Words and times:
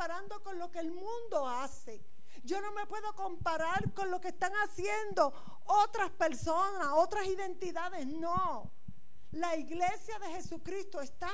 comparando 0.00 0.42
con 0.42 0.58
lo 0.58 0.70
que 0.70 0.78
el 0.78 0.92
mundo 0.92 1.46
hace. 1.46 2.02
Yo 2.42 2.58
no 2.62 2.72
me 2.72 2.86
puedo 2.86 3.14
comparar 3.14 3.92
con 3.92 4.10
lo 4.10 4.18
que 4.18 4.28
están 4.28 4.52
haciendo 4.64 5.30
otras 5.66 6.08
personas, 6.12 6.88
otras 6.94 7.26
identidades. 7.26 8.06
No. 8.06 8.72
La 9.32 9.58
iglesia 9.58 10.18
de 10.20 10.28
Jesucristo 10.28 11.02
está 11.02 11.30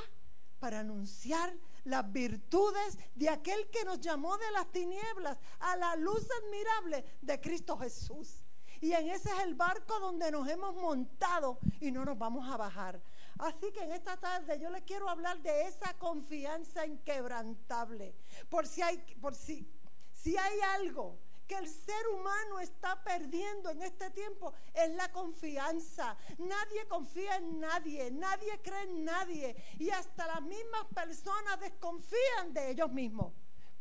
para 0.59 0.81
anunciar 0.81 1.57
las 1.85 2.11
virtudes 2.11 2.99
de 3.15 3.29
aquel 3.29 3.71
que 3.71 3.85
nos 3.85 4.01
llamó 4.01 4.37
de 4.37 4.51
las 4.51 4.67
tinieblas 4.73 5.39
a 5.61 5.77
la 5.77 5.95
luz 5.95 6.27
admirable 6.43 7.05
de 7.23 7.41
Cristo 7.41 7.79
Jesús. 7.79 8.45
Y 8.81 8.95
en 8.95 9.11
ese 9.11 9.31
es 9.31 9.39
el 9.45 9.55
barco 9.55 10.01
donde 10.01 10.29
nos 10.33 10.49
hemos 10.49 10.75
montado 10.75 11.61
y 11.81 11.93
no 11.93 12.05
nos 12.05 12.19
vamos 12.19 12.49
a 12.49 12.57
bajar. 12.57 13.01
Así 13.39 13.71
que 13.73 13.81
en 13.81 13.93
esta 13.93 14.17
tarde 14.17 14.59
yo 14.59 14.71
le 14.71 14.83
quiero 14.83 15.09
hablar 15.09 15.41
de 15.43 15.63
esa 15.63 15.95
confianza 15.99 16.87
inquebrantable. 16.87 18.15
Por 18.49 18.67
si 18.67 18.83
hay, 18.83 18.99
por 19.21 19.35
si, 19.35 19.69
si 20.13 20.37
hay 20.37 20.61
algo 20.75 21.19
que 21.47 21.55
el 21.57 21.69
ser 21.69 22.09
humano 22.09 22.59
está 22.61 23.03
perdiendo 23.05 23.71
en 23.71 23.83
este 23.83 24.11
tiempo 24.11 24.53
es 24.75 24.91
la 24.91 25.11
confianza. 25.13 26.17
Nadie 26.39 26.89
confía 26.89 27.37
en 27.37 27.61
nadie, 27.61 28.11
nadie 28.11 28.61
cree 28.63 28.83
en 28.83 29.05
nadie 29.05 29.57
y 29.79 29.91
hasta 29.91 30.27
las 30.27 30.43
mismas 30.43 30.87
personas 30.95 31.61
desconfían 31.61 32.53
de 32.53 32.71
ellos 32.71 32.91
mismos. 32.91 33.33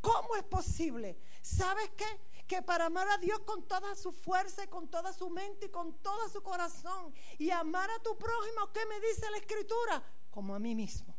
¿Cómo 0.01 0.35
es 0.35 0.43
posible? 0.43 1.17
¿Sabes 1.41 1.89
qué? 1.97 2.05
Que 2.47 2.61
para 2.61 2.85
amar 2.85 3.07
a 3.09 3.17
Dios 3.17 3.39
con 3.39 3.67
toda 3.67 3.95
su 3.95 4.11
fuerza 4.11 4.67
con 4.67 4.87
toda 4.87 5.13
su 5.13 5.29
mente 5.29 5.67
y 5.67 5.69
con 5.69 5.93
todo 5.99 6.29
su 6.29 6.43
corazón 6.43 7.13
y 7.39 7.49
amar 7.49 7.89
a 7.89 7.99
tu 8.03 8.17
prójimo, 8.17 8.71
¿qué 8.73 8.85
me 8.85 8.99
dice 8.99 9.29
la 9.31 9.37
escritura? 9.37 10.03
Como 10.29 10.53
a 10.53 10.59
mí 10.59 10.75
mismo. 10.75 11.15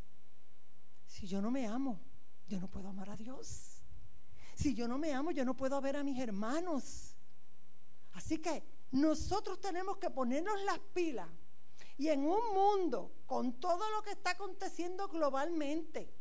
Si 1.05 1.27
yo 1.27 1.41
no 1.41 1.51
me 1.51 1.67
amo, 1.67 1.99
yo 2.47 2.59
no 2.59 2.69
puedo 2.69 2.89
amar 2.89 3.09
a 3.09 3.17
Dios. 3.17 3.81
Si 4.55 4.73
yo 4.73 4.87
no 4.87 4.97
me 4.97 5.13
amo, 5.13 5.31
yo 5.31 5.43
no 5.45 5.55
puedo 5.55 5.79
ver 5.81 5.97
a 5.97 6.03
mis 6.03 6.19
hermanos. 6.19 7.15
Así 8.13 8.39
que 8.39 8.63
nosotros 8.91 9.59
tenemos 9.59 9.97
que 9.97 10.09
ponernos 10.09 10.59
las 10.61 10.79
pilas. 10.93 11.29
Y 11.97 12.09
en 12.09 12.21
un 12.21 12.53
mundo 12.53 13.11
con 13.25 13.59
todo 13.59 13.89
lo 13.91 14.03
que 14.03 14.11
está 14.11 14.31
aconteciendo 14.31 15.07
globalmente, 15.09 16.13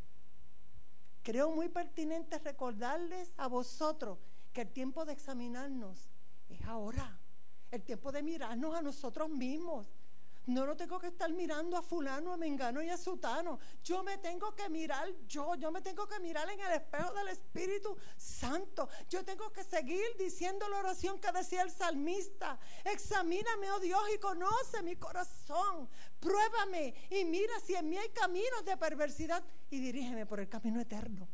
creo 1.23 1.51
muy 1.51 1.69
pertinente 1.69 2.39
recordarles 2.39 3.33
a 3.37 3.47
vosotros 3.47 4.19
que 4.57 4.63
el 4.63 4.73
tiempo 4.73 5.05
de 5.05 5.13
examinarnos 5.13 6.09
es 6.49 6.63
ahora. 6.63 7.21
El 7.71 7.83
tiempo 7.83 8.11
de 8.11 8.23
mirarnos 8.23 8.75
a 8.75 8.81
nosotros 8.81 9.29
mismos. 9.29 9.87
No 10.47 10.65
lo 10.65 10.75
tengo 10.75 10.99
que 10.99 11.09
estar 11.09 11.31
mirando 11.31 11.77
a 11.77 11.83
fulano, 11.83 12.33
a 12.33 12.39
mengano 12.39 12.83
y 12.83 12.89
a 12.89 12.97
sutano. 12.97 13.59
Yo 13.85 14.03
me 14.03 14.17
tengo 14.17 14.55
que 14.55 14.71
mirar 14.71 15.09
yo, 15.29 15.57
yo 15.57 15.71
me 15.71 15.83
tengo 15.83 16.09
que 16.09 16.19
mirar 16.21 16.49
en 16.49 16.59
el 16.59 16.73
espejo 16.73 17.13
del 17.13 17.29
Espíritu 17.29 17.99
Santo. 18.17 18.89
Yo 19.11 19.23
tengo 19.27 19.53
que 19.53 19.63
seguir 19.63 20.07
diciendo 20.19 20.67
la 20.71 20.79
oración 20.79 21.21
que 21.21 21.31
decía 21.33 21.61
el 21.61 21.71
salmista. 21.71 22.59
Examíname, 22.83 23.71
oh 23.73 23.81
Dios, 23.81 24.01
y 24.15 24.19
conoce 24.19 24.83
mi 24.83 24.97
corazón. 24.97 25.87
Pruébame 26.19 26.95
y 27.11 27.27
mira 27.27 27.61
si 27.61 27.75
en 27.75 27.91
mí 27.91 27.99
hay 27.99 28.09
caminos 28.09 28.65
de 28.65 28.79
perversidad 28.79 29.45
y 29.69 29.81
dirígeme 29.81 30.25
por 30.25 30.41
el 30.41 30.49
camino 30.49 30.81
eterno. 30.81 31.29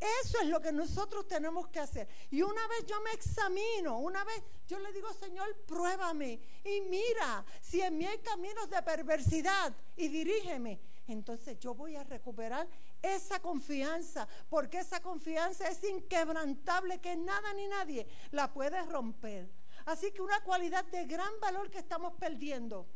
Eso 0.00 0.40
es 0.40 0.48
lo 0.48 0.60
que 0.60 0.72
nosotros 0.72 1.28
tenemos 1.28 1.68
que 1.68 1.78
hacer. 1.78 2.08
Y 2.30 2.40
una 2.40 2.66
vez 2.68 2.86
yo 2.86 3.00
me 3.02 3.12
examino, 3.12 3.98
una 3.98 4.24
vez 4.24 4.42
yo 4.66 4.78
le 4.78 4.92
digo, 4.92 5.12
Señor, 5.12 5.54
pruébame 5.66 6.40
y 6.64 6.80
mira 6.82 7.44
si 7.60 7.82
en 7.82 7.98
mí 7.98 8.06
hay 8.06 8.18
caminos 8.18 8.70
de 8.70 8.80
perversidad 8.82 9.74
y 9.96 10.08
dirígeme. 10.08 10.80
Entonces 11.06 11.58
yo 11.58 11.74
voy 11.74 11.96
a 11.96 12.04
recuperar 12.04 12.66
esa 13.02 13.40
confianza, 13.40 14.26
porque 14.48 14.78
esa 14.78 15.00
confianza 15.00 15.68
es 15.68 15.82
inquebrantable 15.84 17.00
que 17.00 17.16
nada 17.16 17.52
ni 17.52 17.66
nadie 17.66 18.06
la 18.30 18.52
puede 18.52 18.80
romper. 18.84 19.50
Así 19.86 20.12
que 20.12 20.22
una 20.22 20.40
cualidad 20.42 20.84
de 20.86 21.04
gran 21.06 21.32
valor 21.40 21.70
que 21.70 21.78
estamos 21.78 22.14
perdiendo 22.14 22.86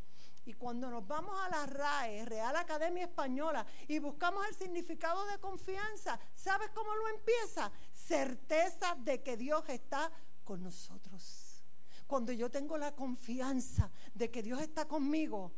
y 0.45 0.53
cuando 0.53 0.89
nos 0.89 1.07
vamos 1.07 1.35
a 1.41 1.49
la 1.49 1.65
RAE, 1.65 2.25
Real 2.25 2.55
Academia 2.55 3.05
Española, 3.05 3.65
y 3.87 3.97
buscamos 3.99 4.45
el 4.47 4.55
significado 4.55 5.25
de 5.25 5.39
confianza, 5.39 6.19
¿sabes 6.35 6.69
cómo 6.69 6.95
lo 6.95 7.07
empieza? 7.09 7.71
Certeza 7.93 8.95
de 8.99 9.23
que 9.23 9.37
Dios 9.37 9.63
está 9.69 10.11
con 10.43 10.61
nosotros. 10.61 11.63
Cuando 12.05 12.31
yo 12.31 12.51
tengo 12.51 12.77
la 12.77 12.93
confianza 12.93 13.89
de 14.13 14.29
que 14.29 14.43
Dios 14.43 14.61
está 14.61 14.87
conmigo, 14.87 15.51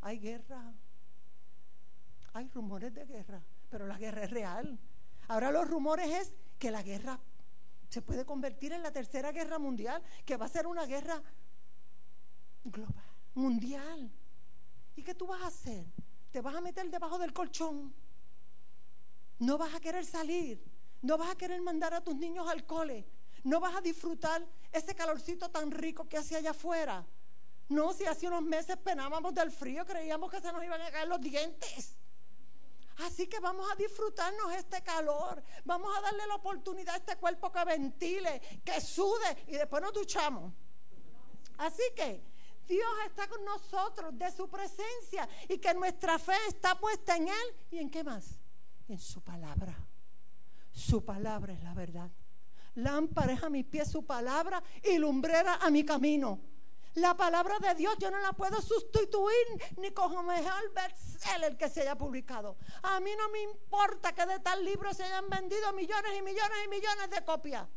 hay 0.00 0.18
guerra. 0.18 0.72
Hay 2.32 2.48
rumores 2.48 2.94
de 2.94 3.04
guerra, 3.04 3.42
pero 3.68 3.86
la 3.86 3.98
guerra 3.98 4.24
es 4.24 4.30
real. 4.30 4.78
Ahora 5.28 5.52
los 5.52 5.68
rumores 5.68 6.08
es 6.08 6.32
que 6.58 6.70
la 6.70 6.82
guerra 6.82 7.20
se 7.90 8.00
puede 8.00 8.24
convertir 8.24 8.72
en 8.72 8.82
la 8.82 8.92
tercera 8.92 9.32
guerra 9.32 9.58
mundial, 9.58 10.02
que 10.24 10.36
va 10.36 10.46
a 10.46 10.48
ser 10.48 10.66
una 10.66 10.86
guerra 10.86 11.22
global, 12.64 13.04
mundial. 13.34 14.10
¿Y 15.00 15.02
qué 15.02 15.14
tú 15.14 15.26
vas 15.26 15.40
a 15.40 15.46
hacer? 15.46 15.86
¿Te 16.30 16.42
vas 16.42 16.54
a 16.54 16.60
meter 16.60 16.90
debajo 16.90 17.18
del 17.18 17.32
colchón? 17.32 17.94
No 19.38 19.56
vas 19.56 19.74
a 19.74 19.80
querer 19.80 20.04
salir. 20.04 20.62
No 21.00 21.16
vas 21.16 21.30
a 21.30 21.36
querer 21.36 21.62
mandar 21.62 21.94
a 21.94 22.02
tus 22.02 22.14
niños 22.16 22.46
al 22.46 22.66
cole. 22.66 23.08
No 23.44 23.60
vas 23.60 23.74
a 23.74 23.80
disfrutar 23.80 24.46
ese 24.70 24.94
calorcito 24.94 25.48
tan 25.48 25.70
rico 25.70 26.06
que 26.06 26.18
hace 26.18 26.36
allá 26.36 26.50
afuera. 26.50 27.06
No, 27.70 27.94
si 27.94 28.04
hace 28.04 28.26
unos 28.26 28.42
meses 28.42 28.76
penábamos 28.76 29.32
del 29.34 29.50
frío, 29.50 29.86
creíamos 29.86 30.30
que 30.30 30.42
se 30.42 30.52
nos 30.52 30.62
iban 30.62 30.82
a 30.82 30.90
caer 30.90 31.08
los 31.08 31.22
dientes. 31.22 31.96
Así 32.98 33.26
que 33.26 33.40
vamos 33.40 33.72
a 33.72 33.76
disfrutarnos 33.76 34.52
este 34.52 34.82
calor. 34.82 35.42
Vamos 35.64 35.96
a 35.96 36.02
darle 36.02 36.26
la 36.26 36.34
oportunidad 36.34 36.96
a 36.96 36.98
este 36.98 37.16
cuerpo 37.16 37.50
que 37.50 37.64
ventile, 37.64 38.42
que 38.62 38.78
sude 38.82 39.44
y 39.46 39.52
después 39.52 39.80
nos 39.82 39.94
duchamos. 39.94 40.52
Así 41.56 41.84
que 41.96 42.29
Dios 42.70 42.88
está 43.04 43.28
con 43.28 43.44
nosotros, 43.44 44.16
de 44.16 44.30
su 44.30 44.48
presencia, 44.48 45.28
y 45.48 45.58
que 45.58 45.74
nuestra 45.74 46.20
fe 46.20 46.36
está 46.46 46.78
puesta 46.78 47.16
en 47.16 47.26
Él. 47.26 47.56
¿Y 47.72 47.78
en 47.78 47.90
qué 47.90 48.04
más? 48.04 48.38
En 48.88 49.00
su 49.00 49.20
palabra. 49.20 49.76
Su 50.70 51.04
palabra 51.04 51.52
es 51.52 51.62
la 51.64 51.74
verdad. 51.74 52.08
Lámpara 52.76 53.32
es 53.32 53.42
a 53.42 53.50
mis 53.50 53.66
pies 53.66 53.90
su 53.90 54.06
palabra 54.06 54.62
y 54.84 54.98
lumbrera 54.98 55.56
a 55.56 55.68
mi 55.68 55.84
camino. 55.84 56.38
La 56.94 57.16
palabra 57.16 57.58
de 57.58 57.74
Dios 57.74 57.96
yo 57.98 58.08
no 58.10 58.20
la 58.20 58.32
puedo 58.32 58.62
sustituir 58.62 59.46
ni 59.76 59.90
con 59.90 60.24
mejor 60.24 60.72
bestseller 60.72 61.56
que 61.56 61.68
se 61.68 61.82
haya 61.82 61.98
publicado. 61.98 62.56
A 62.82 63.00
mí 63.00 63.10
no 63.18 63.28
me 63.30 63.42
importa 63.42 64.12
que 64.12 64.26
de 64.26 64.38
tal 64.38 64.64
libro 64.64 64.94
se 64.94 65.02
hayan 65.02 65.28
vendido 65.28 65.72
millones 65.72 66.12
y 66.16 66.22
millones 66.22 66.58
y 66.64 66.68
millones 66.68 67.10
de 67.10 67.24
copias. 67.24 67.68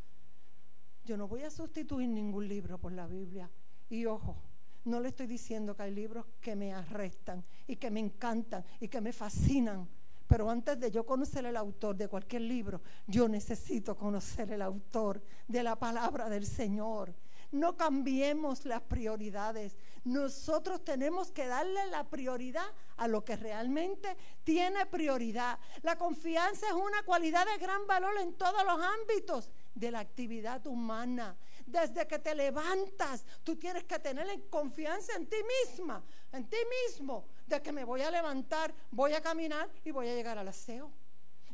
Yo 1.04 1.16
no 1.16 1.26
voy 1.26 1.42
a 1.42 1.50
sustituir 1.50 2.08
ningún 2.08 2.46
libro 2.46 2.78
por 2.78 2.92
la 2.92 3.06
Biblia. 3.06 3.50
Y 3.88 4.06
ojo, 4.06 4.40
no 4.84 5.00
le 5.00 5.08
estoy 5.08 5.26
diciendo 5.26 5.74
que 5.74 5.82
hay 5.84 5.94
libros 5.94 6.26
que 6.40 6.54
me 6.54 6.72
arrestan 6.72 7.44
y 7.66 7.76
que 7.76 7.90
me 7.90 8.00
encantan 8.00 8.64
y 8.80 8.88
que 8.88 9.00
me 9.00 9.12
fascinan. 9.12 9.88
Pero 10.26 10.48
antes 10.48 10.80
de 10.80 10.90
yo 10.90 11.04
conocer 11.04 11.44
el 11.46 11.56
autor 11.56 11.96
de 11.96 12.08
cualquier 12.08 12.42
libro, 12.42 12.80
yo 13.06 13.28
necesito 13.28 13.96
conocer 13.96 14.50
el 14.52 14.62
autor 14.62 15.22
de 15.46 15.62
la 15.62 15.76
palabra 15.76 16.28
del 16.28 16.46
Señor. 16.46 17.14
No 17.52 17.76
cambiemos 17.76 18.64
las 18.64 18.82
prioridades. 18.82 19.76
Nosotros 20.02 20.82
tenemos 20.84 21.30
que 21.30 21.46
darle 21.46 21.86
la 21.86 22.08
prioridad 22.08 22.66
a 22.96 23.06
lo 23.06 23.24
que 23.24 23.36
realmente 23.36 24.16
tiene 24.42 24.86
prioridad. 24.86 25.58
La 25.82 25.96
confianza 25.96 26.66
es 26.66 26.72
una 26.72 27.02
cualidad 27.04 27.46
de 27.46 27.58
gran 27.58 27.86
valor 27.86 28.14
en 28.20 28.32
todos 28.34 28.64
los 28.64 28.80
ámbitos 28.80 29.50
de 29.74 29.90
la 29.90 30.00
actividad 30.00 30.66
humana. 30.66 31.36
Desde 31.66 32.06
que 32.06 32.18
te 32.18 32.34
levantas, 32.34 33.24
tú 33.42 33.56
tienes 33.56 33.84
que 33.84 33.98
tener 33.98 34.48
confianza 34.48 35.14
en 35.16 35.26
ti 35.26 35.36
misma, 35.66 36.02
en 36.32 36.48
ti 36.48 36.58
mismo, 36.86 37.26
de 37.46 37.60
que 37.60 37.72
me 37.72 37.84
voy 37.84 38.02
a 38.02 38.10
levantar, 38.10 38.74
voy 38.90 39.12
a 39.14 39.20
caminar 39.20 39.68
y 39.84 39.90
voy 39.90 40.08
a 40.08 40.14
llegar 40.14 40.38
al 40.38 40.48
aseo. 40.48 40.92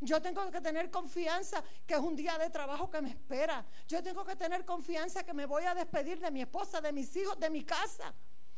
Yo 0.00 0.20
tengo 0.22 0.50
que 0.50 0.60
tener 0.60 0.90
confianza 0.90 1.62
que 1.86 1.94
es 1.94 2.00
un 2.00 2.16
día 2.16 2.38
de 2.38 2.48
trabajo 2.48 2.90
que 2.90 3.02
me 3.02 3.10
espera. 3.10 3.66
Yo 3.86 4.02
tengo 4.02 4.24
que 4.24 4.34
tener 4.34 4.64
confianza 4.64 5.24
que 5.24 5.34
me 5.34 5.44
voy 5.44 5.64
a 5.64 5.74
despedir 5.74 6.18
de 6.20 6.30
mi 6.30 6.40
esposa, 6.40 6.80
de 6.80 6.90
mis 6.90 7.14
hijos, 7.16 7.38
de 7.38 7.50
mi 7.50 7.64
casa. 7.64 8.14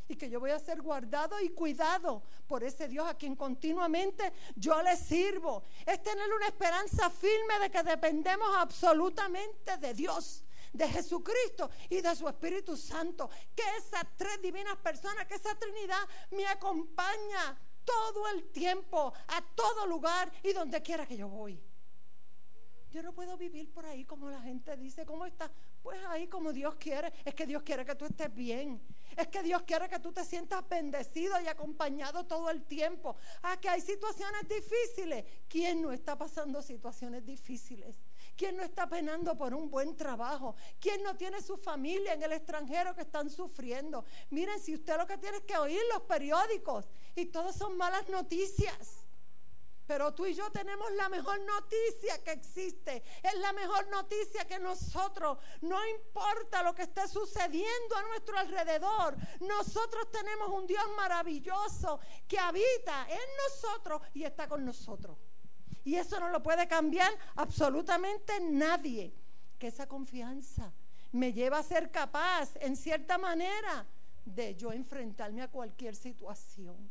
Y 0.08 0.16
que 0.16 0.28
yo 0.28 0.40
voy 0.40 0.50
a 0.50 0.58
ser 0.58 0.82
guardado 0.82 1.40
y 1.40 1.50
cuidado 1.50 2.22
por 2.46 2.64
ese 2.64 2.88
Dios 2.88 3.08
a 3.08 3.14
quien 3.14 3.36
continuamente 3.36 4.32
yo 4.56 4.82
le 4.82 4.96
sirvo. 4.96 5.64
Es 5.86 6.02
tener 6.02 6.32
una 6.32 6.46
esperanza 6.46 7.08
firme 7.10 7.58
de 7.60 7.70
que 7.70 7.82
dependemos 7.82 8.48
absolutamente 8.56 9.76
de 9.78 9.94
Dios 9.94 10.44
de 10.72 10.88
Jesucristo 10.88 11.70
y 11.90 12.00
de 12.00 12.16
su 12.16 12.28
Espíritu 12.28 12.76
Santo. 12.76 13.28
Que 13.54 13.62
esas 13.78 14.04
tres 14.16 14.40
divinas 14.40 14.76
personas, 14.78 15.26
que 15.26 15.34
esa 15.34 15.54
Trinidad 15.54 16.08
me 16.30 16.46
acompaña 16.46 17.58
todo 17.84 18.28
el 18.28 18.44
tiempo, 18.50 19.12
a 19.28 19.42
todo 19.54 19.86
lugar 19.86 20.32
y 20.42 20.52
donde 20.52 20.80
quiera 20.82 21.06
que 21.06 21.16
yo 21.16 21.28
voy. 21.28 21.60
Yo 22.90 23.02
no 23.02 23.14
puedo 23.14 23.38
vivir 23.38 23.72
por 23.72 23.86
ahí 23.86 24.04
como 24.04 24.28
la 24.28 24.40
gente 24.42 24.76
dice, 24.76 25.06
¿cómo 25.06 25.24
está? 25.24 25.50
Pues 25.82 25.98
ahí 26.08 26.28
como 26.28 26.52
Dios 26.52 26.74
quiere. 26.74 27.12
Es 27.24 27.34
que 27.34 27.46
Dios 27.46 27.62
quiere 27.62 27.86
que 27.86 27.94
tú 27.94 28.04
estés 28.04 28.32
bien. 28.34 28.82
Es 29.16 29.28
que 29.28 29.42
Dios 29.42 29.62
quiere 29.62 29.88
que 29.88 29.98
tú 29.98 30.12
te 30.12 30.24
sientas 30.24 30.68
bendecido 30.68 31.40
y 31.40 31.48
acompañado 31.48 32.24
todo 32.24 32.50
el 32.50 32.64
tiempo. 32.64 33.16
Ah, 33.42 33.58
que 33.60 33.68
hay 33.68 33.80
situaciones 33.80 34.48
difíciles. 34.48 35.24
¿Quién 35.48 35.82
no 35.82 35.92
está 35.92 36.16
pasando 36.16 36.62
situaciones 36.62 37.24
difíciles? 37.24 38.00
¿Quién 38.36 38.56
no 38.56 38.62
está 38.62 38.88
penando 38.88 39.36
por 39.36 39.54
un 39.54 39.70
buen 39.70 39.96
trabajo? 39.96 40.56
¿Quién 40.80 41.02
no 41.02 41.16
tiene 41.16 41.42
su 41.42 41.56
familia 41.56 42.14
en 42.14 42.22
el 42.22 42.32
extranjero 42.32 42.94
que 42.94 43.02
están 43.02 43.30
sufriendo? 43.30 44.04
Miren, 44.30 44.58
si 44.60 44.74
usted 44.74 44.96
lo 44.96 45.06
que 45.06 45.18
tiene 45.18 45.38
es 45.38 45.44
que 45.44 45.56
oír 45.56 45.82
los 45.92 46.02
periódicos 46.02 46.86
y 47.14 47.26
todos 47.26 47.54
son 47.56 47.76
malas 47.76 48.08
noticias. 48.08 49.01
Pero 49.92 50.14
tú 50.14 50.24
y 50.24 50.32
yo 50.32 50.50
tenemos 50.50 50.90
la 50.92 51.10
mejor 51.10 51.38
noticia 51.42 52.24
que 52.24 52.30
existe. 52.32 53.02
Es 53.22 53.34
la 53.40 53.52
mejor 53.52 53.86
noticia 53.88 54.46
que 54.46 54.58
nosotros, 54.58 55.36
no 55.60 55.76
importa 55.86 56.62
lo 56.62 56.74
que 56.74 56.84
esté 56.84 57.06
sucediendo 57.06 57.94
a 57.94 58.02
nuestro 58.04 58.38
alrededor, 58.38 59.14
nosotros 59.40 60.10
tenemos 60.10 60.48
un 60.48 60.66
Dios 60.66 60.82
maravilloso 60.96 62.00
que 62.26 62.38
habita 62.38 63.06
en 63.06 63.20
nosotros 63.50 64.00
y 64.14 64.24
está 64.24 64.48
con 64.48 64.64
nosotros. 64.64 65.18
Y 65.84 65.96
eso 65.96 66.18
no 66.18 66.30
lo 66.30 66.42
puede 66.42 66.66
cambiar 66.66 67.12
absolutamente 67.36 68.40
nadie. 68.40 69.14
Que 69.58 69.66
esa 69.66 69.86
confianza 69.86 70.72
me 71.10 71.34
lleva 71.34 71.58
a 71.58 71.62
ser 71.62 71.90
capaz, 71.90 72.56
en 72.62 72.76
cierta 72.76 73.18
manera, 73.18 73.86
de 74.24 74.54
yo 74.54 74.72
enfrentarme 74.72 75.42
a 75.42 75.50
cualquier 75.50 75.94
situación. 75.94 76.90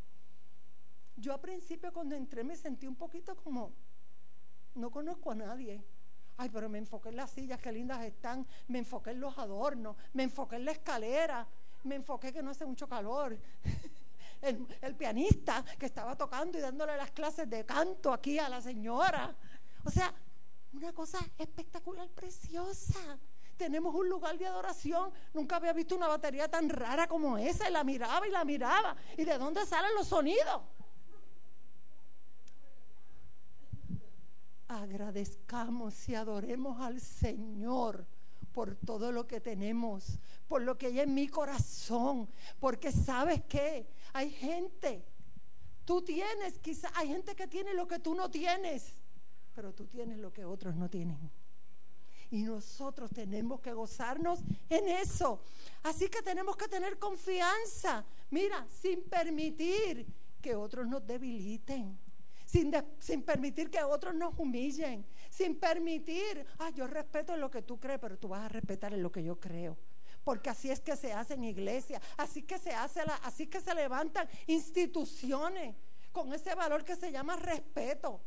Yo 1.21 1.33
al 1.33 1.39
principio 1.39 1.93
cuando 1.93 2.15
entré 2.15 2.43
me 2.43 2.55
sentí 2.55 2.87
un 2.87 2.95
poquito 2.95 3.35
como, 3.35 3.71
no 4.73 4.89
conozco 4.89 5.29
a 5.29 5.35
nadie. 5.35 5.83
Ay, 6.35 6.49
pero 6.49 6.67
me 6.67 6.79
enfoqué 6.79 7.09
en 7.09 7.17
las 7.17 7.29
sillas, 7.29 7.61
qué 7.61 7.71
lindas 7.71 8.03
están. 8.03 8.47
Me 8.67 8.79
enfoqué 8.79 9.11
en 9.11 9.19
los 9.19 9.37
adornos, 9.37 9.95
me 10.13 10.23
enfoqué 10.23 10.55
en 10.55 10.65
la 10.65 10.71
escalera, 10.71 11.47
me 11.83 11.93
enfoqué 11.93 12.33
que 12.33 12.41
no 12.41 12.49
hace 12.49 12.65
mucho 12.65 12.89
calor. 12.89 13.37
El, 14.41 14.65
el, 14.81 14.95
pianista 14.95 15.63
que 15.77 15.85
estaba 15.85 16.17
tocando 16.17 16.57
y 16.57 16.61
dándole 16.61 16.97
las 16.97 17.11
clases 17.11 17.47
de 17.47 17.63
canto 17.63 18.11
aquí 18.11 18.39
a 18.39 18.49
la 18.49 18.59
señora. 18.59 19.35
O 19.85 19.91
sea, 19.91 20.11
una 20.73 20.91
cosa 20.93 21.19
espectacular, 21.37 22.09
preciosa. 22.09 23.19
Tenemos 23.55 23.93
un 23.93 24.09
lugar 24.09 24.39
de 24.39 24.47
adoración. 24.47 25.13
Nunca 25.35 25.57
había 25.57 25.73
visto 25.73 25.95
una 25.95 26.07
batería 26.07 26.49
tan 26.49 26.69
rara 26.69 27.07
como 27.07 27.37
esa. 27.37 27.69
Y 27.69 27.71
la 27.71 27.83
miraba 27.83 28.27
y 28.27 28.31
la 28.31 28.43
miraba. 28.43 28.95
¿Y 29.15 29.25
de 29.25 29.37
dónde 29.37 29.63
salen 29.67 29.93
los 29.93 30.07
sonidos? 30.07 30.63
Agradezcamos 34.79 36.07
y 36.07 36.15
adoremos 36.15 36.79
al 36.79 37.01
Señor 37.01 38.05
por 38.53 38.75
todo 38.75 39.11
lo 39.11 39.27
que 39.27 39.41
tenemos, 39.41 40.19
por 40.47 40.61
lo 40.61 40.77
que 40.77 40.87
hay 40.87 41.01
en 41.01 41.13
mi 41.13 41.27
corazón, 41.27 42.29
porque 42.59 42.91
sabes 42.91 43.41
que 43.43 43.87
hay 44.13 44.29
gente, 44.31 45.05
tú 45.85 46.01
tienes, 46.01 46.57
quizá 46.59 46.89
hay 46.95 47.09
gente 47.09 47.35
que 47.35 47.47
tiene 47.47 47.73
lo 47.73 47.87
que 47.87 47.99
tú 47.99 48.15
no 48.15 48.29
tienes, 48.29 48.93
pero 49.53 49.73
tú 49.73 49.87
tienes 49.87 50.17
lo 50.19 50.31
que 50.31 50.45
otros 50.45 50.75
no 50.75 50.89
tienen. 50.89 51.31
Y 52.29 52.43
nosotros 52.43 53.11
tenemos 53.11 53.59
que 53.59 53.73
gozarnos 53.73 54.39
en 54.69 54.87
eso. 54.87 55.41
Así 55.83 56.07
que 56.07 56.21
tenemos 56.21 56.55
que 56.55 56.69
tener 56.69 56.97
confianza, 56.97 58.05
mira, 58.29 58.65
sin 58.69 59.03
permitir 59.03 60.05
que 60.41 60.55
otros 60.55 60.87
nos 60.87 61.05
debiliten 61.05 61.99
sin, 62.51 63.23
permitir 63.23 63.69
que 63.69 63.81
otros 63.81 64.13
nos 64.13 64.37
humillen, 64.37 65.05
sin 65.29 65.57
permitir, 65.57 66.45
ah, 66.59 66.69
yo 66.71 66.85
respeto 66.85 67.37
lo 67.37 67.49
que 67.49 67.61
tú 67.61 67.79
crees, 67.79 67.99
pero 67.99 68.17
tú 68.17 68.27
vas 68.27 68.45
a 68.45 68.49
respetar 68.49 68.93
en 68.93 69.01
lo 69.01 69.11
que 69.11 69.23
yo 69.23 69.39
creo. 69.39 69.77
Porque 70.23 70.49
así 70.49 70.69
es 70.69 70.81
que 70.81 70.97
se 70.97 71.13
hace 71.13 71.35
en 71.35 71.45
iglesia, 71.45 72.01
así 72.17 72.43
que 72.43 72.59
se 72.59 72.73
hace, 72.73 73.05
la, 73.05 73.15
así 73.23 73.47
que 73.47 73.61
se 73.61 73.73
levantan 73.73 74.27
instituciones 74.47 75.75
con 76.11 76.33
ese 76.33 76.53
valor 76.53 76.83
que 76.83 76.95
se 76.95 77.11
llama 77.11 77.37
respeto. 77.37 78.19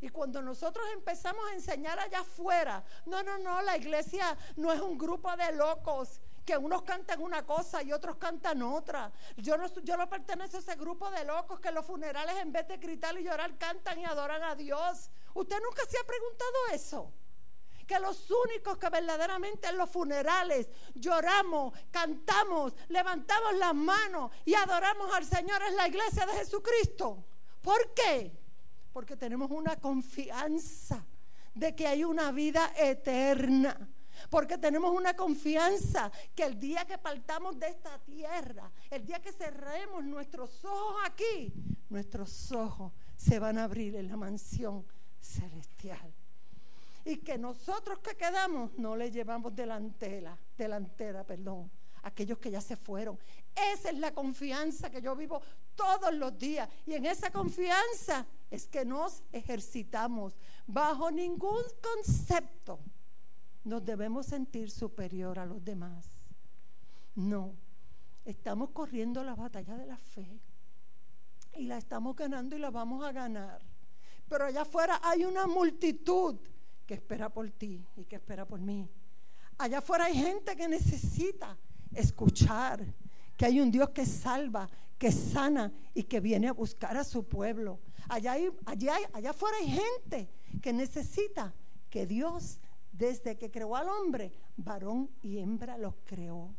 Y 0.00 0.08
cuando 0.08 0.42
nosotros 0.42 0.84
empezamos 0.92 1.48
a 1.48 1.54
enseñar 1.54 1.98
allá 1.98 2.20
afuera, 2.20 2.84
no, 3.06 3.22
no, 3.22 3.38
no, 3.38 3.62
la 3.62 3.76
iglesia 3.76 4.36
no 4.56 4.72
es 4.72 4.80
un 4.80 4.98
grupo 4.98 5.34
de 5.36 5.52
locos 5.52 6.20
que 6.46 6.56
unos 6.56 6.82
cantan 6.82 7.20
una 7.20 7.44
cosa 7.44 7.82
y 7.82 7.92
otros 7.92 8.16
cantan 8.16 8.62
otra. 8.62 9.12
Yo 9.36 9.58
no, 9.58 9.66
yo 9.82 9.96
no 9.96 10.08
pertenezco 10.08 10.56
a 10.56 10.60
ese 10.60 10.76
grupo 10.76 11.10
de 11.10 11.24
locos 11.24 11.58
que 11.58 11.68
en 11.68 11.74
los 11.74 11.84
funerales 11.84 12.36
en 12.36 12.52
vez 12.52 12.68
de 12.68 12.76
gritar 12.76 13.18
y 13.18 13.24
llorar 13.24 13.58
cantan 13.58 13.98
y 13.98 14.04
adoran 14.04 14.42
a 14.44 14.54
Dios. 14.54 15.10
¿Usted 15.34 15.56
nunca 15.60 15.82
se 15.90 15.98
ha 15.98 16.06
preguntado 16.06 16.54
eso? 16.72 17.12
que 17.86 18.00
los 18.00 18.28
únicos 18.30 18.78
que 18.78 18.88
verdaderamente 18.88 19.68
en 19.68 19.78
los 19.78 19.88
funerales 19.88 20.68
lloramos, 20.94 21.72
cantamos, 21.92 22.74
levantamos 22.88 23.54
las 23.54 23.74
manos 23.74 24.32
y 24.44 24.54
adoramos 24.54 25.14
al 25.14 25.24
Señor 25.24 25.62
es 25.62 25.72
la 25.74 25.86
iglesia 25.86 26.26
de 26.26 26.32
Jesucristo. 26.32 27.24
¿Por 27.62 27.94
qué? 27.94 28.36
Porque 28.92 29.16
tenemos 29.16 29.52
una 29.52 29.76
confianza 29.76 31.06
de 31.54 31.76
que 31.76 31.86
hay 31.86 32.02
una 32.02 32.32
vida 32.32 32.72
eterna. 32.76 33.88
Porque 34.30 34.58
tenemos 34.58 34.92
una 34.92 35.14
confianza 35.14 36.10
que 36.34 36.44
el 36.44 36.58
día 36.58 36.84
que 36.84 36.98
partamos 36.98 37.58
de 37.58 37.68
esta 37.68 37.98
tierra, 37.98 38.70
el 38.90 39.04
día 39.04 39.20
que 39.20 39.32
cerremos 39.32 40.04
nuestros 40.04 40.64
ojos 40.64 40.96
aquí, 41.04 41.52
nuestros 41.88 42.52
ojos 42.52 42.92
se 43.16 43.38
van 43.38 43.58
a 43.58 43.64
abrir 43.64 43.96
en 43.96 44.08
la 44.08 44.16
mansión 44.16 44.84
celestial. 45.20 46.12
Y 47.04 47.18
que 47.18 47.38
nosotros 47.38 48.00
que 48.00 48.16
quedamos 48.16 48.76
no 48.78 48.96
le 48.96 49.10
llevamos 49.10 49.54
delantera, 49.54 50.36
delantera, 50.58 51.24
perdón, 51.24 51.70
aquellos 52.02 52.38
que 52.38 52.50
ya 52.50 52.60
se 52.60 52.76
fueron. 52.76 53.18
Esa 53.72 53.90
es 53.90 53.98
la 53.98 54.12
confianza 54.12 54.90
que 54.90 55.00
yo 55.00 55.14
vivo 55.14 55.40
todos 55.74 56.12
los 56.14 56.36
días. 56.36 56.68
Y 56.84 56.94
en 56.94 57.06
esa 57.06 57.30
confianza 57.30 58.26
es 58.50 58.66
que 58.66 58.84
nos 58.84 59.22
ejercitamos 59.32 60.34
bajo 60.66 61.10
ningún 61.10 61.62
concepto 61.80 62.80
nos 63.66 63.84
debemos 63.84 64.26
sentir 64.26 64.70
superior 64.70 65.40
a 65.40 65.44
los 65.44 65.62
demás. 65.64 66.06
No, 67.16 67.52
estamos 68.24 68.70
corriendo 68.70 69.24
la 69.24 69.34
batalla 69.34 69.76
de 69.76 69.86
la 69.86 69.96
fe 69.96 70.40
y 71.56 71.66
la 71.66 71.76
estamos 71.76 72.14
ganando 72.14 72.54
y 72.54 72.60
la 72.60 72.70
vamos 72.70 73.04
a 73.04 73.10
ganar. 73.10 73.60
Pero 74.28 74.44
allá 74.44 74.62
afuera 74.62 75.00
hay 75.02 75.24
una 75.24 75.48
multitud 75.48 76.36
que 76.86 76.94
espera 76.94 77.28
por 77.28 77.50
ti 77.50 77.84
y 77.96 78.04
que 78.04 78.16
espera 78.16 78.46
por 78.46 78.60
mí. 78.60 78.88
Allá 79.58 79.78
afuera 79.78 80.04
hay 80.04 80.14
gente 80.14 80.54
que 80.54 80.68
necesita 80.68 81.58
escuchar 81.92 82.84
que 83.36 83.46
hay 83.46 83.60
un 83.60 83.72
Dios 83.72 83.90
que 83.90 84.06
salva, 84.06 84.68
que 84.96 85.10
sana 85.10 85.72
y 85.92 86.04
que 86.04 86.20
viene 86.20 86.46
a 86.46 86.52
buscar 86.52 86.96
a 86.96 87.02
su 87.02 87.24
pueblo. 87.26 87.80
Allá, 88.08 88.36
allá, 88.64 88.94
allá 89.12 89.30
afuera 89.30 89.56
hay 89.58 89.68
gente 89.68 90.30
que 90.62 90.72
necesita 90.72 91.52
que 91.90 92.06
Dios 92.06 92.60
desde 92.96 93.36
que 93.36 93.50
creó 93.50 93.76
al 93.76 93.88
hombre, 93.88 94.32
varón 94.56 95.10
y 95.22 95.38
hembra 95.38 95.76
los 95.76 95.94
creó. 96.04 96.54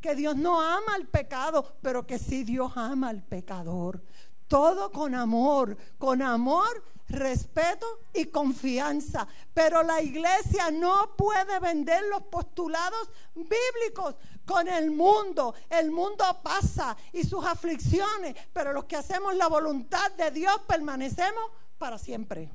Que 0.00 0.14
Dios 0.14 0.36
no 0.36 0.60
ama 0.60 0.94
al 0.94 1.06
pecado, 1.06 1.76
pero 1.82 2.06
que 2.06 2.18
sí 2.18 2.44
Dios 2.44 2.72
ama 2.76 3.08
al 3.08 3.22
pecador. 3.22 4.02
Todo 4.48 4.92
con 4.92 5.14
amor, 5.14 5.76
con 5.98 6.22
amor, 6.22 6.84
respeto 7.08 7.86
y 8.12 8.26
confianza. 8.26 9.26
Pero 9.52 9.82
la 9.82 10.00
iglesia 10.02 10.70
no 10.70 11.16
puede 11.16 11.58
vender 11.58 12.04
los 12.08 12.22
postulados 12.22 13.10
bíblicos 13.34 14.14
con 14.44 14.68
el 14.68 14.90
mundo. 14.90 15.54
El 15.68 15.90
mundo 15.90 16.24
pasa 16.42 16.96
y 17.12 17.24
sus 17.24 17.44
aflicciones, 17.44 18.36
pero 18.52 18.72
los 18.72 18.84
que 18.84 18.96
hacemos 18.96 19.34
la 19.34 19.48
voluntad 19.48 20.12
de 20.12 20.30
Dios 20.30 20.60
permanecemos 20.68 21.50
para 21.78 21.98
siempre. 21.98 22.50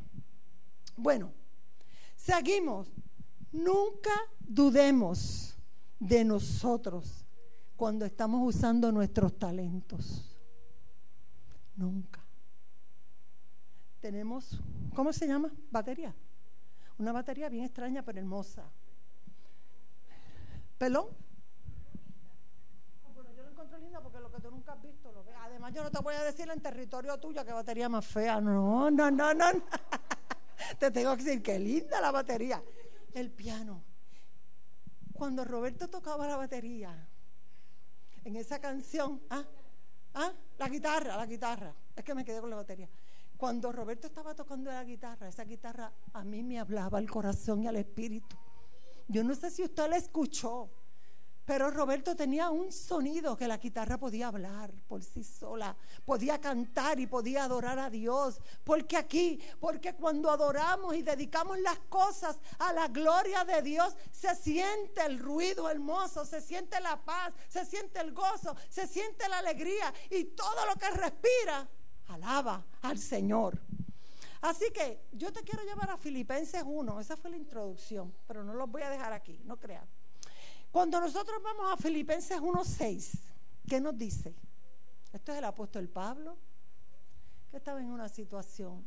Bueno, 0.96 1.34
seguimos. 2.16 2.88
Nunca 3.52 4.12
dudemos 4.40 5.58
de 6.00 6.24
nosotros 6.24 7.26
cuando 7.76 8.06
estamos 8.06 8.42
usando 8.44 8.92
nuestros 8.92 9.38
talentos. 9.38 10.38
Nunca. 11.76 12.22
Tenemos, 14.00 14.60
¿cómo 14.96 15.12
se 15.12 15.28
llama? 15.28 15.52
Batería. 15.70 16.16
Una 16.98 17.12
batería 17.12 17.50
bien 17.50 17.66
extraña 17.66 18.04
pero 18.04 18.20
hermosa. 18.20 18.64
¿Pelón? 20.78 21.08
Oh, 23.04 23.14
yo 23.14 23.44
lo 23.44 23.50
encuentro 23.50 23.78
linda 23.78 24.02
porque 24.02 24.20
lo 24.20 24.32
que 24.32 24.42
tú 24.42 24.50
nunca 24.50 24.74
has 24.74 24.82
visto 24.82 25.12
lo 25.12 25.24
ves. 25.24 25.36
Además, 25.40 25.74
yo 25.74 25.84
no 25.84 25.92
te 25.92 26.00
voy 26.00 26.16
a 26.16 26.24
decir 26.24 26.50
en 26.50 26.62
territorio 26.62 27.20
tuyo 27.20 27.44
qué 27.46 27.52
batería 27.52 27.90
más 27.90 28.06
fea. 28.06 28.40
No, 28.40 28.90
no, 28.90 29.12
no, 29.12 29.34
no. 29.34 29.46
te 30.80 30.90
tengo 30.90 31.16
que 31.18 31.24
decir 31.24 31.44
que 31.44 31.60
linda 31.60 32.00
la 32.00 32.12
batería 32.12 32.64
el 33.14 33.32
piano. 33.32 33.84
Cuando 35.14 35.46
Roberto 35.46 35.90
tocaba 35.90 36.28
la 36.28 36.38
batería, 36.38 37.08
en 38.24 38.36
esa 38.36 38.60
canción, 38.60 39.22
¿ah? 39.30 39.44
¿Ah? 40.14 40.32
La 40.58 40.70
guitarra, 40.70 41.18
la 41.18 41.26
guitarra. 41.26 41.74
Es 41.96 42.04
que 42.04 42.14
me 42.14 42.26
quedé 42.26 42.40
con 42.40 42.50
la 42.50 42.58
batería. 42.58 42.90
Cuando 43.38 43.72
Roberto 43.72 44.08
estaba 44.08 44.36
tocando 44.36 44.72
la 44.72 44.84
guitarra, 44.84 45.28
esa 45.28 45.44
guitarra 45.44 45.92
a 46.14 46.24
mí 46.24 46.44
me 46.44 46.60
hablaba 46.60 47.00
al 47.00 47.10
corazón 47.10 47.64
y 47.64 47.68
al 47.68 47.78
espíritu. 47.78 48.36
Yo 49.08 49.24
no 49.24 49.34
sé 49.34 49.50
si 49.50 49.64
usted 49.64 49.90
la 49.90 49.98
escuchó, 49.98 50.70
pero 51.46 51.72
Roberto 51.72 52.16
tenía 52.16 52.50
un 52.50 52.72
sonido 52.72 53.36
que 53.36 53.48
la 53.48 53.58
guitarra 53.58 53.98
podía 53.98 54.28
hablar 54.28 54.72
por 54.88 55.04
sí 55.04 55.24
sola, 55.24 55.76
podía 56.06 56.40
cantar 56.40 57.00
y 57.00 57.08
podía 57.08 57.46
adorar 57.46 57.80
a 57.80 57.90
Dios. 57.90 58.40
Porque 58.64 58.96
aquí, 58.96 59.40
porque 59.60 59.96
cuando 59.96 60.30
adoramos 60.30 60.96
y 60.96 61.02
dedicamos 61.02 61.60
las 61.60 61.80
cosas 61.90 62.38
a 62.60 62.74
la 62.74 62.88
gloria 62.88 63.44
de 63.44 63.62
Dios, 63.62 63.96
se 64.12 64.36
siente 64.36 65.02
el 65.06 65.20
ruido 65.20 65.70
hermoso, 65.70 66.26
se 66.26 66.42
siente 66.42 66.80
la 66.80 66.98
paz, 67.04 67.34
se 67.50 67.66
siente 67.66 68.00
el 68.00 68.14
gozo, 68.14 68.56
se 68.70 68.88
siente 68.88 69.28
la 69.28 69.40
alegría 69.40 69.94
y 70.10 70.26
todo 70.26 70.66
lo 70.68 70.76
que 70.76 70.90
respira 70.92 71.68
alaba 72.08 72.66
al 72.82 73.00
Señor. 73.00 73.60
Así 74.42 74.72
que 74.72 75.08
yo 75.12 75.32
te 75.32 75.44
quiero 75.44 75.64
llevar 75.64 75.92
a 75.92 75.98
Filipenses 75.98 76.64
1, 76.66 77.00
esa 77.00 77.16
fue 77.16 77.30
la 77.30 77.38
introducción, 77.38 78.14
pero 78.28 78.44
no 78.44 78.54
los 78.54 78.70
voy 78.70 78.82
a 78.82 78.90
dejar 78.90 79.14
aquí, 79.14 79.40
no 79.46 79.58
crean. 79.58 79.88
Cuando 80.72 81.02
nosotros 81.02 81.44
vamos 81.44 81.74
a 81.74 81.76
Filipenses 81.76 82.40
1.6, 82.40 83.20
¿qué 83.68 83.82
nos 83.82 83.98
dice? 83.98 84.34
Esto 85.12 85.34
es 85.34 85.38
el 85.40 85.44
apóstol 85.44 85.90
Pablo, 85.90 86.38
que 87.50 87.58
estaba 87.58 87.82
en 87.82 87.88
una 87.88 88.08
situación 88.08 88.86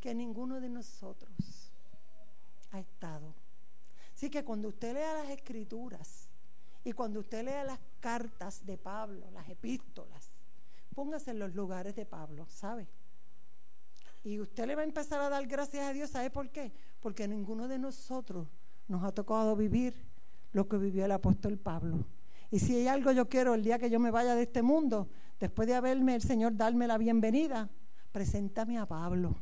que 0.00 0.12
ninguno 0.12 0.60
de 0.60 0.68
nosotros 0.68 1.30
ha 2.72 2.80
estado. 2.80 3.32
Así 4.12 4.28
que 4.28 4.44
cuando 4.44 4.68
usted 4.68 4.94
lea 4.94 5.14
las 5.14 5.30
escrituras 5.30 6.28
y 6.82 6.92
cuando 6.92 7.20
usted 7.20 7.44
lea 7.44 7.62
las 7.62 7.78
cartas 8.00 8.66
de 8.66 8.76
Pablo, 8.76 9.30
las 9.30 9.48
epístolas, 9.48 10.30
póngase 10.96 11.30
en 11.30 11.38
los 11.38 11.54
lugares 11.54 11.94
de 11.94 12.06
Pablo, 12.06 12.44
¿sabe? 12.48 12.88
Y 14.24 14.40
usted 14.40 14.66
le 14.66 14.74
va 14.74 14.82
a 14.82 14.84
empezar 14.84 15.20
a 15.20 15.28
dar 15.28 15.46
gracias 15.46 15.86
a 15.86 15.92
Dios, 15.92 16.10
¿sabe 16.10 16.30
por 16.30 16.50
qué? 16.50 16.72
Porque 16.98 17.28
ninguno 17.28 17.68
de 17.68 17.78
nosotros 17.78 18.48
nos 18.88 19.04
ha 19.04 19.12
tocado 19.12 19.54
vivir 19.54 20.07
lo 20.52 20.68
que 20.68 20.78
vivió 20.78 21.04
el 21.04 21.12
apóstol 21.12 21.58
Pablo. 21.58 22.06
Y 22.50 22.58
si 22.58 22.76
hay 22.76 22.88
algo 22.88 23.12
yo 23.12 23.28
quiero 23.28 23.54
el 23.54 23.62
día 23.62 23.78
que 23.78 23.90
yo 23.90 24.00
me 24.00 24.10
vaya 24.10 24.34
de 24.34 24.42
este 24.42 24.62
mundo, 24.62 25.08
después 25.38 25.68
de 25.68 25.74
haberme 25.74 26.14
el 26.14 26.22
Señor 26.22 26.56
darme 26.56 26.86
la 26.86 26.98
bienvenida, 26.98 27.68
preséntame 28.12 28.78
a 28.78 28.86
Pablo. 28.86 29.36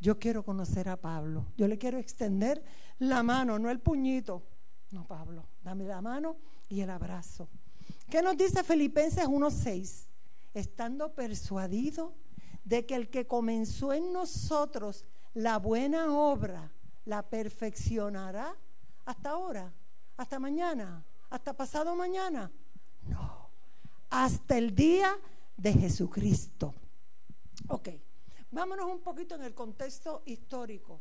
Yo 0.00 0.18
quiero 0.18 0.44
conocer 0.44 0.88
a 0.88 0.96
Pablo. 0.96 1.46
Yo 1.56 1.66
le 1.66 1.78
quiero 1.78 1.98
extender 1.98 2.62
la 2.98 3.22
mano, 3.22 3.58
no 3.58 3.70
el 3.70 3.80
puñito. 3.80 4.42
No, 4.90 5.06
Pablo, 5.06 5.46
dame 5.62 5.84
la 5.84 6.00
mano 6.00 6.36
y 6.68 6.80
el 6.80 6.90
abrazo. 6.90 7.48
¿Qué 8.08 8.22
nos 8.22 8.36
dice 8.36 8.62
Filipenses 8.62 9.26
1.6? 9.26 10.08
estando 10.54 11.14
persuadido 11.14 12.14
de 12.64 12.86
que 12.86 12.94
el 12.94 13.08
que 13.08 13.26
comenzó 13.26 13.92
en 13.92 14.12
nosotros 14.12 15.04
la 15.34 15.58
buena 15.58 16.12
obra 16.12 16.72
la 17.04 17.28
perfeccionará 17.28 18.54
hasta 19.06 19.30
ahora, 19.30 19.72
hasta 20.18 20.38
mañana, 20.38 21.02
hasta 21.30 21.54
pasado 21.54 21.94
mañana. 21.94 22.50
No, 23.04 23.48
hasta 24.10 24.58
el 24.58 24.74
día 24.74 25.16
de 25.56 25.72
Jesucristo. 25.72 26.74
Ok, 27.68 27.88
vámonos 28.50 28.86
un 28.86 29.00
poquito 29.00 29.36
en 29.36 29.44
el 29.44 29.54
contexto 29.54 30.22
histórico, 30.26 31.00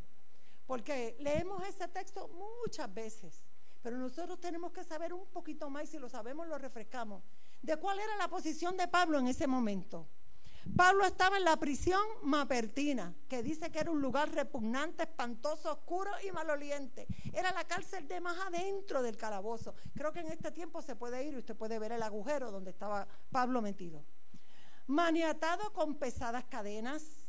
porque 0.66 1.18
leemos 1.20 1.68
ese 1.68 1.88
texto 1.88 2.30
muchas 2.30 2.94
veces, 2.94 3.44
pero 3.82 3.98
nosotros 3.98 4.40
tenemos 4.40 4.72
que 4.72 4.84
saber 4.84 5.14
un 5.14 5.26
poquito 5.26 5.70
más 5.70 5.86
y 5.86 5.88
si 5.88 5.98
lo 5.98 6.10
sabemos 6.10 6.48
lo 6.48 6.58
refrescamos 6.58 7.24
de 7.62 7.76
cuál 7.78 8.00
era 8.00 8.16
la 8.18 8.28
posición 8.28 8.78
de 8.78 8.88
Pablo 8.88 9.18
en 9.18 9.28
ese 9.28 9.48
momento. 9.48 10.08
Pablo 10.76 11.06
estaba 11.06 11.38
en 11.38 11.44
la 11.44 11.58
prisión 11.58 12.02
mapertina, 12.24 13.16
que 13.28 13.42
dice 13.42 13.72
que 13.72 13.80
era 13.80 13.92
un 13.92 14.02
lugar 14.02 14.32
repugnante, 14.32 15.04
espantoso, 15.04 15.72
oscuro 15.72 16.12
y 16.28 16.32
maloliente. 16.32 17.08
Era 17.34 17.52
la 17.52 17.64
cárcel 17.66 18.08
de 18.08 18.22
más 18.22 18.38
adentro 18.40 19.02
del 19.02 19.18
calabozo. 19.18 19.76
Creo 19.96 20.12
que 20.12 20.20
en 20.20 20.28
este 20.28 20.52
tiempo 20.52 20.82
se 20.82 20.96
puede 20.96 21.24
ir 21.26 21.34
y 21.34 21.38
usted 21.38 21.56
puede 21.56 21.80
ver 21.80 21.92
el 21.92 22.04
agujero 22.04 22.52
donde 22.52 22.72
estaba 22.72 23.08
Pablo 23.32 23.62
metido. 23.62 24.06
Maniatado 24.88 25.74
con 25.74 25.96
pesadas 25.96 26.46
cadenas, 26.46 27.28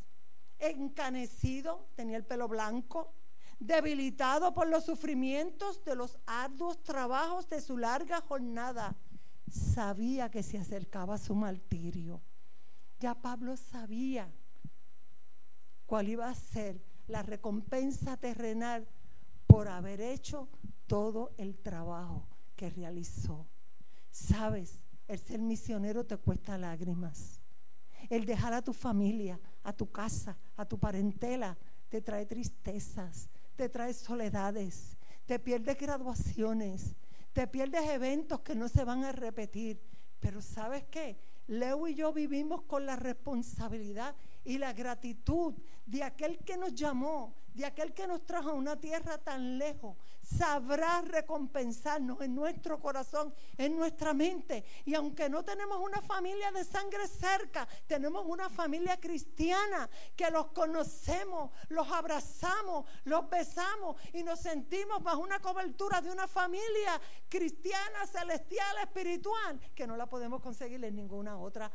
encanecido, 0.59 1.89
tenía 1.95 2.17
el 2.17 2.25
pelo 2.25 2.49
blanco, 2.49 3.15
debilitado 3.59 4.55
por 4.55 4.69
los 4.69 4.85
sufrimientos 4.85 5.85
de 5.85 5.97
los 5.97 6.19
arduos 6.27 6.83
trabajos 6.83 7.49
de 7.49 7.61
su 7.61 7.77
larga 7.77 8.21
jornada 8.21 8.97
sabía 9.51 10.31
que 10.31 10.43
se 10.43 10.59
acercaba 10.59 11.19
su 11.19 11.35
martirio. 11.35 12.21
Ya 12.99 13.15
Pablo 13.15 13.57
sabía 13.57 14.33
cuál 15.87 16.09
iba 16.09 16.29
a 16.29 16.35
ser 16.35 16.81
la 17.07 17.23
recompensa 17.23 18.17
terrenal 18.17 18.87
por 19.47 19.69
haber 19.69 20.01
hecho 20.01 20.49
todo 20.87 21.33
el 21.39 21.57
trabajo 21.59 22.27
que 22.57 22.71
realizó. 22.71 23.47
Sabes, 24.11 24.83
el 25.07 25.19
ser 25.19 25.41
misionero 25.41 26.05
te 26.05 26.17
cuesta 26.17 26.59
lágrimas. 26.59 27.41
El 28.11 28.27
dejar 28.27 28.53
a 28.53 28.63
tu 28.63 28.73
familia, 28.73 29.41
a 29.63 29.73
tu 29.73 29.91
casa, 29.91 30.37
a 30.57 30.65
tu 30.65 30.79
parentela, 30.79 31.57
te 31.89 32.01
trae 32.01 32.27
tristezas, 32.27 33.31
te 33.57 33.69
trae 33.69 33.95
soledades, 33.95 34.97
te 35.25 35.39
pierdes 35.39 35.79
graduaciones, 35.79 36.97
te 37.33 37.47
pierdes 37.47 37.89
eventos 37.89 38.41
que 38.41 38.55
no 38.55 38.69
se 38.69 38.85
van 38.85 39.05
a 39.05 39.13
repetir. 39.13 39.81
Pero 40.21 40.43
¿sabes 40.43 40.85
qué? 40.91 41.19
Leo 41.49 41.89
y 41.89 41.95
yo 41.95 42.13
vivimos 42.13 42.63
con 42.63 42.87
la 42.87 42.97
responsabilidad 42.97 44.15
y 44.45 44.59
la 44.59 44.73
gratitud 44.73 45.55
de 45.87 46.03
aquel 46.03 46.39
que 46.39 46.57
nos 46.57 46.75
llamó, 46.75 47.35
de 47.55 47.65
aquel 47.65 47.93
que 47.93 48.07
nos 48.07 48.25
trajo 48.25 48.51
a 48.51 48.55
una 48.55 48.77
tierra 48.79 49.19
tan 49.19 49.59
lejos, 49.59 49.97
sabrá 50.37 51.03
recompensarnos 51.03 52.21
en 52.21 52.35
nuestro 52.35 52.81
corazón, 52.81 53.35
en 53.57 53.77
nuestra 53.77 54.13
mente. 54.13 54.65
Y 54.85 54.95
aunque 54.95 55.29
no 55.29 55.45
tenemos 55.45 55.81
una 55.81 56.03
familia 56.03 56.53
de 56.53 56.65
sangre 56.65 57.07
cerca, 57.09 57.67
tenemos 57.87 58.25
una 58.27 58.51
familia 58.51 58.99
cristiana 59.01 59.89
que 60.17 60.31
los 60.31 60.49
conocemos, 60.49 61.51
los 61.69 61.91
abrazamos, 61.91 62.87
los 63.05 63.29
besamos 63.31 63.97
y 64.13 64.23
nos 64.23 64.41
sentimos 64.41 65.03
bajo 65.03 65.21
una 65.21 65.41
cobertura 65.41 66.01
de 66.01 66.11
una 66.11 66.29
familia 66.29 67.01
cristiana, 67.29 68.07
celestial, 68.07 68.77
espiritual, 68.83 69.59
que 69.75 69.87
no 69.87 69.97
la 69.97 70.09
podemos 70.09 70.43
conseguir 70.43 70.85
en 70.85 70.97
ninguna 70.97 71.39
otra 71.39 71.71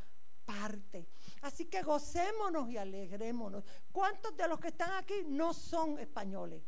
parte. 0.45 1.07
Así 1.41 1.65
que 1.65 1.81
gocémonos 1.81 2.69
y 2.69 2.77
alegrémonos. 2.77 3.63
¿Cuántos 3.91 4.35
de 4.35 4.47
los 4.47 4.59
que 4.59 4.67
están 4.69 4.91
aquí 4.91 5.23
no 5.27 5.53
son 5.53 5.97
españoles? 5.99 6.61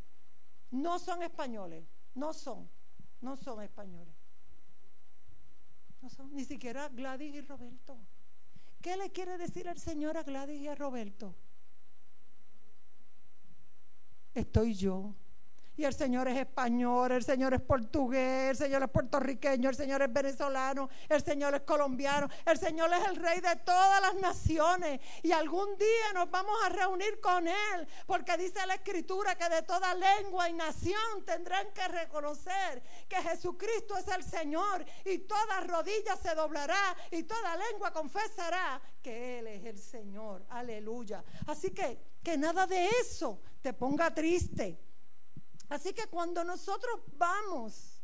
No 0.75 0.99
son 0.99 1.23
españoles, 1.23 1.85
no 2.15 2.33
son, 2.33 2.69
no 3.21 3.37
son 3.37 3.61
españoles. 3.61 4.13
No 6.01 6.09
son, 6.09 6.35
ni 6.35 6.43
siquiera 6.43 6.89
Gladys 6.89 7.33
y 7.33 7.41
Roberto. 7.41 7.97
¿Qué 8.81 8.97
le 8.97 9.09
quiere 9.09 9.37
decir 9.37 9.67
el 9.67 9.79
Señor 9.79 10.17
a 10.17 10.23
Gladys 10.23 10.59
y 10.59 10.67
a 10.67 10.75
Roberto? 10.75 11.33
Estoy 14.33 14.73
yo. 14.73 15.15
Y 15.77 15.83
el 15.83 15.93
Señor 15.93 16.27
es 16.27 16.37
español, 16.37 17.11
el 17.11 17.23
Señor 17.23 17.53
es 17.53 17.61
portugués, 17.61 18.51
el 18.51 18.57
Señor 18.57 18.83
es 18.83 18.89
puertorriqueño, 18.89 19.69
el 19.69 19.75
Señor 19.75 20.01
es 20.01 20.11
venezolano, 20.11 20.89
el 21.09 21.23
Señor 21.23 21.53
es 21.55 21.61
colombiano, 21.61 22.29
el 22.45 22.57
Señor 22.57 22.91
es 22.93 23.07
el 23.09 23.17
rey 23.17 23.41
de 23.41 23.55
todas 23.57 24.01
las 24.01 24.15
naciones. 24.15 25.01
Y 25.21 25.31
algún 25.31 25.77
día 25.77 26.13
nos 26.13 26.31
vamos 26.31 26.55
a 26.65 26.69
reunir 26.69 27.19
con 27.19 27.47
Él, 27.47 27.87
porque 28.05 28.37
dice 28.37 28.65
la 28.65 28.75
Escritura 28.75 29.35
que 29.35 29.49
de 29.49 29.63
toda 29.63 29.93
lengua 29.93 30.49
y 30.49 30.53
nación 30.53 31.25
tendrán 31.25 31.71
que 31.73 31.87
reconocer 31.87 32.81
que 33.09 33.17
Jesucristo 33.17 33.97
es 33.97 34.07
el 34.07 34.23
Señor 34.23 34.85
y 35.03 35.19
toda 35.19 35.61
rodilla 35.61 36.15
se 36.15 36.33
doblará 36.35 36.95
y 37.11 37.23
toda 37.23 37.57
lengua 37.57 37.91
confesará 37.91 38.81
que 39.01 39.39
Él 39.39 39.47
es 39.47 39.65
el 39.65 39.77
Señor. 39.77 40.45
Aleluya. 40.49 41.23
Así 41.47 41.71
que 41.71 42.15
que 42.23 42.37
nada 42.37 42.65
de 42.65 42.87
eso 43.01 43.39
te 43.61 43.71
ponga 43.73 44.13
triste. 44.13 44.79
Así 45.69 45.93
que 45.93 46.07
cuando 46.07 46.43
nosotros 46.43 46.99
vamos, 47.13 48.01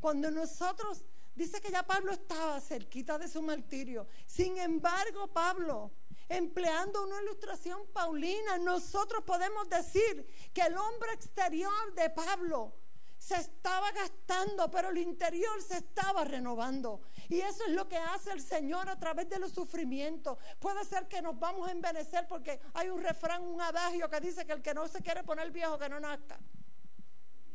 cuando 0.00 0.30
nosotros, 0.30 1.04
dice 1.34 1.60
que 1.60 1.70
ya 1.70 1.82
Pablo 1.82 2.12
estaba 2.12 2.60
cerquita 2.60 3.18
de 3.18 3.28
su 3.28 3.42
martirio. 3.42 4.06
Sin 4.26 4.58
embargo, 4.58 5.28
Pablo, 5.28 5.90
empleando 6.28 7.02
una 7.04 7.22
ilustración 7.22 7.86
paulina, 7.92 8.58
nosotros 8.58 9.24
podemos 9.24 9.68
decir 9.68 10.26
que 10.52 10.62
el 10.62 10.76
hombre 10.76 11.12
exterior 11.12 11.94
de 11.94 12.10
Pablo 12.10 12.74
se 13.22 13.36
estaba 13.36 13.92
gastando, 13.92 14.68
pero 14.68 14.90
el 14.90 14.98
interior 14.98 15.62
se 15.62 15.76
estaba 15.76 16.24
renovando. 16.24 17.02
Y 17.28 17.40
eso 17.40 17.64
es 17.66 17.72
lo 17.72 17.88
que 17.88 17.96
hace 17.96 18.32
el 18.32 18.40
Señor 18.40 18.88
a 18.88 18.98
través 18.98 19.28
de 19.28 19.38
los 19.38 19.52
sufrimientos. 19.52 20.36
Puede 20.58 20.84
ser 20.84 21.06
que 21.06 21.22
nos 21.22 21.38
vamos 21.38 21.68
a 21.68 21.70
envenecer 21.70 22.26
porque 22.26 22.60
hay 22.74 22.88
un 22.88 23.00
refrán, 23.00 23.42
un 23.44 23.60
adagio 23.60 24.10
que 24.10 24.20
dice 24.20 24.44
que 24.44 24.52
el 24.52 24.60
que 24.62 24.74
no 24.74 24.88
se 24.88 25.02
quiere 25.02 25.22
poner 25.22 25.52
viejo 25.52 25.78
que 25.78 25.88
no 25.88 26.00
nazca. 26.00 26.40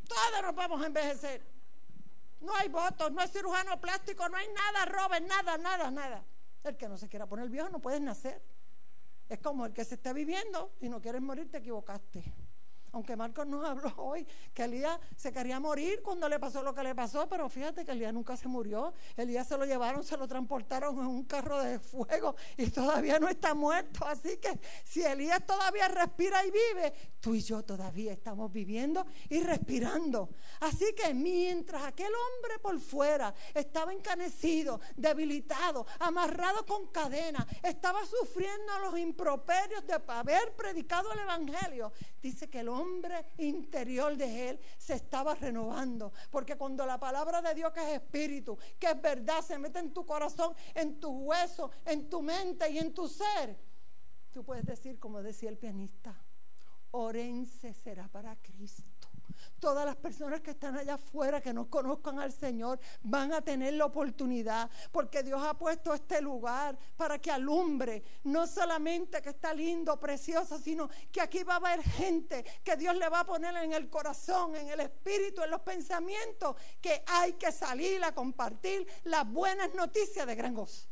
Todos 0.08 0.42
nos 0.42 0.56
vamos 0.56 0.82
a 0.82 0.88
envejecer. 0.88 1.46
No 2.40 2.56
hay 2.56 2.70
votos, 2.70 3.12
no 3.12 3.22
hay 3.22 3.28
cirujano 3.28 3.80
plástico, 3.82 4.28
no 4.30 4.38
hay 4.38 4.48
nada, 4.50 4.86
Robert, 4.86 5.26
nada, 5.28 5.58
nada, 5.58 5.92
nada. 5.92 6.24
El 6.64 6.78
que 6.78 6.88
no 6.88 6.98
se 6.98 7.08
quiera 7.08 7.26
poner 7.26 7.50
viejo 7.50 7.70
no 7.70 7.80
puede 7.80 8.00
nacer. 8.00 8.42
Es 9.30 9.40
como 9.40 9.66
el 9.66 9.74
que 9.74 9.84
se 9.84 9.96
está 9.96 10.14
viviendo 10.14 10.72
y 10.80 10.90
no 10.90 11.02
quieres 11.02 11.22
morir, 11.22 11.50
te 11.52 11.58
equivocaste. 11.58 12.24
Aunque 12.92 13.16
Marcos 13.16 13.46
nos 13.48 13.66
habló 13.66 13.94
hoy 13.98 14.26
que 14.54 14.64
Elías 14.64 15.00
se 15.16 15.32
quería 15.32 15.60
morir 15.60 16.02
cuando 16.02 16.28
le 16.28 16.40
pasó 16.40 16.64
lo 16.64 16.74
que 16.74 16.84
le 16.84 16.96
pasó, 16.96 17.28
pero 17.28 17.50
fíjate 17.50 17.86
que 17.86 17.92
Elías 17.92 18.14
nunca 18.14 18.36
se 18.36 18.48
murió. 18.48 18.94
Elías 19.16 19.48
se 19.48 19.58
lo 19.58 19.66
llevaron, 19.66 20.04
se 20.04 20.18
lo 20.18 20.28
transportaron 20.28 20.98
en 20.98 21.06
un 21.06 21.24
carro 21.26 21.62
de 21.62 21.80
fuego 21.80 22.36
y 22.58 22.70
todavía 22.70 23.20
no 23.20 23.28
está 23.28 23.54
muerto. 23.54 24.06
Así 24.06 24.38
que 24.38 24.60
si 24.84 25.04
Elías 25.04 25.46
todavía 25.46 25.88
respira 25.88 26.46
y 26.46 26.52
vive, 26.52 26.94
tú 27.20 27.36
y 27.36 27.42
yo 27.42 27.64
todavía 27.64 28.14
estamos 28.14 28.52
viviendo 28.52 29.06
y 29.30 29.42
respirando. 29.42 30.30
Así 30.62 30.94
que 30.96 31.14
mientras 31.14 31.84
aquel 31.84 32.08
hombre 32.08 32.60
por 32.60 32.80
fuera 32.80 33.34
estaba 33.54 33.94
encanecido, 33.94 34.80
debilitado, 34.96 35.86
amarrado 36.00 36.66
con 36.66 36.88
cadenas, 36.88 37.46
estaba 37.62 38.06
sufriendo 38.06 38.80
los 38.80 38.98
improperios 38.98 39.86
de 39.86 39.94
haber 40.08 40.56
predicado 40.56 41.12
el 41.14 41.20
Evangelio, 41.20 41.92
dice 42.22 42.50
que 42.50 42.62
el 42.62 42.70
hombre 42.70 42.87
interior 43.38 44.16
de 44.16 44.50
él 44.50 44.60
se 44.78 44.94
estaba 44.96 45.36
renovando. 45.36 46.14
Porque 46.32 46.56
cuando 46.58 46.86
la 46.86 47.00
palabra 47.00 47.42
de 47.42 47.54
Dios 47.54 47.72
que 47.72 47.82
es 47.82 48.02
espíritu, 48.02 48.58
que 48.80 48.88
es 48.88 49.02
verdad, 49.02 49.42
se 49.42 49.58
mete 49.58 49.80
en 49.80 49.94
tu 49.94 50.06
corazón, 50.06 50.54
en 50.74 51.00
tus 51.00 51.12
huesos, 51.12 51.72
en 51.86 52.10
tu 52.10 52.22
mente 52.22 52.70
y 52.70 52.78
en 52.78 52.94
tu 52.94 53.08
ser, 53.08 53.58
tú 54.32 54.44
puedes 54.44 54.66
decir, 54.66 55.00
como 55.00 55.22
decía 55.22 55.50
el 55.50 55.58
pianista, 55.58 56.16
Orense 56.92 57.74
será 57.74 58.08
para 58.08 58.36
Cristo. 58.38 58.97
Todas 59.60 59.86
las 59.86 59.96
personas 59.96 60.42
que 60.42 60.52
están 60.52 60.78
allá 60.78 60.96
afuera 60.96 61.42
que 61.42 61.54
no 61.54 61.68
conozcan 61.70 62.20
al 62.20 62.32
Señor 62.32 62.80
van 63.02 63.34
a 63.34 63.42
tener 63.42 63.74
la 63.74 63.86
oportunidad 63.86 64.70
porque 64.92 65.24
Dios 65.24 65.42
ha 65.44 65.56
puesto 65.56 65.94
este 65.94 66.22
lugar 66.22 66.78
para 66.96 67.18
que 67.20 67.32
alumbre, 67.32 68.04
no 68.24 68.46
solamente 68.46 69.22
que 69.22 69.30
está 69.30 69.54
lindo, 69.54 70.00
precioso, 70.00 70.60
sino 70.60 70.90
que 71.12 71.22
aquí 71.22 71.44
va 71.44 71.54
a 71.54 71.58
haber 71.58 71.82
gente 71.82 72.46
que 72.64 72.76
Dios 72.76 72.96
le 72.96 73.10
va 73.10 73.22
a 73.22 73.26
poner 73.26 73.56
en 73.56 73.74
el 73.74 73.90
corazón, 73.90 74.56
en 74.56 74.70
el 74.70 74.80
espíritu, 74.80 75.42
en 75.42 75.50
los 75.50 75.62
pensamientos, 75.62 76.56
que 76.80 77.04
hay 77.08 77.34
que 77.34 77.52
salir 77.52 78.04
a 78.04 78.14
compartir 78.14 78.88
las 79.06 79.28
buenas 79.28 79.74
noticias 79.74 80.28
de 80.28 80.36
gran 80.36 80.54
gozo. 80.54 80.88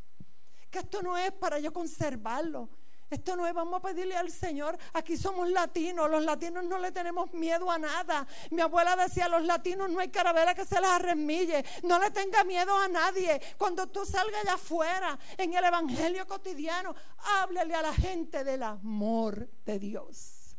Que 0.71 0.79
esto 0.79 1.03
no 1.03 1.17
es 1.17 1.31
para 1.31 1.59
yo 1.59 1.71
conservarlo 1.71 2.69
esto 3.15 3.35
no 3.35 3.47
es, 3.47 3.53
vamos 3.53 3.79
a 3.79 3.81
pedirle 3.81 4.15
al 4.15 4.31
Señor. 4.31 4.77
Aquí 4.93 5.17
somos 5.17 5.49
latinos, 5.49 6.09
los 6.09 6.23
latinos 6.23 6.63
no 6.63 6.77
le 6.77 6.91
tenemos 6.91 7.33
miedo 7.33 7.69
a 7.71 7.77
nada. 7.77 8.27
Mi 8.51 8.61
abuela 8.61 8.95
decía, 8.95 9.27
los 9.27 9.43
latinos 9.43 9.89
no 9.89 9.99
hay 9.99 10.09
carabela 10.09 10.53
que 10.53 10.65
se 10.65 10.79
les 10.79 10.89
arremille. 10.89 11.65
No 11.83 11.99
le 11.99 12.11
tenga 12.11 12.43
miedo 12.43 12.77
a 12.77 12.87
nadie. 12.87 13.41
Cuando 13.57 13.87
tú 13.87 14.05
salgas 14.05 14.41
allá 14.43 14.53
afuera, 14.53 15.17
en 15.37 15.53
el 15.53 15.63
Evangelio 15.63 16.27
cotidiano, 16.27 16.95
háblele 17.39 17.75
a 17.75 17.81
la 17.81 17.93
gente 17.93 18.43
del 18.43 18.63
amor 18.63 19.49
de 19.65 19.79
Dios. 19.79 20.55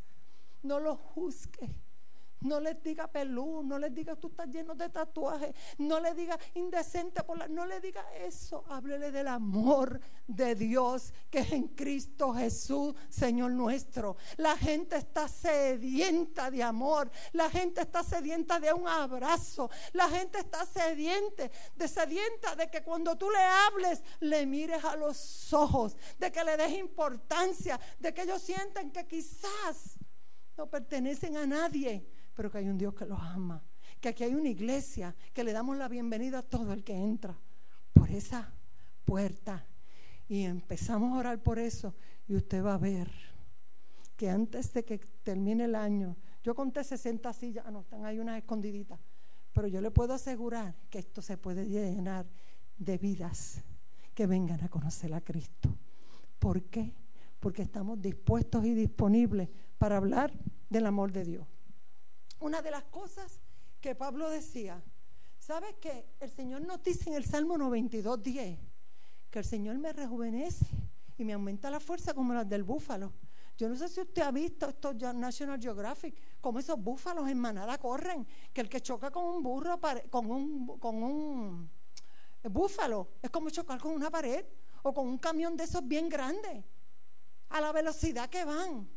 No 0.62 0.80
lo 0.80 0.96
juzgue. 0.96 1.86
No 2.47 2.61
les 2.61 2.81
diga 2.83 3.09
pelú, 3.09 3.62
no 3.65 3.79
les 3.79 3.93
diga 3.93 4.15
tú 4.15 4.29
estás 4.29 4.49
lleno 4.49 4.75
de 4.75 4.88
tatuajes, 4.88 5.55
no 5.79 5.99
le 5.99 6.15
diga 6.15 6.38
indecente 6.55 7.23
por 7.25 7.38
la, 7.38 7.49
no 7.49 7.67
le 7.67 7.81
diga 7.81 8.05
eso, 8.15 8.65
háblele 8.69 9.11
del 9.11 9.29
amor 9.29 10.00
de 10.26 10.55
Dios 10.55 11.12
que 11.31 11.41
es 11.41 11.53
en 11.53 11.69
Cristo 11.69 12.33
Jesús, 12.35 12.95
Señor 13.09 13.50
nuestro. 13.50 14.17
La 14.37 14.57
gente 14.57 14.97
está 14.97 15.29
sedienta 15.29 16.50
de 16.50 16.62
amor, 16.62 17.11
la 17.33 17.50
gente 17.50 17.81
está 17.81 18.03
sedienta 18.03 18.61
de 18.61 18.73
un 18.73 18.87
abrazo, 18.87 19.71
la 19.93 20.09
gente 20.09 20.38
está 20.38 20.65
sediente, 20.65 21.50
de 21.75 21.88
sedienta 21.88 22.55
de 22.55 22.71
que 22.71 22.83
cuando 22.83 23.17
tú 23.17 23.31
le 23.31 23.43
hables, 23.43 24.03
le 24.21 24.47
mires 24.47 24.85
a 24.85 24.97
los 24.97 25.53
ojos, 25.53 25.97
de 26.19 26.31
que 26.31 26.45
le 26.45 26.57
des 26.57 26.73
importancia, 26.79 27.81
de 27.99 28.15
que 28.15 28.23
ellos 28.23 28.43
sienten 28.43 28.91
que 28.91 29.07
quizás 29.07 29.99
no 30.57 30.69
pertenecen 30.69 31.37
a 31.37 31.47
nadie 31.47 32.15
pero 32.37 32.50
que 32.50 32.59
hay 32.59 32.69
un 32.69 32.78
Dios 32.78 32.95
que 32.95 33.07
los 33.07 33.19
ama. 33.19 33.64
Que 34.00 34.11
aquí 34.11 34.23
hay 34.23 34.35
una 34.35 34.50
iglesia 34.50 35.16
que 35.33 35.43
le 35.43 35.52
damos 35.52 35.76
la 35.76 35.88
bienvenida 35.88 36.40
a 36.40 36.43
todo 36.43 36.75
el 36.75 36.85
que 36.85 36.95
entra 36.95 37.37
por 37.95 38.11
esa 38.11 38.52
puerta. 39.05 39.66
Y 40.28 40.43
empezamos 40.43 41.14
a 41.14 41.19
orar 41.19 41.43
por 41.43 41.59
eso. 41.59 41.95
Y 42.28 42.37
usted 42.37 42.62
va 42.62 42.75
a 42.75 42.78
ver 42.78 43.11
que 44.16 44.28
antes 44.28 44.73
de 44.75 44.85
que 44.85 44.99
termine 44.99 45.64
el 45.64 45.75
año, 45.75 46.16
yo 46.45 46.55
conté 46.55 46.85
60 46.85 47.33
sillas, 47.33 47.64
ah, 47.66 47.71
no, 47.71 47.81
están 47.81 48.05
ahí 48.05 48.19
unas 48.19 48.37
escondiditas. 48.37 49.00
Pero 49.52 49.66
yo 49.66 49.81
le 49.81 49.90
puedo 49.90 50.12
asegurar 50.12 50.75
que 50.90 50.99
esto 50.99 51.23
se 51.23 51.38
puede 51.38 51.66
llenar 51.66 52.26
de 52.76 52.99
vidas 52.99 53.63
que 54.15 54.26
vengan 54.26 54.63
a 54.63 54.69
conocer 54.69 55.15
a 55.15 55.23
Cristo. 55.23 55.75
¿Por 56.39 56.63
qué? 56.65 56.93
Porque 57.41 57.63
estamos 57.63 58.00
dispuestos 58.00 58.65
y 58.67 58.75
disponibles 58.75 59.49
para 59.78 59.97
hablar 59.97 60.32
del 60.69 60.87
amor 60.87 61.13
de 61.13 61.25
Dios. 61.25 61.47
Una 62.40 62.62
de 62.62 62.70
las 62.70 62.84
cosas 62.84 63.40
que 63.80 63.94
Pablo 63.94 64.28
decía, 64.30 64.82
¿sabes 65.38 65.75
qué? 65.80 66.06
El 66.20 66.30
Señor 66.30 66.62
nos 66.62 66.82
dice 66.82 67.08
en 67.08 67.16
el 67.16 67.25
Salmo 67.25 67.56
92, 67.56 68.22
10, 68.22 68.58
que 69.30 69.38
el 69.38 69.44
Señor 69.44 69.78
me 69.78 69.92
rejuvenece 69.92 70.66
y 71.16 71.25
me 71.25 71.32
aumenta 71.32 71.70
la 71.70 71.80
fuerza 71.80 72.14
como 72.14 72.34
las 72.34 72.49
del 72.49 72.62
búfalo. 72.62 73.12
Yo 73.56 73.70
no 73.70 73.76
sé 73.76 73.88
si 73.88 74.00
usted 74.00 74.20
ha 74.20 74.30
visto 74.30 74.68
esto 74.68 74.92
National 75.14 75.58
Geographic, 75.58 76.14
como 76.42 76.58
esos 76.58 76.78
búfalos 76.78 77.26
en 77.28 77.38
manada 77.38 77.78
corren, 77.78 78.26
que 78.52 78.60
el 78.60 78.68
que 78.68 78.82
choca 78.82 79.10
con 79.10 79.25
un 79.25 79.42
burro, 79.42 79.80
con 80.10 80.30
un, 80.30 80.78
con 80.78 81.02
un 81.02 81.70
búfalo, 82.44 83.08
es 83.22 83.30
como 83.30 83.49
chocar 83.49 83.80
con 83.80 83.92
una 83.92 84.10
pared 84.10 84.44
o 84.82 84.92
con 84.92 85.08
un 85.08 85.16
camión 85.16 85.56
de 85.56 85.64
esos 85.64 85.86
bien 85.86 86.08
grandes, 86.10 86.64
a 87.49 87.60
la 87.60 87.72
velocidad 87.72 88.28
que 88.28 88.44
van. 88.44 88.88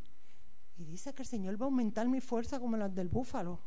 Y 0.79 0.85
dice 0.85 1.13
que 1.13 1.23
el 1.23 1.27
Señor 1.27 1.61
va 1.61 1.65
a 1.65 1.67
aumentar 1.67 2.07
mi 2.07 2.21
fuerza 2.21 2.57
como 2.57 2.77
las 2.77 2.95
del 2.95 3.09
búfalo. 3.09 3.59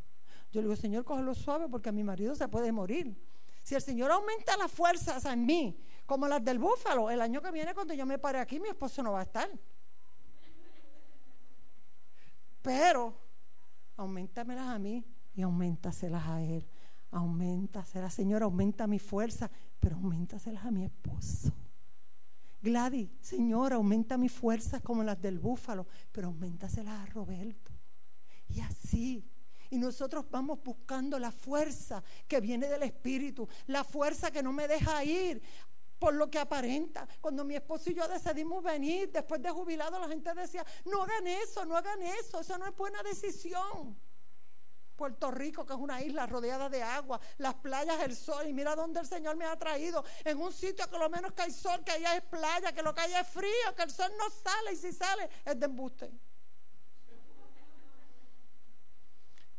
Yo 0.51 0.63
le 0.63 0.69
digo, 0.69 0.77
Señor, 0.77 1.05
cógelo 1.05 1.35
suave 1.35 1.69
porque 1.69 1.93
mi 1.93 2.03
marido 2.03 2.35
se 2.35 2.49
puede 2.49 2.73
morir. 2.73 3.15
Si 3.63 3.75
el 3.75 3.83
Señor 3.83 4.11
aumenta 4.11 4.57
las 4.57 4.73
fuerzas 4.73 5.23
en 5.27 5.45
mí, 5.45 5.79
como 6.07 6.27
las 6.27 6.43
del 6.43 6.59
búfalo, 6.59 7.11
el 7.11 7.21
año 7.21 7.43
que 7.43 7.51
viene 7.51 7.75
cuando 7.75 7.93
yo 7.93 8.07
me 8.07 8.19
pare 8.19 8.39
aquí, 8.39 8.59
mi 8.59 8.69
esposo 8.69 9.03
no 9.03 9.13
va 9.13 9.21
a 9.21 9.25
estar. 9.25 9.49
Pero 12.63 13.15
aumentamelas 13.99 14.69
a 14.69 14.79
mí 14.79 15.05
y 15.35 15.43
aumentaselas 15.43 16.27
a 16.27 16.43
él. 16.43 16.67
Aumentaselas, 17.11 18.15
Señor, 18.15 18.43
aumenta 18.43 18.87
mi 18.87 18.99
fuerza, 18.99 19.51
pero 19.79 19.97
aumentaselas 19.97 20.65
a 20.65 20.71
mi 20.71 20.85
esposo. 20.85 21.53
Gladys, 22.63 23.11
Señor, 23.21 23.73
aumenta 23.73 24.17
mis 24.17 24.33
fuerzas 24.33 24.81
como 24.83 25.03
las 25.03 25.21
del 25.21 25.39
búfalo, 25.41 25.87
pero 26.13 26.29
auméntaselas 26.29 27.01
a 27.01 27.07
Roberto. 27.07 27.73
Y 28.49 28.61
así. 28.61 29.29
Y 29.71 29.79
nosotros 29.79 30.27
vamos 30.31 30.63
buscando 30.63 31.19
la 31.19 31.33
fuerza 31.33 32.05
que 32.29 32.41
viene 32.41 32.69
del 32.69 32.85
Espíritu, 32.85 33.49
la 33.67 33.83
fuerza 33.83 34.31
que 34.31 34.43
no 34.43 34.53
me 34.53 34.69
deja 34.69 35.03
ir 35.05 35.43
por 35.99 36.15
lo 36.15 36.31
que 36.31 36.39
aparenta. 36.39 37.09
Cuando 37.21 37.45
mi 37.45 37.57
esposo 37.57 37.91
y 37.91 37.95
yo 37.95 38.07
decidimos 38.07 38.63
venir, 38.63 39.11
después 39.11 39.43
de 39.43 39.51
jubilado, 39.51 39.99
la 39.99 40.09
gente 40.09 40.33
decía, 40.35 40.65
no 40.85 41.03
hagan 41.03 41.27
eso, 41.27 41.65
no 41.65 41.77
hagan 41.77 42.03
eso, 42.03 42.41
eso 42.41 42.59
no 42.59 42.67
es 42.67 42.77
buena 42.77 43.03
decisión. 43.03 43.97
Puerto 45.03 45.33
Rico, 45.33 45.67
que 45.67 45.73
es 45.73 45.79
una 45.81 46.01
isla 46.01 46.27
rodeada 46.27 46.69
de 46.69 46.81
agua, 46.81 47.21
las 47.39 47.55
playas, 47.55 48.01
el 48.03 48.15
sol, 48.15 48.47
y 48.47 48.53
mira 48.53 48.77
dónde 48.77 49.01
el 49.01 49.07
Señor 49.09 49.35
me 49.35 49.45
ha 49.45 49.59
traído, 49.59 50.05
en 50.25 50.41
un 50.41 50.53
sitio 50.53 50.89
que 50.89 50.97
lo 50.97 51.11
menos 51.11 51.33
que 51.33 51.43
hay 51.43 51.51
sol, 51.51 51.83
que 51.85 51.91
allá 51.91 52.17
es 52.17 52.23
playa, 52.23 52.71
que 52.71 52.85
lo 52.85 52.95
que 52.95 53.01
hay 53.01 53.13
es 53.15 53.27
frío, 53.27 53.75
que 53.77 53.83
el 53.83 53.91
sol 53.91 54.13
no 54.17 54.31
sale, 54.31 54.75
y 54.75 54.77
si 54.77 54.93
sale 54.93 55.29
es 55.45 55.59
de 55.59 55.67
embuste. 55.67 56.13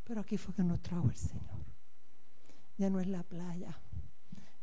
Pero 0.06 0.22
aquí 0.22 0.38
fue 0.38 0.54
que 0.54 0.64
nos 0.64 0.82
trajo 0.82 1.10
el 1.10 1.18
Señor. 1.18 1.60
Ya 2.78 2.90
no 2.90 3.02
es 3.02 3.08
la 3.08 3.24
playa, 3.24 3.78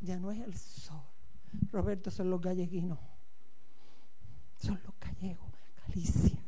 ya 0.00 0.18
no 0.18 0.32
es 0.32 0.40
el 0.40 0.56
sol. 0.56 1.04
Roberto, 1.72 2.10
son 2.10 2.30
los 2.30 2.40
galleguinos, 2.40 2.98
son 4.56 4.80
los 4.82 4.98
gallegos, 4.98 5.52
Galicia. 5.86 6.42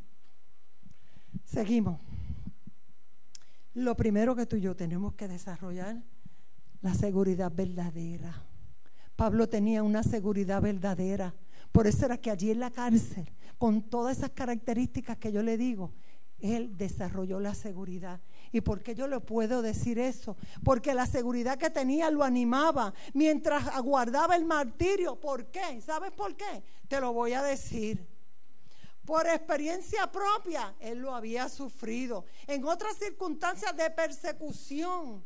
Seguimos 1.45 2.01
lo 3.75 3.97
primero 3.97 4.37
que 4.37 4.47
tú 4.47 4.57
y 4.57 4.61
yo 4.61 4.77
tenemos 4.77 5.15
que 5.15 5.29
desarrollar, 5.29 6.03
la 6.81 6.95
seguridad 6.95 7.53
verdadera. 7.55 8.45
Pablo 9.17 9.49
tenía 9.49 9.83
una 9.83 10.03
seguridad 10.03 10.61
verdadera. 10.61 11.35
Por 11.71 11.87
eso 11.87 12.05
era 12.07 12.19
que 12.19 12.31
allí 12.31 12.51
en 12.51 12.61
la 12.61 12.71
cárcel, 12.71 13.31
con 13.57 13.83
todas 13.83 14.19
esas 14.19 14.31
características 14.31 15.17
que 15.17 15.33
yo 15.33 15.43
le 15.43 15.57
digo, 15.57 15.93
él 16.41 16.77
desarrolló 16.77 17.39
la 17.39 17.55
seguridad. 17.55 18.21
¿Y 18.51 18.61
por 18.61 18.83
qué 18.83 18.95
yo 18.95 19.07
le 19.07 19.21
puedo 19.21 19.63
decir 19.63 19.99
eso? 19.99 20.37
Porque 20.65 20.93
la 20.93 21.07
seguridad 21.07 21.57
que 21.57 21.71
tenía 21.71 22.11
lo 22.11 22.25
animaba 22.25 22.93
mientras 23.15 23.69
aguardaba 23.69 24.37
el 24.37 24.45
martirio. 24.45 25.19
¿Por 25.19 25.47
qué? 25.47 25.81
¿Sabes 25.81 26.11
por 26.11 26.37
qué? 26.37 26.63
Te 26.89 27.01
lo 27.01 27.13
voy 27.13 27.33
a 27.33 27.43
decir. 27.43 28.12
Por 29.05 29.27
experiencia 29.27 30.11
propia, 30.11 30.75
él 30.79 30.99
lo 30.99 31.15
había 31.15 31.49
sufrido. 31.49 32.25
En 32.47 32.65
otras 32.65 32.97
circunstancias 32.99 33.77
de 33.77 33.91
persecución, 33.91 35.25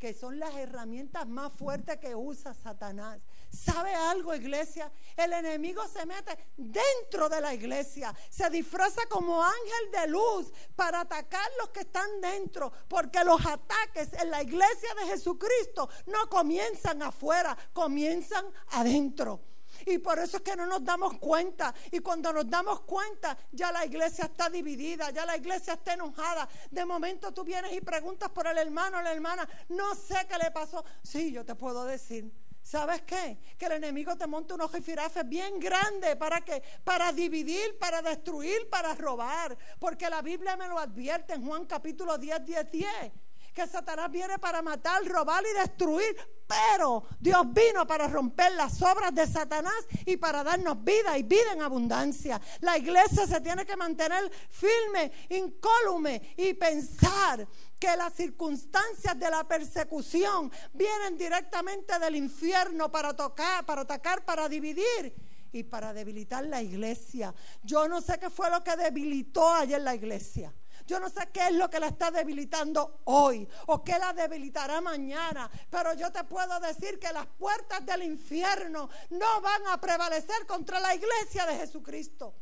que 0.00 0.14
son 0.14 0.38
las 0.38 0.54
herramientas 0.56 1.28
más 1.28 1.52
fuertes 1.52 1.98
que 1.98 2.14
usa 2.14 2.54
Satanás. 2.54 3.20
¿Sabe 3.52 3.94
algo, 3.94 4.34
iglesia? 4.34 4.90
El 5.14 5.34
enemigo 5.34 5.86
se 5.88 6.06
mete 6.06 6.38
dentro 6.56 7.28
de 7.28 7.42
la 7.42 7.52
iglesia, 7.52 8.16
se 8.30 8.48
disfraza 8.48 9.02
como 9.10 9.44
ángel 9.44 9.90
de 9.92 10.08
luz 10.08 10.52
para 10.74 11.02
atacar 11.02 11.46
los 11.58 11.68
que 11.68 11.80
están 11.80 12.20
dentro, 12.22 12.72
porque 12.88 13.22
los 13.24 13.44
ataques 13.44 14.14
en 14.14 14.30
la 14.30 14.42
iglesia 14.42 14.94
de 15.00 15.10
Jesucristo 15.10 15.90
no 16.06 16.30
comienzan 16.30 17.02
afuera, 17.02 17.54
comienzan 17.74 18.46
adentro. 18.70 19.49
Y 19.86 19.98
por 19.98 20.18
eso 20.18 20.38
es 20.38 20.42
que 20.42 20.56
no 20.56 20.66
nos 20.66 20.84
damos 20.84 21.18
cuenta. 21.18 21.74
Y 21.90 22.00
cuando 22.00 22.32
nos 22.32 22.48
damos 22.48 22.80
cuenta, 22.80 23.36
ya 23.52 23.72
la 23.72 23.84
iglesia 23.84 24.26
está 24.26 24.48
dividida, 24.48 25.10
ya 25.10 25.26
la 25.26 25.36
iglesia 25.36 25.74
está 25.74 25.94
enojada. 25.94 26.48
De 26.70 26.84
momento 26.84 27.32
tú 27.32 27.44
vienes 27.44 27.72
y 27.72 27.80
preguntas 27.80 28.30
por 28.30 28.46
el 28.46 28.58
hermano 28.58 28.98
o 28.98 29.02
la 29.02 29.12
hermana, 29.12 29.48
no 29.68 29.94
sé 29.94 30.26
qué 30.28 30.38
le 30.38 30.50
pasó. 30.50 30.84
Sí, 31.02 31.32
yo 31.32 31.44
te 31.44 31.54
puedo 31.54 31.84
decir. 31.84 32.30
¿Sabes 32.62 33.02
qué? 33.02 33.38
Que 33.58 33.66
el 33.66 33.72
enemigo 33.72 34.16
te 34.16 34.26
monta 34.26 34.54
un 34.54 34.60
ojo 34.60 34.76
y 34.76 34.82
firafe 34.82 35.24
bien 35.24 35.58
grande 35.58 36.14
para 36.16 36.42
que 36.42 36.62
para 36.84 37.10
dividir, 37.10 37.78
para 37.78 38.02
destruir, 38.02 38.68
para 38.68 38.94
robar, 38.94 39.56
porque 39.78 40.08
la 40.10 40.20
Biblia 40.20 40.56
me 40.56 40.68
lo 40.68 40.78
advierte 40.78 41.32
en 41.32 41.44
Juan 41.44 41.64
capítulo 41.64 42.18
10, 42.18 42.44
10, 42.44 42.70
10 42.70 43.12
que 43.54 43.66
Satanás 43.66 44.10
viene 44.10 44.38
para 44.38 44.62
matar, 44.62 45.04
robar 45.06 45.44
y 45.44 45.58
destruir, 45.58 46.16
pero 46.46 47.04
Dios 47.18 47.42
vino 47.52 47.86
para 47.86 48.08
romper 48.08 48.52
las 48.52 48.82
obras 48.82 49.14
de 49.14 49.26
Satanás 49.26 49.86
y 50.04 50.16
para 50.16 50.42
darnos 50.42 50.82
vida 50.82 51.16
y 51.16 51.22
vida 51.22 51.52
en 51.52 51.62
abundancia. 51.62 52.40
La 52.60 52.76
iglesia 52.76 53.26
se 53.26 53.40
tiene 53.40 53.64
que 53.64 53.76
mantener 53.76 54.30
firme, 54.50 55.12
incólume 55.28 56.34
y 56.36 56.54
pensar 56.54 57.46
que 57.78 57.96
las 57.96 58.12
circunstancias 58.14 59.18
de 59.18 59.30
la 59.30 59.46
persecución 59.46 60.50
vienen 60.72 61.16
directamente 61.16 61.98
del 61.98 62.16
infierno 62.16 62.90
para 62.90 63.14
tocar, 63.14 63.64
para 63.64 63.82
atacar, 63.82 64.24
para 64.24 64.48
dividir 64.48 65.14
y 65.52 65.62
para 65.64 65.92
debilitar 65.92 66.44
la 66.44 66.62
iglesia. 66.62 67.34
Yo 67.62 67.88
no 67.88 68.00
sé 68.00 68.18
qué 68.18 68.30
fue 68.30 68.50
lo 68.50 68.62
que 68.62 68.76
debilitó 68.76 69.48
ayer 69.48 69.80
la 69.80 69.94
iglesia. 69.94 70.52
Yo 70.90 70.98
no 70.98 71.08
sé 71.08 71.28
qué 71.32 71.46
es 71.46 71.52
lo 71.52 71.70
que 71.70 71.78
la 71.78 71.86
está 71.86 72.10
debilitando 72.10 73.02
hoy 73.04 73.48
o 73.68 73.84
qué 73.84 73.96
la 73.96 74.12
debilitará 74.12 74.80
mañana, 74.80 75.48
pero 75.70 75.94
yo 75.94 76.10
te 76.10 76.24
puedo 76.24 76.58
decir 76.58 76.98
que 76.98 77.12
las 77.12 77.26
puertas 77.26 77.86
del 77.86 78.02
infierno 78.02 78.90
no 79.10 79.40
van 79.40 79.68
a 79.68 79.80
prevalecer 79.80 80.48
contra 80.48 80.80
la 80.80 80.92
iglesia 80.92 81.46
de 81.46 81.58
Jesucristo. 81.58 82.34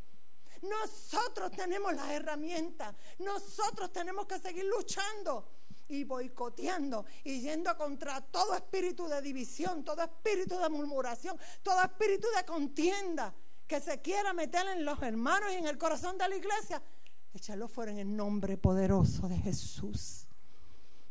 Nosotros 0.62 1.50
tenemos 1.50 1.92
las 1.92 2.08
herramientas, 2.08 2.94
nosotros 3.18 3.92
tenemos 3.92 4.24
que 4.26 4.38
seguir 4.38 4.64
luchando 4.64 5.46
y 5.86 6.04
boicoteando 6.04 7.04
y 7.24 7.42
yendo 7.42 7.76
contra 7.76 8.22
todo 8.22 8.54
espíritu 8.54 9.08
de 9.08 9.20
división, 9.20 9.84
todo 9.84 10.00
espíritu 10.02 10.58
de 10.58 10.70
murmuración, 10.70 11.38
todo 11.62 11.82
espíritu 11.82 12.26
de 12.34 12.46
contienda 12.46 13.34
que 13.66 13.78
se 13.78 14.00
quiera 14.00 14.32
meter 14.32 14.66
en 14.68 14.86
los 14.86 15.02
hermanos 15.02 15.52
y 15.52 15.56
en 15.56 15.66
el 15.66 15.76
corazón 15.76 16.16
de 16.16 16.26
la 16.26 16.36
iglesia 16.36 16.82
echarlo 17.34 17.68
fuera 17.68 17.92
en 17.92 17.98
el 17.98 18.16
nombre 18.16 18.56
poderoso 18.56 19.28
de 19.28 19.38
Jesús. 19.38 20.26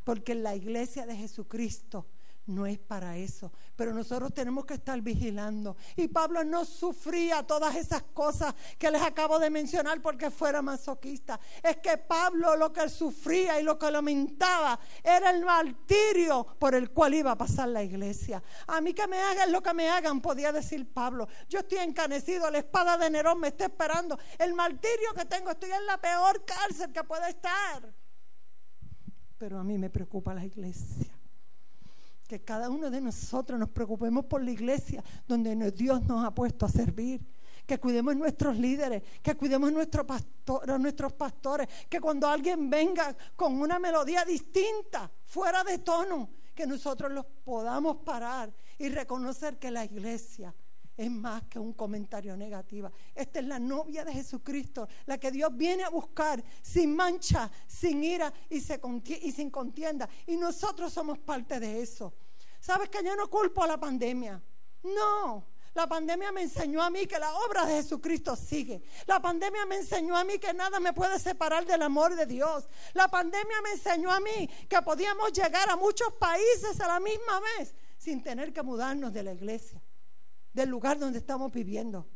Porque 0.03 0.35
la 0.35 0.55
iglesia 0.55 1.05
de 1.05 1.15
Jesucristo 1.15 2.05
no 2.47 2.65
es 2.65 2.79
para 2.79 3.17
eso. 3.17 3.51
Pero 3.75 3.93
nosotros 3.93 4.33
tenemos 4.33 4.65
que 4.65 4.75
estar 4.75 4.99
vigilando. 5.01 5.77
Y 5.95 6.07
Pablo 6.07 6.43
no 6.43 6.65
sufría 6.65 7.43
todas 7.43 7.75
esas 7.75 8.03
cosas 8.13 8.55
que 8.77 8.89
les 8.89 9.01
acabo 9.01 9.37
de 9.37 9.49
mencionar 9.49 10.01
porque 10.01 10.31
fuera 10.31 10.61
masoquista. 10.61 11.39
Es 11.61 11.77
que 11.77 11.97
Pablo 11.97 12.55
lo 12.55 12.73
que 12.73 12.89
sufría 12.89 13.59
y 13.59 13.63
lo 13.63 13.77
que 13.77 13.91
lamentaba 13.91 14.79
era 15.03 15.29
el 15.29 15.43
martirio 15.43 16.47
por 16.57 16.73
el 16.73 16.91
cual 16.91 17.13
iba 17.13 17.31
a 17.31 17.37
pasar 17.37 17.69
la 17.69 17.83
iglesia. 17.83 18.41
A 18.67 18.81
mí 18.81 18.93
que 18.93 19.07
me 19.07 19.19
hagan 19.19 19.51
lo 19.51 19.61
que 19.61 19.73
me 19.73 19.89
hagan, 19.89 20.21
podía 20.21 20.51
decir 20.51 20.91
Pablo. 20.91 21.27
Yo 21.49 21.59
estoy 21.59 21.79
encanecido, 21.79 22.49
la 22.49 22.59
espada 22.59 22.97
de 22.97 23.09
Nerón 23.09 23.39
me 23.39 23.49
está 23.49 23.65
esperando. 23.65 24.17
El 24.39 24.53
martirio 24.53 25.13
que 25.15 25.25
tengo, 25.25 25.51
estoy 25.51 25.71
en 25.71 25.85
la 25.85 25.97
peor 25.97 26.45
cárcel 26.45 26.91
que 26.91 27.03
puede 27.03 27.29
estar. 27.29 27.93
Pero 29.37 29.59
a 29.59 29.63
mí 29.63 29.77
me 29.77 29.89
preocupa 29.89 30.33
la 30.33 30.43
iglesia 30.45 31.16
que 32.27 32.43
cada 32.43 32.69
uno 32.69 32.91
de 32.91 33.01
nosotros 33.01 33.59
nos 33.59 33.69
preocupemos 33.69 34.25
por 34.25 34.43
la 34.43 34.51
iglesia 34.51 35.03
donde 35.27 35.71
Dios 35.71 36.03
nos 36.03 36.25
ha 36.25 36.31
puesto 36.31 36.65
a 36.65 36.69
servir. 36.69 37.25
Que 37.65 37.79
cuidemos 37.79 38.15
nuestros 38.15 38.57
líderes, 38.57 39.03
que 39.21 39.35
cuidemos 39.35 39.71
pastor, 40.05 40.79
nuestros 40.79 41.13
pastores, 41.13 41.67
que 41.89 41.99
cuando 41.99 42.27
alguien 42.27 42.69
venga 42.69 43.15
con 43.35 43.59
una 43.59 43.77
melodía 43.77 44.23
distinta, 44.23 45.11
fuera 45.25 45.63
de 45.65 45.79
tono, 45.79 46.29
que 46.55 46.65
nosotros 46.65 47.11
los 47.11 47.25
podamos 47.25 47.97
parar 47.97 48.53
y 48.77 48.89
reconocer 48.89 49.57
que 49.57 49.69
la 49.69 49.83
iglesia 49.83 50.53
es 50.97 51.11
más 51.11 51.43
que 51.43 51.59
un 51.59 51.73
comentario 51.73 52.35
negativo. 52.35 52.91
Esta 53.13 53.39
es 53.39 53.45
la 53.45 53.59
novia 53.59 54.03
de 54.03 54.11
Jesucristo, 54.11 54.89
la 55.05 55.19
que 55.19 55.31
Dios 55.31 55.55
viene 55.55 55.83
a 55.83 55.89
buscar 55.89 56.43
sin 56.63 56.95
mancha, 56.95 57.51
sin 57.67 58.03
ira 58.03 58.33
y, 58.49 58.59
sin 58.59 59.51
contienda. 59.51 60.09
Y 60.25 60.35
nosotros 60.37 60.91
somos 60.91 61.19
parte 61.19 61.59
de 61.59 61.83
eso. 61.83 62.13
¿Sabes 62.59 62.89
que 62.89 63.03
yo 63.03 63.15
no 63.15 63.29
culpo 63.29 63.63
a 63.63 63.67
la 63.67 63.79
pandemia? 63.79 64.41
No. 64.83 65.45
La 65.75 65.85
pandemia 65.85 66.31
me 66.31 66.41
enseñó 66.41 66.81
a 66.81 66.89
mí 66.89 67.05
que 67.05 67.19
la 67.19 67.31
obra 67.31 67.67
de 67.67 67.75
Jesucristo 67.75 68.35
sigue. 68.35 68.81
La 69.05 69.21
pandemia 69.21 69.67
me 69.67 69.75
enseñó 69.75 70.17
a 70.17 70.23
mí 70.23 70.39
que 70.39 70.51
nada 70.51 70.79
me 70.79 70.93
puede 70.93 71.19
separar 71.19 71.67
del 71.67 71.83
amor 71.83 72.15
de 72.15 72.25
Dios. 72.25 72.67
La 72.95 73.07
pandemia 73.07 73.61
me 73.63 73.73
enseñó 73.73 74.11
a 74.11 74.19
mí 74.19 74.49
que 74.67 74.81
podíamos 74.81 75.31
llegar 75.31 75.69
a 75.69 75.75
muchos 75.75 76.11
países 76.13 76.81
a 76.81 76.87
la 76.87 76.99
misma 76.99 77.39
vez 77.39 77.75
sin 77.99 78.23
tener 78.23 78.51
que 78.51 78.63
mudarnos 78.63 79.13
de 79.13 79.21
la 79.21 79.33
iglesia 79.33 79.79
del 80.57 80.69
lugar 80.69 80.97
donde 80.97 81.19
estamos 81.19 81.51
viviendo. 81.51 82.07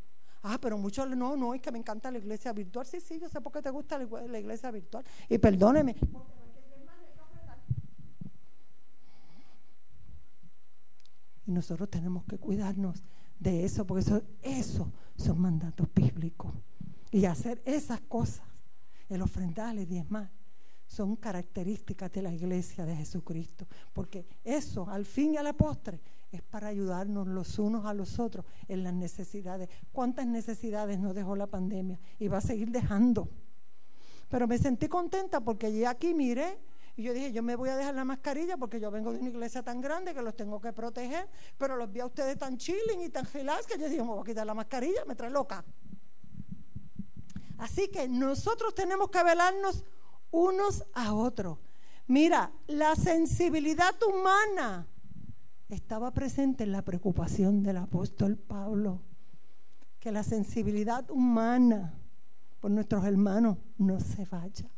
Ah, 0.41 0.57
pero 0.59 0.75
muchos 0.75 1.07
no, 1.15 1.37
no, 1.37 1.53
es 1.53 1.61
que 1.61 1.71
me 1.71 1.77
encanta 1.77 2.09
la 2.09 2.17
iglesia 2.17 2.51
virtual. 2.51 2.87
Sí, 2.87 2.99
sí, 2.99 3.19
yo 3.19 3.29
sé 3.29 3.39
por 3.39 3.53
qué 3.53 3.61
te 3.61 3.69
gusta 3.69 3.99
la 3.99 4.39
iglesia 4.39 4.71
virtual. 4.71 5.05
Y 5.29 5.37
perdóneme. 5.37 5.95
Y 11.45 11.51
nosotros 11.51 11.87
tenemos 11.89 12.25
que 12.25 12.39
cuidarnos 12.39 13.03
de 13.39 13.63
eso, 13.63 13.85
porque 13.85 14.01
eso, 14.01 14.23
eso 14.41 14.91
son 15.15 15.39
mandatos 15.39 15.87
bíblicos. 15.93 16.51
Y 17.11 17.25
hacer 17.25 17.61
esas 17.63 18.01
cosas, 18.01 18.47
el 19.07 19.21
ofrendar 19.21 19.75
y 19.77 19.85
diezmar, 19.85 20.31
son 20.91 21.15
características 21.15 22.11
de 22.11 22.21
la 22.21 22.33
iglesia 22.33 22.85
de 22.85 22.93
Jesucristo. 22.93 23.65
Porque 23.93 24.25
eso, 24.43 24.89
al 24.89 25.05
fin 25.05 25.35
y 25.35 25.37
a 25.37 25.43
la 25.43 25.53
postre, 25.53 26.01
es 26.29 26.41
para 26.41 26.67
ayudarnos 26.67 27.27
los 27.27 27.59
unos 27.59 27.85
a 27.85 27.93
los 27.93 28.19
otros 28.19 28.45
en 28.67 28.83
las 28.83 28.93
necesidades. 28.93 29.69
¿Cuántas 29.93 30.27
necesidades 30.27 30.99
nos 30.99 31.15
dejó 31.15 31.37
la 31.37 31.47
pandemia? 31.47 31.97
Y 32.19 32.27
va 32.27 32.39
a 32.39 32.41
seguir 32.41 32.71
dejando. 32.71 33.29
Pero 34.27 34.49
me 34.49 34.57
sentí 34.57 34.89
contenta 34.89 35.39
porque 35.39 35.71
ya 35.71 35.91
aquí 35.91 36.13
miré 36.13 36.59
y 36.97 37.03
yo 37.03 37.13
dije, 37.13 37.31
yo 37.31 37.41
me 37.41 37.55
voy 37.55 37.69
a 37.69 37.77
dejar 37.77 37.95
la 37.95 38.03
mascarilla 38.03 38.57
porque 38.57 38.81
yo 38.81 38.91
vengo 38.91 39.13
de 39.13 39.19
una 39.19 39.29
iglesia 39.29 39.63
tan 39.63 39.79
grande 39.79 40.13
que 40.13 40.21
los 40.21 40.35
tengo 40.35 40.59
que 40.59 40.73
proteger, 40.73 41.29
pero 41.57 41.77
los 41.77 41.89
vi 41.89 42.01
a 42.01 42.05
ustedes 42.05 42.37
tan 42.37 42.57
chilling 42.57 43.01
y 43.01 43.07
tan 43.07 43.25
relax 43.31 43.65
que 43.65 43.79
yo 43.79 43.87
dije, 43.87 44.01
me 44.01 44.09
voy 44.09 44.21
a 44.21 44.25
quitar 44.25 44.45
la 44.45 44.53
mascarilla, 44.53 45.05
me 45.05 45.15
trae 45.15 45.29
loca. 45.29 45.63
Así 47.59 47.87
que 47.87 48.09
nosotros 48.09 48.75
tenemos 48.75 49.09
que 49.09 49.23
velarnos 49.23 49.85
unos 50.31 50.83
a 50.93 51.13
otros. 51.13 51.59
Mira, 52.07 52.51
la 52.67 52.95
sensibilidad 52.95 53.95
humana 54.03 54.87
estaba 55.69 56.11
presente 56.11 56.63
en 56.63 56.71
la 56.71 56.81
preocupación 56.81 57.63
del 57.63 57.77
apóstol 57.77 58.37
Pablo, 58.37 59.01
que 59.99 60.11
la 60.11 60.23
sensibilidad 60.23 61.09
humana 61.11 61.93
por 62.59 62.71
nuestros 62.71 63.05
hermanos 63.05 63.57
no 63.77 63.99
se 63.99 64.25
vaya. 64.25 64.69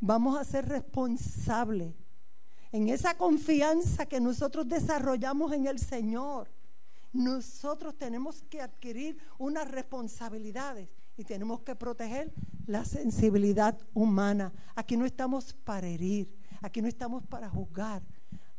Vamos 0.00 0.38
a 0.38 0.44
ser 0.44 0.68
responsables 0.68 1.94
en 2.72 2.88
esa 2.88 3.16
confianza 3.16 4.06
que 4.06 4.20
nosotros 4.20 4.68
desarrollamos 4.68 5.52
en 5.52 5.66
el 5.66 5.78
Señor. 5.78 6.48
Nosotros 7.12 7.96
tenemos 7.96 8.42
que 8.50 8.60
adquirir 8.60 9.16
unas 9.38 9.70
responsabilidades 9.70 10.88
y 11.16 11.24
tenemos 11.24 11.60
que 11.60 11.74
proteger 11.74 12.32
la 12.66 12.84
sensibilidad 12.84 13.78
humana. 13.94 14.52
Aquí 14.74 14.96
no 14.96 15.06
estamos 15.06 15.54
para 15.64 15.86
herir, 15.86 16.34
aquí 16.62 16.82
no 16.82 16.88
estamos 16.88 17.24
para 17.24 17.48
juzgar. 17.48 18.02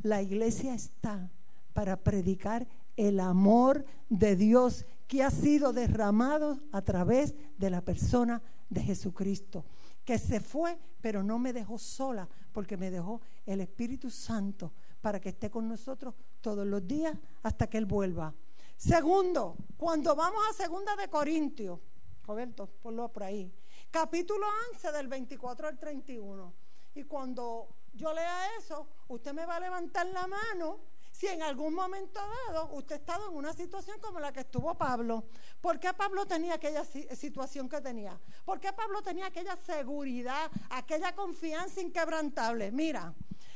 La 0.02 0.22
iglesia 0.22 0.74
está 0.74 1.30
para 1.74 1.98
predicar 1.98 2.68
el 2.96 3.20
amor 3.20 3.86
de 4.10 4.36
Dios 4.36 4.86
que 5.08 5.24
ha 5.24 5.30
sido 5.30 5.74
derramado 5.74 6.60
a 6.72 6.82
través 6.82 7.36
de 7.58 7.70
la 7.70 7.82
persona 7.82 8.42
de 8.70 8.82
Jesucristo, 8.82 9.66
que 10.04 10.18
se 10.18 10.40
fue, 10.40 10.78
pero 11.02 11.24
no 11.24 11.40
me 11.40 11.54
dejó 11.54 11.78
sola, 11.78 12.28
porque 12.52 12.78
me 12.78 12.92
dejó 12.92 13.22
el 13.46 13.62
Espíritu 13.62 14.10
Santo 14.10 14.74
para 15.02 15.20
que 15.20 15.30
esté 15.30 15.50
con 15.50 15.68
nosotros 15.68 16.16
todos 16.42 16.66
los 16.66 16.86
días 16.88 17.16
hasta 17.44 17.68
que 17.68 17.78
Él 17.78 17.86
vuelva. 17.86 18.34
Segundo, 18.76 19.56
cuando 19.78 20.16
vamos 20.16 20.42
a 20.50 20.54
Segunda 20.54 20.96
de 20.96 21.08
Corintios, 21.08 21.80
Roberto, 22.28 22.68
ponlo 22.84 23.08
por 23.08 23.24
ahí, 23.24 23.50
capítulo 23.90 24.46
11 24.74 24.92
del 24.92 25.08
24 25.08 25.70
al 25.70 25.80
31. 25.80 26.54
Y 26.96 27.04
cuando 27.04 27.70
yo 27.94 28.12
lea 28.12 28.58
eso, 28.60 28.86
usted 29.08 29.34
me 29.34 29.46
va 29.46 29.56
a 29.56 29.60
levantar 29.62 30.06
la 30.08 30.28
mano 30.28 30.82
si 31.14 31.28
en 31.28 31.42
algún 31.42 31.74
momento 31.74 32.20
dado 32.48 32.70
usted 32.74 32.96
ha 32.96 32.98
estado 32.98 33.30
en 33.30 33.36
una 33.36 33.54
situación 33.54 34.00
como 34.02 34.20
la 34.20 34.34
que 34.34 34.42
estuvo 34.42 34.76
Pablo. 34.78 35.24
¿Por 35.62 35.80
qué 35.80 35.94
Pablo 35.94 36.26
tenía 36.26 36.56
aquella 36.56 36.84
situación 36.84 37.70
que 37.70 37.80
tenía? 37.80 38.20
¿Por 38.44 38.60
qué 38.60 38.74
Pablo 38.74 39.02
tenía 39.02 39.28
aquella 39.28 39.56
seguridad, 39.56 40.52
aquella 40.70 41.16
confianza 41.16 41.80
inquebrantable? 41.80 42.72
Mira, 42.72 43.14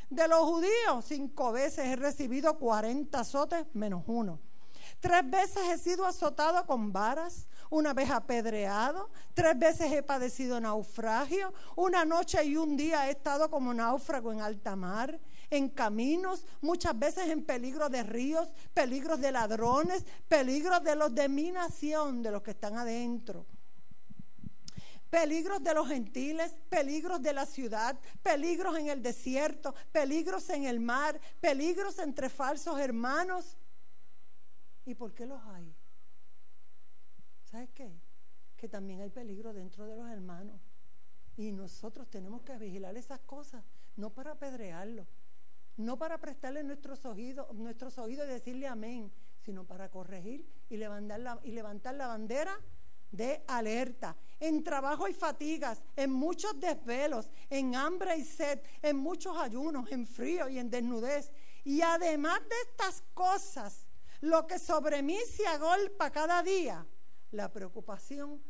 de 0.09 0.27
los 0.29 0.39
judíos, 0.39 1.05
cinco 1.05 1.51
veces 1.51 1.87
he 1.87 1.95
recibido 1.97 2.57
40 2.57 3.19
azotes 3.19 3.65
menos 3.73 4.03
uno. 4.07 4.39
Tres 4.99 5.29
veces 5.29 5.63
he 5.67 5.77
sido 5.77 6.05
azotado 6.05 6.65
con 6.65 6.93
varas, 6.93 7.47
una 7.71 7.93
vez 7.93 8.11
apedreado, 8.11 9.09
tres 9.33 9.57
veces 9.57 9.91
he 9.91 10.03
padecido 10.03 10.59
naufragio, 10.59 11.53
una 11.75 12.05
noche 12.05 12.43
y 12.43 12.55
un 12.57 12.77
día 12.77 13.07
he 13.07 13.11
estado 13.11 13.49
como 13.49 13.73
náufrago 13.73 14.31
en 14.31 14.41
alta 14.41 14.75
mar, 14.75 15.19
en 15.49 15.69
caminos, 15.69 16.45
muchas 16.61 16.97
veces 16.97 17.29
en 17.29 17.43
peligro 17.43 17.89
de 17.89 18.03
ríos, 18.03 18.49
peligros 18.73 19.19
de 19.19 19.31
ladrones, 19.31 20.05
peligros 20.27 20.83
de 20.83 20.95
los 20.95 21.15
de 21.15 21.27
mi 21.29 21.51
nación, 21.51 22.21
de 22.21 22.31
los 22.31 22.43
que 22.43 22.51
están 22.51 22.77
adentro 22.77 23.47
peligros 25.09 25.61
de 25.61 25.73
los 25.73 25.89
gentiles, 25.89 26.55
peligros 26.69 27.21
de 27.21 27.33
la 27.33 27.45
ciudad, 27.45 27.99
peligros 28.23 28.77
en 28.77 28.87
el 28.87 29.03
desierto, 29.03 29.75
peligros 29.91 30.49
en 30.49 30.63
el 30.63 30.79
mar, 30.79 31.19
peligros 31.41 31.99
entre 31.99 32.29
falsos 32.29 32.79
hermanos. 32.79 33.57
¿Y 34.85 34.95
por 34.95 35.13
qué 35.13 35.25
los 35.25 35.41
hay? 35.47 35.75
¿Sabes 37.51 37.69
qué? 37.73 37.91
Que 38.55 38.69
también 38.69 39.01
hay 39.01 39.09
peligro 39.09 39.53
dentro 39.53 39.85
de 39.85 39.97
los 39.97 40.09
hermanos. 40.09 40.61
Y 41.35 41.51
nosotros 41.51 42.09
tenemos 42.09 42.43
que 42.43 42.57
vigilar 42.57 42.95
esas 42.95 43.19
cosas, 43.21 43.65
no 43.97 44.09
para 44.13 44.31
apedrearlo, 44.31 45.05
no 45.75 45.97
para 45.97 46.17
prestarle 46.17 46.63
nuestros 46.63 47.03
oídos, 47.05 47.53
nuestros 47.53 47.97
oídos 47.97 48.25
y 48.27 48.31
decirle 48.31 48.67
amén, 48.67 49.11
sino 49.43 49.65
para 49.65 49.89
corregir 49.89 50.47
y 50.69 50.77
levantar 50.77 51.19
la, 51.19 51.39
y 51.43 51.51
levantar 51.51 51.95
la 51.95 52.07
bandera 52.07 52.57
de 53.11 53.43
alerta, 53.47 54.15
en 54.39 54.63
trabajo 54.63 55.07
y 55.09 55.13
fatigas, 55.13 55.83
en 55.97 56.11
muchos 56.11 56.57
desvelos, 56.57 57.29
en 57.49 57.75
hambre 57.75 58.15
y 58.15 58.23
sed, 58.23 58.61
en 58.81 58.95
muchos 58.95 59.37
ayunos, 59.37 59.91
en 59.91 60.07
frío 60.07 60.47
y 60.47 60.57
en 60.57 60.69
desnudez. 60.69 61.31
Y 61.65 61.81
además 61.81 62.39
de 62.47 62.55
estas 62.69 63.03
cosas, 63.13 63.85
lo 64.21 64.47
que 64.47 64.57
sobre 64.57 65.01
mí 65.01 65.17
se 65.29 65.45
agolpa 65.45 66.11
cada 66.11 66.41
día, 66.41 66.85
la 67.31 67.51
preocupación 67.51 68.41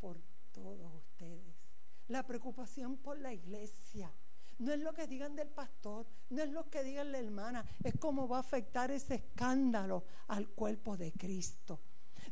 por 0.00 0.20
todos 0.52 0.94
ustedes, 0.94 1.56
la 2.08 2.26
preocupación 2.26 2.96
por 2.96 3.18
la 3.18 3.32
iglesia. 3.32 4.12
No 4.58 4.72
es 4.72 4.80
lo 4.80 4.92
que 4.92 5.06
digan 5.06 5.36
del 5.36 5.48
pastor, 5.48 6.06
no 6.30 6.42
es 6.42 6.50
lo 6.50 6.68
que 6.68 6.82
digan 6.82 7.12
la 7.12 7.18
hermana, 7.18 7.64
es 7.84 7.94
cómo 7.98 8.26
va 8.26 8.38
a 8.38 8.40
afectar 8.40 8.90
ese 8.90 9.14
escándalo 9.14 10.04
al 10.26 10.48
cuerpo 10.48 10.96
de 10.96 11.12
Cristo. 11.12 11.80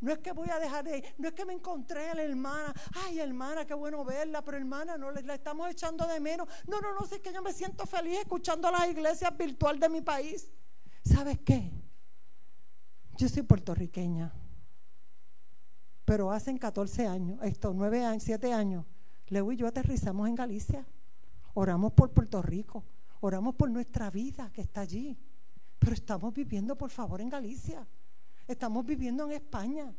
No 0.00 0.12
es 0.12 0.18
que 0.18 0.32
voy 0.32 0.50
a 0.50 0.58
dejar 0.58 0.84
de 0.84 0.98
ir, 0.98 1.04
no 1.18 1.28
es 1.28 1.34
que 1.34 1.44
me 1.44 1.52
encontré 1.52 2.08
a 2.08 2.14
la 2.14 2.22
hermana, 2.22 2.74
ay 3.06 3.20
hermana, 3.20 3.64
qué 3.64 3.74
bueno 3.74 4.04
verla, 4.04 4.42
pero 4.42 4.56
hermana, 4.56 4.96
no 4.96 5.10
la 5.10 5.34
estamos 5.34 5.70
echando 5.70 6.06
de 6.06 6.20
menos. 6.20 6.48
No, 6.66 6.80
no, 6.80 6.92
no, 6.94 7.04
es 7.04 7.20
que 7.20 7.32
yo 7.32 7.42
me 7.42 7.52
siento 7.52 7.86
feliz 7.86 8.18
escuchando 8.18 8.70
las 8.70 8.88
iglesias 8.88 9.34
virtuales 9.36 9.80
de 9.80 9.88
mi 9.88 10.02
país. 10.02 10.50
¿Sabes 11.04 11.38
qué? 11.44 11.70
Yo 13.16 13.28
soy 13.28 13.42
puertorriqueña, 13.42 14.32
pero 16.06 16.30
hace 16.30 16.56
14 16.56 17.08
años, 17.08 17.38
estos 17.42 17.74
9 17.74 18.04
años, 18.04 18.22
7 18.22 18.52
años, 18.52 18.86
Leo 19.26 19.50
y 19.50 19.56
yo 19.56 19.66
aterrizamos 19.66 20.28
en 20.28 20.36
Galicia. 20.36 20.86
Oramos 21.52 21.92
por 21.92 22.12
Puerto 22.12 22.40
Rico, 22.40 22.84
oramos 23.20 23.56
por 23.56 23.68
nuestra 23.68 24.08
vida 24.08 24.50
que 24.52 24.60
está 24.60 24.82
allí, 24.82 25.18
pero 25.80 25.94
estamos 25.94 26.32
viviendo, 26.32 26.78
por 26.78 26.90
favor, 26.90 27.20
en 27.20 27.28
Galicia. 27.28 27.84
Estamos 28.46 28.86
viviendo 28.86 29.24
en 29.24 29.32
España. 29.32 29.92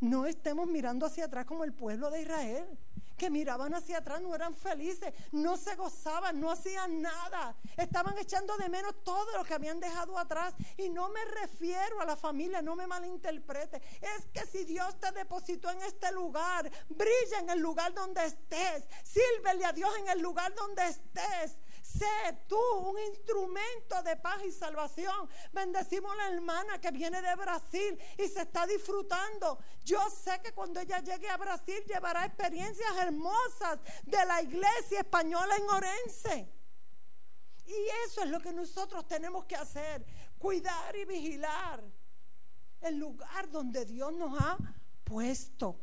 No 0.00 0.26
estemos 0.26 0.66
mirando 0.66 1.06
hacia 1.06 1.26
atrás 1.26 1.44
como 1.44 1.64
el 1.64 1.72
pueblo 1.72 2.10
de 2.10 2.22
Israel, 2.22 2.78
que 3.20 3.28
miraban 3.28 3.74
hacia 3.74 3.98
atrás, 3.98 4.22
no 4.22 4.34
eran 4.34 4.54
felices, 4.54 5.12
no 5.30 5.58
se 5.58 5.76
gozaban, 5.76 6.40
no 6.40 6.50
hacían 6.50 7.02
nada. 7.02 7.54
Estaban 7.76 8.16
echando 8.16 8.56
de 8.56 8.70
menos 8.70 8.94
todo 9.04 9.36
lo 9.36 9.44
que 9.44 9.52
habían 9.52 9.78
dejado 9.78 10.18
atrás. 10.18 10.54
Y 10.78 10.88
no 10.88 11.10
me 11.10 11.22
refiero 11.42 12.00
a 12.00 12.06
la 12.06 12.16
familia, 12.16 12.62
no 12.62 12.76
me 12.76 12.86
malinterprete. 12.86 13.82
Es 14.00 14.24
que 14.32 14.46
si 14.46 14.64
Dios 14.64 14.98
te 14.98 15.12
depositó 15.12 15.70
en 15.70 15.82
este 15.82 16.10
lugar, 16.12 16.70
brilla 16.88 17.40
en 17.40 17.50
el 17.50 17.58
lugar 17.58 17.92
donde 17.92 18.24
estés. 18.24 18.84
Sírvele 19.04 19.66
a 19.66 19.74
Dios 19.74 19.90
en 19.98 20.08
el 20.08 20.20
lugar 20.20 20.54
donde 20.54 20.88
estés. 20.88 21.58
Sé 22.00 22.32
tú 22.48 22.58
un 22.78 22.98
instrumento 22.98 24.02
de 24.02 24.16
paz 24.16 24.42
y 24.46 24.50
salvación. 24.50 25.28
Bendecimos 25.52 26.10
a 26.12 26.16
la 26.16 26.28
hermana 26.30 26.80
que 26.80 26.90
viene 26.90 27.20
de 27.20 27.36
Brasil 27.36 27.98
y 28.16 28.26
se 28.26 28.40
está 28.40 28.66
disfrutando. 28.66 29.58
Yo 29.84 30.00
sé 30.08 30.40
que 30.42 30.54
cuando 30.54 30.80
ella 30.80 31.00
llegue 31.00 31.28
a 31.28 31.36
Brasil 31.36 31.84
llevará 31.86 32.24
experiencias 32.24 32.96
hermosas 32.96 33.80
de 34.04 34.24
la 34.24 34.40
iglesia 34.40 35.00
española 35.00 35.54
en 35.56 35.68
Orense. 35.68 36.48
Y 37.66 37.88
eso 38.06 38.22
es 38.22 38.30
lo 38.30 38.40
que 38.40 38.54
nosotros 38.54 39.06
tenemos 39.06 39.44
que 39.44 39.56
hacer, 39.56 40.02
cuidar 40.38 40.96
y 40.96 41.04
vigilar 41.04 41.84
el 42.80 42.96
lugar 42.96 43.50
donde 43.50 43.84
Dios 43.84 44.10
nos 44.14 44.40
ha 44.40 44.56
puesto 45.04 45.78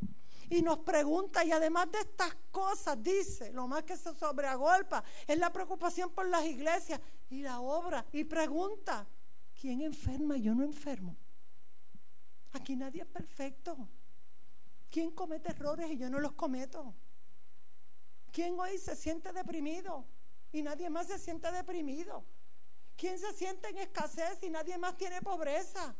y 0.50 0.62
nos 0.62 0.80
pregunta, 0.80 1.44
y 1.44 1.52
además 1.52 1.92
de 1.92 2.00
estas 2.00 2.36
cosas, 2.52 3.02
dice, 3.02 3.52
lo 3.52 3.68
más 3.68 3.84
que 3.84 3.98
se 3.98 4.14
sobreagolpa 4.16 5.04
es 5.28 5.38
la 5.38 5.52
preocupación 5.52 6.12
por 6.12 6.28
las 6.28 6.46
iglesias 6.46 7.00
y 7.30 7.42
la 7.42 7.60
obra, 7.60 8.06
y 8.12 8.24
pregunta, 8.24 9.08
¿quién 9.60 9.82
enferma 9.82 10.38
y 10.38 10.44
yo 10.44 10.56
no 10.56 10.64
enfermo? 10.64 11.16
Aquí 12.54 12.76
nadie 12.76 13.02
es 13.02 13.08
perfecto. 13.08 13.78
¿Quién 14.90 15.12
comete 15.12 15.52
errores 15.52 15.92
y 15.92 15.98
yo 15.98 16.10
no 16.10 16.20
los 16.20 16.34
cometo? 16.34 16.96
¿Quién 18.32 18.58
hoy 18.60 18.78
se 18.78 18.96
siente 18.96 19.34
deprimido 19.34 20.06
y 20.52 20.62
nadie 20.62 20.90
más 20.90 21.08
se 21.08 21.20
siente 21.20 21.52
deprimido? 21.52 22.24
¿Quién 22.96 23.20
se 23.20 23.34
siente 23.34 23.70
en 23.70 23.78
escasez 23.78 24.42
y 24.42 24.50
nadie 24.50 24.78
más 24.78 24.98
tiene 24.98 25.22
pobreza? 25.22 25.96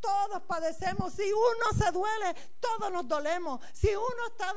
Todos 0.00 0.42
padecemos. 0.42 1.12
Si 1.12 1.30
uno 1.32 1.84
se 1.84 1.90
duele, 1.90 2.34
todos 2.60 2.92
nos 2.92 3.06
dolemos. 3.08 3.60
Si 3.72 3.88
uno 3.88 4.26
está 4.28 4.54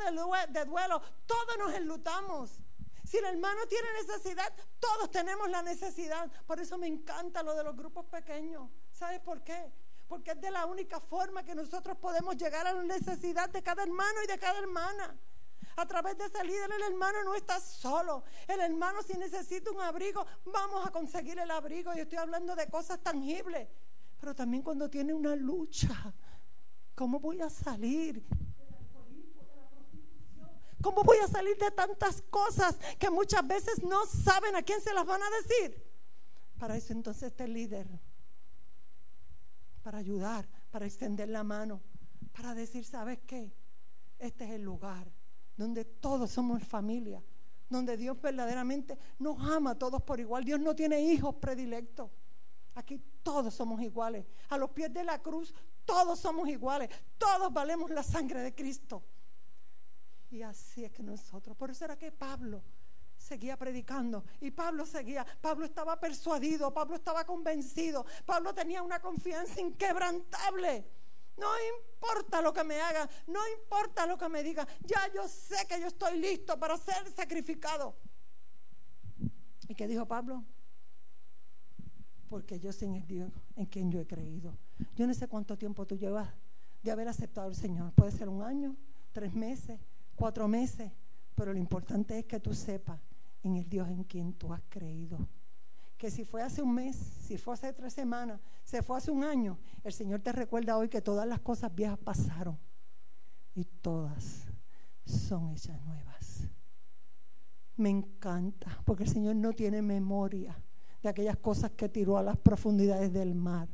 de 0.47 0.65
duelo, 0.65 1.01
todos 1.25 1.57
nos 1.57 1.73
enlutamos. 1.73 2.59
Si 3.09 3.17
el 3.17 3.25
hermano 3.25 3.65
tiene 3.67 3.87
necesidad, 3.93 4.53
todos 4.79 5.09
tenemos 5.09 5.49
la 5.49 5.63
necesidad. 5.63 6.29
Por 6.45 6.59
eso 6.59 6.77
me 6.77 6.85
encanta 6.85 7.41
lo 7.41 7.55
de 7.55 7.63
los 7.63 7.75
grupos 7.75 8.05
pequeños. 8.05 8.69
¿Sabes 8.91 9.19
por 9.19 9.43
qué? 9.43 9.71
Porque 10.07 10.31
es 10.31 10.41
de 10.41 10.51
la 10.51 10.67
única 10.67 10.99
forma 10.99 11.43
que 11.43 11.55
nosotros 11.55 11.97
podemos 11.97 12.37
llegar 12.37 12.67
a 12.67 12.73
la 12.73 12.83
necesidad 12.83 13.49
de 13.49 13.63
cada 13.63 13.81
hermano 13.81 14.23
y 14.23 14.27
de 14.27 14.37
cada 14.37 14.59
hermana. 14.59 15.17
A 15.75 15.85
través 15.87 16.17
de 16.19 16.25
ese 16.25 16.43
líder 16.43 16.69
el 16.71 16.83
hermano 16.83 17.23
no 17.23 17.33
está 17.33 17.59
solo. 17.59 18.23
El 18.47 18.59
hermano 18.59 19.01
si 19.01 19.17
necesita 19.17 19.71
un 19.71 19.81
abrigo, 19.81 20.25
vamos 20.45 20.85
a 20.85 20.91
conseguir 20.91 21.39
el 21.39 21.49
abrigo. 21.49 21.93
Y 21.95 22.01
estoy 22.01 22.19
hablando 22.19 22.55
de 22.55 22.69
cosas 22.69 22.99
tangibles 23.01 23.69
pero 24.19 24.35
también 24.35 24.63
cuando 24.63 24.89
tiene 24.89 25.13
una 25.13 25.35
lucha. 25.35 26.13
¿Cómo 26.95 27.19
voy 27.19 27.39
a 27.41 27.49
salir? 27.49 28.25
¿Cómo 30.81 31.03
voy 31.03 31.17
a 31.17 31.27
salir 31.27 31.57
de 31.57 31.71
tantas 31.71 32.21
cosas 32.23 32.77
que 32.97 33.09
muchas 33.09 33.45
veces 33.47 33.83
no 33.83 34.05
saben 34.05 34.55
a 34.55 34.61
quién 34.61 34.81
se 34.81 34.93
las 34.93 35.05
van 35.05 35.21
a 35.21 35.29
decir? 35.41 35.83
Para 36.57 36.75
eso 36.75 36.93
entonces 36.93 37.23
este 37.23 37.47
líder, 37.47 37.87
para 39.81 39.97
ayudar, 39.97 40.47
para 40.71 40.85
extender 40.85 41.29
la 41.29 41.43
mano, 41.43 41.81
para 42.33 42.53
decir, 42.53 42.85
¿sabes 42.85 43.19
qué? 43.25 43.53
Este 44.17 44.45
es 44.45 44.51
el 44.51 44.63
lugar 44.63 45.11
donde 45.55 45.83
todos 45.83 46.31
somos 46.31 46.63
familia, 46.63 47.21
donde 47.69 47.97
Dios 47.97 48.19
verdaderamente 48.21 48.97
nos 49.19 49.39
ama 49.41 49.71
a 49.71 49.75
todos 49.77 50.01
por 50.01 50.19
igual. 50.19 50.45
Dios 50.45 50.59
no 50.59 50.75
tiene 50.75 51.01
hijos 51.01 51.35
predilectos. 51.35 52.09
Aquí 52.75 53.01
todos 53.23 53.53
somos 53.53 53.81
iguales. 53.81 54.25
A 54.49 54.57
los 54.57 54.69
pies 54.71 54.93
de 54.93 55.03
la 55.03 55.21
cruz 55.21 55.53
todos 55.85 56.19
somos 56.19 56.47
iguales. 56.47 56.89
Todos 57.17 57.51
valemos 57.51 57.89
la 57.89 58.03
sangre 58.03 58.41
de 58.41 58.53
Cristo. 58.53 59.03
Y 60.29 60.43
así 60.43 60.85
es 60.85 60.91
que 60.91 61.01
nosotros, 61.01 61.57
por 61.57 61.71
eso 61.71 61.85
era 61.85 61.97
que 61.97 62.11
Pablo 62.11 62.63
seguía 63.17 63.57
predicando 63.57 64.23
y 64.39 64.51
Pablo 64.51 64.85
seguía, 64.85 65.25
Pablo 65.41 65.65
estaba 65.65 65.99
persuadido, 65.99 66.73
Pablo 66.73 66.95
estaba 66.95 67.25
convencido, 67.25 68.05
Pablo 68.25 68.53
tenía 68.53 68.81
una 68.83 69.01
confianza 69.01 69.59
inquebrantable. 69.59 70.85
No 71.37 71.47
importa 71.77 72.41
lo 72.41 72.53
que 72.53 72.63
me 72.63 72.79
haga, 72.79 73.09
no 73.27 73.39
importa 73.59 74.05
lo 74.05 74.17
que 74.17 74.29
me 74.29 74.43
diga, 74.43 74.67
ya 74.81 75.11
yo 75.13 75.27
sé 75.27 75.65
que 75.67 75.79
yo 75.79 75.87
estoy 75.87 76.19
listo 76.19 76.59
para 76.59 76.77
ser 76.77 77.09
sacrificado. 77.11 77.95
¿Y 79.67 79.73
qué 79.73 79.87
dijo 79.87 80.05
Pablo? 80.05 80.43
Porque 82.29 82.59
yo 82.59 82.71
sé 82.71 82.85
en 82.85 82.95
el 82.95 83.07
Dios 83.07 83.31
en 83.55 83.65
quien 83.65 83.91
yo 83.91 83.99
he 83.99 84.05
creído. 84.05 84.57
Yo 84.95 85.07
no 85.07 85.13
sé 85.13 85.27
cuánto 85.27 85.57
tiempo 85.57 85.85
tú 85.85 85.97
llevas 85.97 86.29
de 86.83 86.91
haber 86.91 87.07
aceptado 87.07 87.47
al 87.47 87.55
Señor. 87.55 87.91
Puede 87.93 88.11
ser 88.11 88.29
un 88.29 88.43
año, 88.43 88.75
tres 89.11 89.33
meses, 89.33 89.79
cuatro 90.15 90.47
meses, 90.47 90.91
pero 91.35 91.51
lo 91.51 91.59
importante 91.59 92.19
es 92.19 92.25
que 92.25 92.39
tú 92.39 92.53
sepas 92.53 92.99
en 93.43 93.55
el 93.55 93.67
Dios 93.67 93.89
en 93.89 94.03
quien 94.03 94.33
tú 94.33 94.53
has 94.53 94.61
creído. 94.69 95.27
que 95.97 96.09
si 96.09 96.23
fue 96.23 96.41
hace 96.41 96.61
un 96.61 96.73
mes, 96.73 96.95
si 96.95 97.37
fue 97.37 97.53
hace 97.55 97.73
tres 97.73 97.91
semanas, 97.91 98.39
se 98.63 98.81
fue 98.81 98.97
hace 98.97 99.11
un 99.11 99.21
año, 99.21 99.59
el 99.83 99.91
Señor 99.91 100.21
te 100.21 100.31
recuerda 100.31 100.77
hoy 100.77 100.87
que 100.87 101.01
todas 101.01 101.27
las 101.27 101.41
cosas 101.41 101.75
viejas 101.75 101.97
pasaron 101.97 102.57
y 103.53 103.65
todas 103.65 104.47
son 105.03 105.49
hechas 105.49 105.81
nuevas. 105.81 106.47
Me 107.75 107.89
encanta 107.89 108.81
porque 108.85 109.03
el 109.03 109.09
Señor 109.09 109.35
no 109.35 109.51
tiene 109.51 109.81
memoria 109.81 110.57
de 111.01 111.09
aquellas 111.09 111.37
cosas 111.37 111.71
que 111.71 111.89
tiró 111.89 112.17
a 112.17 112.23
las 112.23 112.37
profundidades 112.37 113.11
del 113.13 113.35
mar 113.35 113.67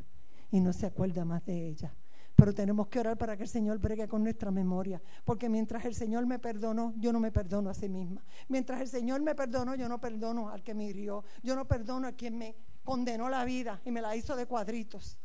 y 0.52 0.60
no 0.60 0.74
se 0.74 0.86
acuerda 0.86 1.26
más 1.26 1.46
de 1.46 1.68
ellas. 1.68 1.92
Pero 2.36 2.54
tenemos 2.54 2.88
que 2.88 3.00
orar 3.00 3.18
para 3.18 3.38
que 3.38 3.44
el 3.44 3.50
Señor 3.50 3.80
bregue 3.80 4.08
con 4.08 4.22
nuestra 4.24 4.52
memoria. 4.52 5.02
Porque 5.24 5.48
mientras 5.48 5.86
el 5.86 5.96
Señor 5.96 6.26
me 6.26 6.38
perdonó, 6.38 6.94
yo 6.98 7.14
no 7.14 7.20
me 7.20 7.32
perdono 7.32 7.70
a 7.70 7.74
sí 7.74 7.88
misma. 7.88 8.24
Mientras 8.50 8.82
el 8.82 8.90
Señor 8.90 9.22
me 9.22 9.36
perdonó, 9.36 9.76
yo 9.76 9.88
no 9.88 10.02
perdono 10.02 10.50
al 10.50 10.62
que 10.62 10.74
me 10.74 10.86
hirió. 10.86 11.24
Yo 11.44 11.56
no 11.56 11.66
perdono 11.66 12.08
a 12.08 12.12
quien 12.12 12.38
me 12.38 12.56
condenó 12.84 13.30
la 13.30 13.46
vida 13.46 13.82
y 13.86 13.92
me 13.92 14.02
la 14.02 14.16
hizo 14.18 14.36
de 14.36 14.46
cuadritos. 14.46 15.18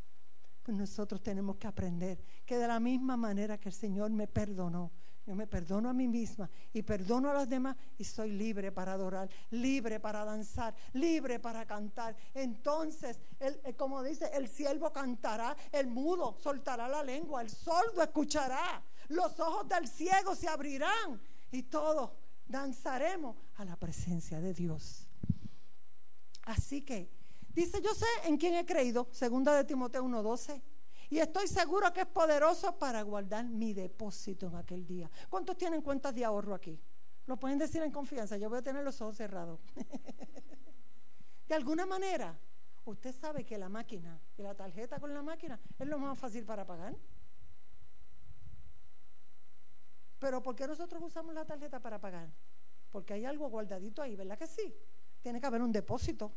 Pues 0.63 0.77
nosotros 0.77 1.21
tenemos 1.21 1.57
que 1.57 1.67
aprender 1.67 2.23
que 2.47 2.59
de 2.59 2.69
la 2.69 2.79
misma 2.79 3.17
manera 3.17 3.59
que 3.59 3.71
el 3.71 3.75
Señor 3.75 4.11
me 4.11 4.29
perdonó, 4.29 4.93
yo 5.31 5.37
me 5.37 5.47
perdono 5.47 5.89
a 5.89 5.93
mí 5.93 6.09
misma 6.09 6.51
y 6.73 6.83
perdono 6.83 7.31
a 7.31 7.35
los 7.35 7.49
demás 7.49 7.77
y 7.97 8.03
soy 8.03 8.33
libre 8.33 8.73
para 8.73 8.95
adorar, 8.95 9.31
libre 9.51 10.01
para 10.01 10.25
danzar, 10.25 10.75
libre 10.95 11.39
para 11.39 11.65
cantar. 11.67 12.17
Entonces, 12.35 13.21
el, 13.39 13.61
eh, 13.63 13.75
como 13.75 14.03
dice, 14.03 14.29
el 14.35 14.49
siervo 14.49 14.93
cantará, 14.93 15.57
el 15.71 15.87
mudo 15.87 16.37
soltará 16.43 16.89
la 16.89 17.05
lengua, 17.05 17.43
el 17.43 17.49
sordo 17.49 18.03
escuchará, 18.03 18.83
los 19.07 19.39
ojos 19.39 19.69
del 19.69 19.87
ciego 19.87 20.35
se 20.35 20.49
abrirán 20.49 21.23
y 21.53 21.63
todos 21.63 22.11
danzaremos 22.49 23.37
a 23.55 23.65
la 23.65 23.77
presencia 23.77 24.41
de 24.41 24.53
Dios. 24.53 25.07
Así 26.43 26.83
que, 26.83 27.09
dice, 27.55 27.81
yo 27.81 27.95
sé 27.95 28.07
en 28.25 28.37
quién 28.37 28.55
he 28.55 28.67
creído, 28.67 29.07
segunda 29.13 29.55
de 29.55 29.63
Timoteo 29.63 30.03
1.12 30.03 30.61
y 31.11 31.19
estoy 31.19 31.49
seguro 31.49 31.93
que 31.93 32.03
es 32.03 32.07
poderoso 32.07 32.79
para 32.79 33.03
guardar 33.03 33.45
mi 33.45 33.75
depósito 33.75 34.47
en 34.47 34.55
aquel 34.55 34.87
día. 34.87 35.11
¿Cuántos 35.29 35.57
tienen 35.57 35.83
cuentas 35.83 36.15
de 36.15 36.25
ahorro 36.25 36.55
aquí? 36.55 36.81
Lo 37.27 37.37
pueden 37.37 37.59
decir 37.59 37.83
en 37.83 37.91
confianza. 37.91 38.37
Yo 38.37 38.49
voy 38.49 38.59
a 38.59 38.63
tener 38.63 38.85
los 38.85 39.01
ojos 39.01 39.17
cerrados. 39.17 39.61
de 41.49 41.55
alguna 41.55 41.85
manera, 41.85 42.39
usted 42.85 43.13
sabe 43.13 43.45
que 43.45 43.59
la 43.59 43.69
máquina 43.69 44.21
y 44.39 44.43
la 44.43 44.55
tarjeta 44.55 45.01
con 45.01 45.13
la 45.13 45.21
máquina 45.21 45.59
es 45.81 45.89
lo 45.89 45.99
más 45.99 46.17
fácil 46.17 46.45
para 46.47 46.65
pagar. 46.65 46.97
Pero 50.21 50.41
¿por 50.41 50.55
qué 50.55 50.69
nosotros 50.69 51.03
usamos 51.03 51.35
la 51.35 51.45
tarjeta 51.45 51.81
para 51.81 52.01
pagar? 52.01 52.31
Porque 52.93 53.15
hay 53.15 53.25
algo 53.25 53.49
guardadito 53.49 54.01
ahí, 54.01 54.15
¿verdad 54.15 54.39
que 54.39 54.47
sí? 54.47 54.73
Tiene 55.23 55.41
que 55.41 55.47
haber 55.47 55.63
un 55.63 55.73
depósito. 55.73 56.31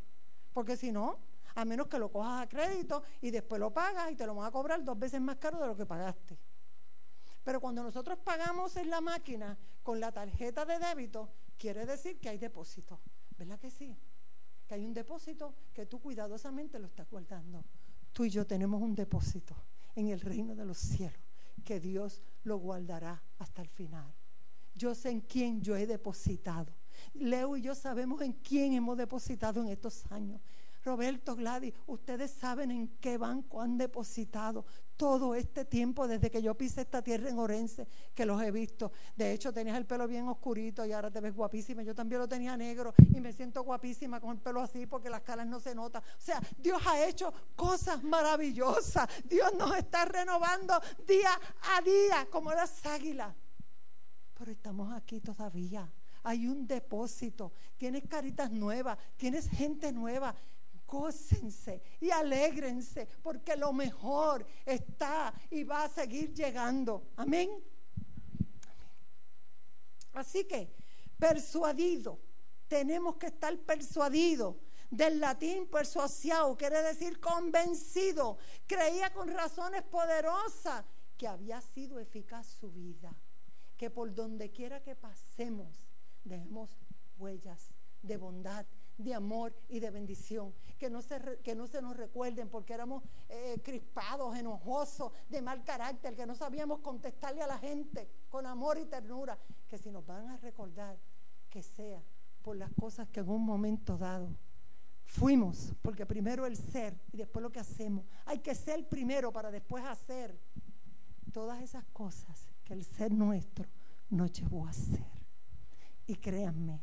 Porque 0.52 0.78
si 0.78 0.92
no, 0.92 1.20
a 1.56 1.66
menos 1.66 1.88
que 1.88 2.00
lo 2.00 2.12
cojas 2.12 2.44
a 2.44 2.50
crédito 2.50 3.04
y 3.22 3.32
después 3.32 3.60
lo 3.60 3.74
pagas 3.74 4.12
y 4.12 4.16
te 4.16 4.26
lo 4.26 4.36
van 4.36 4.48
a 4.48 4.52
cobrar 4.52 4.84
dos 4.84 4.98
veces 4.98 5.22
más 5.22 5.38
caro 5.38 5.60
de 5.60 5.68
lo 5.68 5.76
que 5.76 5.86
pagaste. 5.86 6.38
Pero 7.44 7.60
cuando 7.60 7.84
nosotros 7.84 8.18
pagamos 8.20 8.76
en 8.78 8.90
la 8.90 9.02
máquina 9.02 9.58
con 9.84 10.00
la 10.00 10.12
tarjeta 10.12 10.66
de 10.66 10.80
débito, 10.80 11.30
quiere 11.58 11.86
decir 11.86 12.20
que 12.20 12.30
hay 12.30 12.38
depósito. 12.38 13.00
¿Verdad 13.38 13.60
que 13.60 13.70
sí? 13.70 13.98
Que 14.68 14.76
hay 14.76 14.86
un 14.86 14.94
depósito 14.94 15.54
que 15.74 15.86
tú 15.86 16.00
cuidadosamente 16.00 16.80
lo 16.80 16.88
estás 16.88 17.10
guardando. 17.10 17.64
Tú 18.14 18.24
y 18.24 18.30
yo 18.30 18.48
tenemos 18.48 18.82
un 18.82 18.96
depósito 18.96 19.56
en 19.96 20.08
el 20.08 20.22
reino 20.22 20.56
de 20.56 20.66
los 20.66 20.78
cielos 20.78 21.20
que 21.64 21.80
Dios 21.80 22.22
lo 22.44 22.58
guardará 22.58 23.22
hasta 23.40 23.62
el 23.62 23.70
final. 23.70 24.14
Yo 24.76 24.96
sé 24.96 25.10
en 25.10 25.22
quién 25.22 25.62
yo 25.62 25.76
he 25.76 25.88
depositado. 25.88 26.74
Leo 27.14 27.56
y 27.58 27.62
yo 27.62 27.76
sabemos 27.76 28.22
en 28.22 28.34
quién 28.34 28.74
hemos 28.74 28.98
depositado 28.98 29.62
en 29.62 29.70
estos 29.70 30.10
años. 30.12 30.42
Roberto, 30.84 31.36
Gladys, 31.36 31.74
ustedes 31.88 32.32
saben 32.32 32.72
en 32.72 32.88
qué 33.00 33.18
banco 33.18 33.62
han 33.62 33.78
depositado 33.78 34.66
todo 34.98 35.34
este 35.34 35.66
tiempo 35.66 36.08
desde 36.08 36.30
que 36.30 36.42
yo 36.42 36.56
pise 36.56 36.82
esta 36.82 37.02
tierra 37.02 37.30
en 37.30 37.40
Orense, 37.40 37.88
que 38.14 38.26
los 38.26 38.42
he 38.42 38.52
visto. 38.52 38.92
De 39.16 39.32
hecho, 39.32 39.54
tenías 39.54 39.78
el 39.78 39.86
pelo 39.86 40.08
bien 40.08 40.28
oscurito 40.28 40.86
y 40.86 40.92
ahora 40.92 41.10
te 41.10 41.20
ves 41.20 41.34
guapísima. 41.34 41.84
Yo 41.84 41.96
también 41.96 42.20
lo 42.20 42.28
tenía 42.28 42.56
negro 42.58 42.94
y 43.14 43.20
me 43.20 43.34
siento 43.34 43.64
guapísima 43.64 44.20
con 44.20 44.32
el 44.32 44.40
pelo 44.40 44.62
así 44.62 44.86
porque 44.86 45.10
las 45.10 45.22
caras 45.22 45.48
no 45.48 45.60
se 45.60 45.74
notan. 45.74 46.04
O 46.04 46.22
sea, 46.22 46.42
Dios 46.58 46.82
ha 46.86 47.06
hecho 47.08 47.34
cosas 47.56 48.04
maravillosas. 48.04 49.08
Dios 49.26 49.54
nos 49.58 49.76
está 49.78 50.06
renovando 50.06 50.80
día 51.08 51.32
a 51.78 51.82
día 51.82 52.28
como 52.30 52.52
las 52.52 52.86
águilas. 52.86 53.34
Pero 54.34 54.52
estamos 54.52 54.94
aquí 54.94 55.22
todavía. 55.22 55.92
Hay 56.24 56.48
un 56.48 56.68
depósito. 56.68 57.52
Tienes 57.78 58.04
caritas 58.08 58.52
nuevas, 58.52 58.98
tienes 59.18 59.50
gente 59.50 59.92
nueva 59.92 60.34
gócense 60.94 61.82
y 62.00 62.12
alégrense 62.12 63.08
porque 63.24 63.56
lo 63.56 63.74
mejor 63.74 64.46
está 64.64 65.34
y 65.50 65.64
va 65.64 65.86
a 65.86 65.90
seguir 65.90 66.34
llegando. 66.34 67.10
Amén. 67.18 67.50
Así 70.14 70.46
que, 70.46 70.72
persuadido, 71.18 72.20
tenemos 72.68 73.16
que 73.16 73.28
estar 73.28 73.58
persuadidos. 73.60 74.56
Del 74.92 75.20
latín 75.20 75.68
persuasiado, 75.68 76.56
quiere 76.56 76.84
decir 76.84 77.20
convencido. 77.20 78.38
Creía 78.68 79.12
con 79.12 79.28
razones 79.28 79.82
poderosas 79.82 80.86
que 81.18 81.28
había 81.28 81.60
sido 81.62 82.00
eficaz 82.00 82.46
su 82.46 82.72
vida. 82.72 83.12
Que 83.76 83.90
por 83.90 84.14
donde 84.14 84.52
quiera 84.52 84.84
que 84.84 84.96
pasemos, 84.96 85.84
dejemos 86.24 86.70
huellas 87.18 87.72
de 88.04 88.18
bondad, 88.18 88.68
de 89.04 89.14
amor 89.14 89.54
y 89.70 89.80
de 89.80 89.90
bendición. 89.92 90.54
Que 90.80 90.90
no 90.90 91.02
se, 91.02 91.40
que 91.44 91.56
no 91.56 91.68
se 91.68 91.82
nos 91.82 91.96
recuerden 91.96 92.50
porque 92.50 92.74
éramos 92.74 93.04
eh, 93.30 93.62
crispados, 93.64 94.36
enojosos, 94.36 95.12
de 95.30 95.42
mal 95.42 95.64
carácter, 95.64 96.16
que 96.16 96.26
no 96.26 96.36
sabíamos 96.36 96.80
contestarle 96.80 97.42
a 97.42 97.48
la 97.48 97.58
gente 97.58 98.10
con 98.30 98.46
amor 98.46 98.78
y 98.78 98.86
ternura. 98.86 99.38
Que 99.68 99.78
si 99.78 99.92
nos 99.92 100.06
van 100.06 100.28
a 100.30 100.38
recordar, 100.38 100.98
que 101.50 101.62
sea 101.62 102.04
por 102.42 102.58
las 102.58 102.72
cosas 102.74 103.08
que 103.10 103.22
en 103.22 103.30
un 103.30 103.44
momento 103.44 103.98
dado 103.98 104.30
fuimos, 105.06 105.74
porque 105.82 106.06
primero 106.06 106.46
el 106.46 106.58
ser 106.58 107.00
y 107.12 107.18
después 107.18 107.44
lo 107.44 107.52
que 107.52 107.60
hacemos. 107.60 108.06
Hay 108.26 108.40
que 108.40 108.56
ser 108.56 108.88
primero 108.88 109.32
para 109.32 109.52
después 109.52 109.84
hacer 109.86 110.38
todas 111.32 111.62
esas 111.62 111.86
cosas 111.94 112.50
que 112.64 112.74
el 112.74 112.84
ser 112.84 113.12
nuestro 113.12 113.68
nos 114.10 114.32
llevó 114.32 114.66
a 114.66 114.70
hacer. 114.70 115.06
Y 116.08 116.16
créanme, 116.16 116.82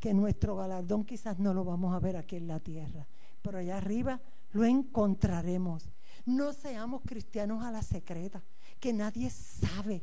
que 0.00 0.14
nuestro 0.14 0.56
galardón 0.56 1.04
quizás 1.04 1.38
no 1.38 1.52
lo 1.54 1.64
vamos 1.64 1.94
a 1.94 2.00
ver 2.00 2.16
aquí 2.16 2.36
en 2.36 2.48
la 2.48 2.60
tierra, 2.60 3.06
pero 3.42 3.58
allá 3.58 3.76
arriba 3.76 4.20
lo 4.52 4.64
encontraremos. 4.64 5.88
No 6.24 6.52
seamos 6.52 7.02
cristianos 7.04 7.64
a 7.64 7.70
la 7.70 7.82
secreta, 7.82 8.42
que 8.80 8.92
nadie 8.92 9.30
sabe. 9.30 10.02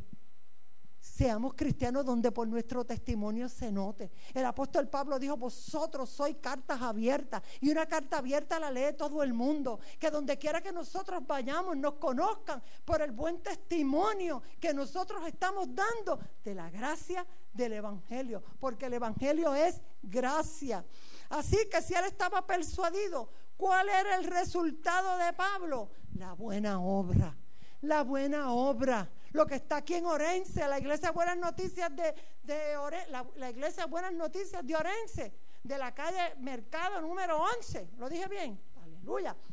Seamos 0.99 1.53
cristianos 1.53 2.03
donde 2.03 2.31
por 2.31 2.47
nuestro 2.47 2.83
testimonio 2.83 3.47
se 3.47 3.71
note. 3.71 4.11
El 4.33 4.43
apóstol 4.43 4.89
Pablo 4.89 5.19
dijo, 5.19 5.37
vosotros 5.37 6.09
sois 6.09 6.35
cartas 6.41 6.81
abiertas 6.81 7.43
y 7.61 7.69
una 7.69 7.85
carta 7.85 8.17
abierta 8.17 8.59
la 8.59 8.71
lee 8.71 8.95
todo 8.97 9.21
el 9.21 9.31
mundo. 9.31 9.79
Que 9.99 10.09
donde 10.09 10.37
quiera 10.37 10.61
que 10.61 10.71
nosotros 10.71 11.25
vayamos 11.25 11.77
nos 11.77 11.93
conozcan 11.93 12.61
por 12.83 13.01
el 13.01 13.11
buen 13.11 13.41
testimonio 13.41 14.41
que 14.59 14.73
nosotros 14.73 15.25
estamos 15.27 15.69
dando 15.73 16.19
de 16.43 16.55
la 16.55 16.69
gracia 16.71 17.25
del 17.55 17.73
Evangelio, 17.73 18.43
porque 18.59 18.85
el 18.85 18.93
Evangelio 18.93 19.55
es 19.55 19.81
gracia. 20.03 20.85
Así 21.29 21.57
que 21.71 21.81
si 21.81 21.93
él 21.93 22.05
estaba 22.05 22.45
persuadido, 22.45 23.29
¿cuál 23.57 23.87
era 23.89 24.17
el 24.17 24.25
resultado 24.25 25.17
de 25.17 25.33
Pablo? 25.33 25.89
La 26.15 26.33
buena 26.33 26.79
obra, 26.81 27.35
la 27.81 28.03
buena 28.03 28.51
obra. 28.51 29.09
Lo 29.31 29.45
que 29.45 29.55
está 29.55 29.77
aquí 29.77 29.95
en 29.95 30.05
Orense, 30.05 30.67
la 30.67 30.79
iglesia 30.79 31.11
Buenas 31.11 31.37
Noticias 31.37 31.93
de, 31.95 32.13
de 32.43 32.75
la, 33.09 33.25
la, 33.35 33.49
iglesia 33.49 33.85
Buenas 33.85 34.13
Noticias 34.13 34.65
de 34.65 34.75
Orense, 34.75 35.33
de 35.63 35.77
la 35.77 35.93
calle 35.93 36.35
Mercado 36.39 37.01
número 37.01 37.37
11. 37.57 37.89
¿Lo 37.97 38.09
dije 38.09 38.27
bien? 38.27 38.59
Aleluya. 38.81 39.35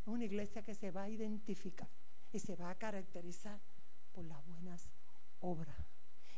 Es 0.00 0.08
una 0.08 0.24
iglesia 0.24 0.62
que 0.62 0.74
se 0.74 0.90
va 0.90 1.02
a 1.02 1.08
identificar 1.10 1.88
y 2.32 2.38
se 2.38 2.56
va 2.56 2.70
a 2.70 2.74
caracterizar 2.76 3.60
por 4.10 4.24
las 4.24 4.42
buenas 4.46 4.90
obras 5.40 5.87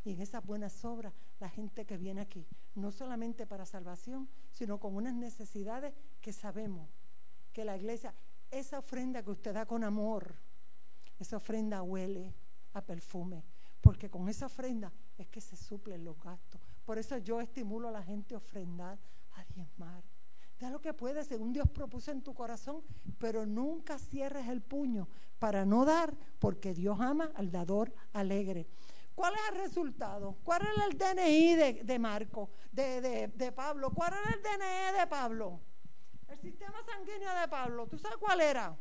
y 0.04 0.12
en 0.12 0.20
esas 0.20 0.44
buenas 0.44 0.84
obras 0.84 1.12
la 1.38 1.48
gente 1.48 1.84
que 1.84 1.96
viene 1.96 2.20
aquí, 2.20 2.46
no 2.74 2.90
solamente 2.90 3.46
para 3.46 3.66
salvación, 3.66 4.28
sino 4.50 4.78
con 4.78 4.96
unas 4.96 5.14
necesidades 5.14 5.94
que 6.20 6.32
sabemos 6.32 6.88
que 7.52 7.64
la 7.64 7.76
iglesia, 7.76 8.14
esa 8.50 8.78
ofrenda 8.78 9.22
que 9.22 9.30
usted 9.30 9.54
da 9.54 9.66
con 9.66 9.84
amor, 9.84 10.36
esa 11.18 11.36
ofrenda 11.36 11.82
huele 11.82 12.34
a 12.72 12.80
perfume, 12.80 13.44
porque 13.80 14.10
con 14.10 14.28
esa 14.28 14.46
ofrenda 14.46 14.92
es 15.18 15.28
que 15.28 15.40
se 15.40 15.57
suplen 15.57 16.05
los 16.05 16.18
gastos. 16.18 16.61
Por 16.84 16.98
eso 16.98 17.18
yo 17.18 17.40
estimulo 17.40 17.88
a 17.88 17.92
la 17.92 18.03
gente 18.03 18.34
a 18.34 18.38
ofrendar, 18.38 18.98
a 19.32 19.44
diezmar. 19.44 20.03
Da 20.59 20.70
lo 20.70 20.80
que 20.80 20.92
puedes 20.92 21.26
según 21.26 21.53
Dios 21.53 21.68
propuso 21.70 22.11
en 22.11 22.22
tu 22.22 22.34
corazón, 22.34 22.82
pero 23.18 23.46
nunca 23.46 23.98
cierres 23.98 24.46
el 24.48 24.61
puño 24.61 25.09
para 25.38 25.64
no 25.64 25.86
dar, 25.86 26.14
porque 26.38 26.74
Dios 26.74 27.01
ama 27.01 27.32
al 27.34 27.51
dador 27.51 27.94
alegre. 28.12 28.66
¿Cuál 29.14 29.34
es 29.34 29.40
el 29.52 29.61
resultado? 29.61 30.36
¿Cuál 30.42 30.62
era 30.62 30.84
el 30.86 30.96
DNI 30.96 31.82
de, 31.84 31.98
Marco, 31.98 32.50
de, 32.72 33.52
Pablo? 33.54 33.92
¿Cuál 33.92 34.14
era 34.14 34.34
el 34.34 34.42
DNI 34.42 35.00
de 35.00 35.06
Pablo? 35.06 35.61
sanguínea 36.86 37.40
de 37.40 37.48
Pablo, 37.48 37.86
¿tú 37.86 37.98
sabes 37.98 38.16
cuál 38.18 38.40
era? 38.40 38.78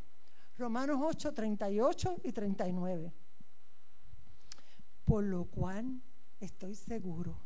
Romanos 0.57 0.99
8, 1.01 1.33
38 1.33 2.17
y 2.23 2.31
39. 2.31 3.13
Por 5.05 5.23
lo 5.23 5.45
cual 5.45 6.01
estoy 6.39 6.75
seguro 6.75 7.37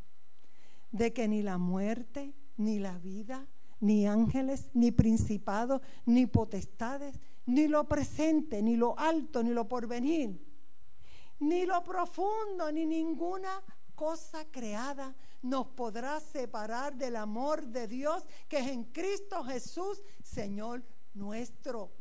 de 0.92 1.14
que 1.14 1.28
ni 1.28 1.42
la 1.42 1.58
muerte, 1.58 2.34
ni 2.58 2.80
la 2.80 2.98
vida, 3.00 3.48
ni 3.80 4.08
ángeles, 4.08 4.70
ni 4.74 4.92
principados, 4.92 5.82
ni 6.06 6.26
potestades, 6.26 7.20
ni 7.46 7.68
lo 7.68 7.88
presente, 7.88 8.62
ni 8.62 8.76
lo 8.76 8.98
alto, 8.98 9.44
ni 9.44 9.52
lo 9.52 9.68
porvenir, 9.68 10.40
ni 11.44 11.66
lo 11.66 11.84
profundo, 11.84 12.72
ni 12.72 12.86
ninguna 12.86 13.62
cosa 13.96 14.46
creada 14.50 15.14
nos 15.42 15.68
podrá 15.68 16.20
separar 16.20 16.96
del 16.96 17.16
amor 17.18 17.68
de 17.68 17.88
Dios 17.88 18.24
que 18.48 18.60
es 18.60 18.68
en 18.68 18.86
Cristo 18.86 19.44
Jesús, 19.44 20.02
Señor 20.24 20.84
nuestro. 21.14 21.92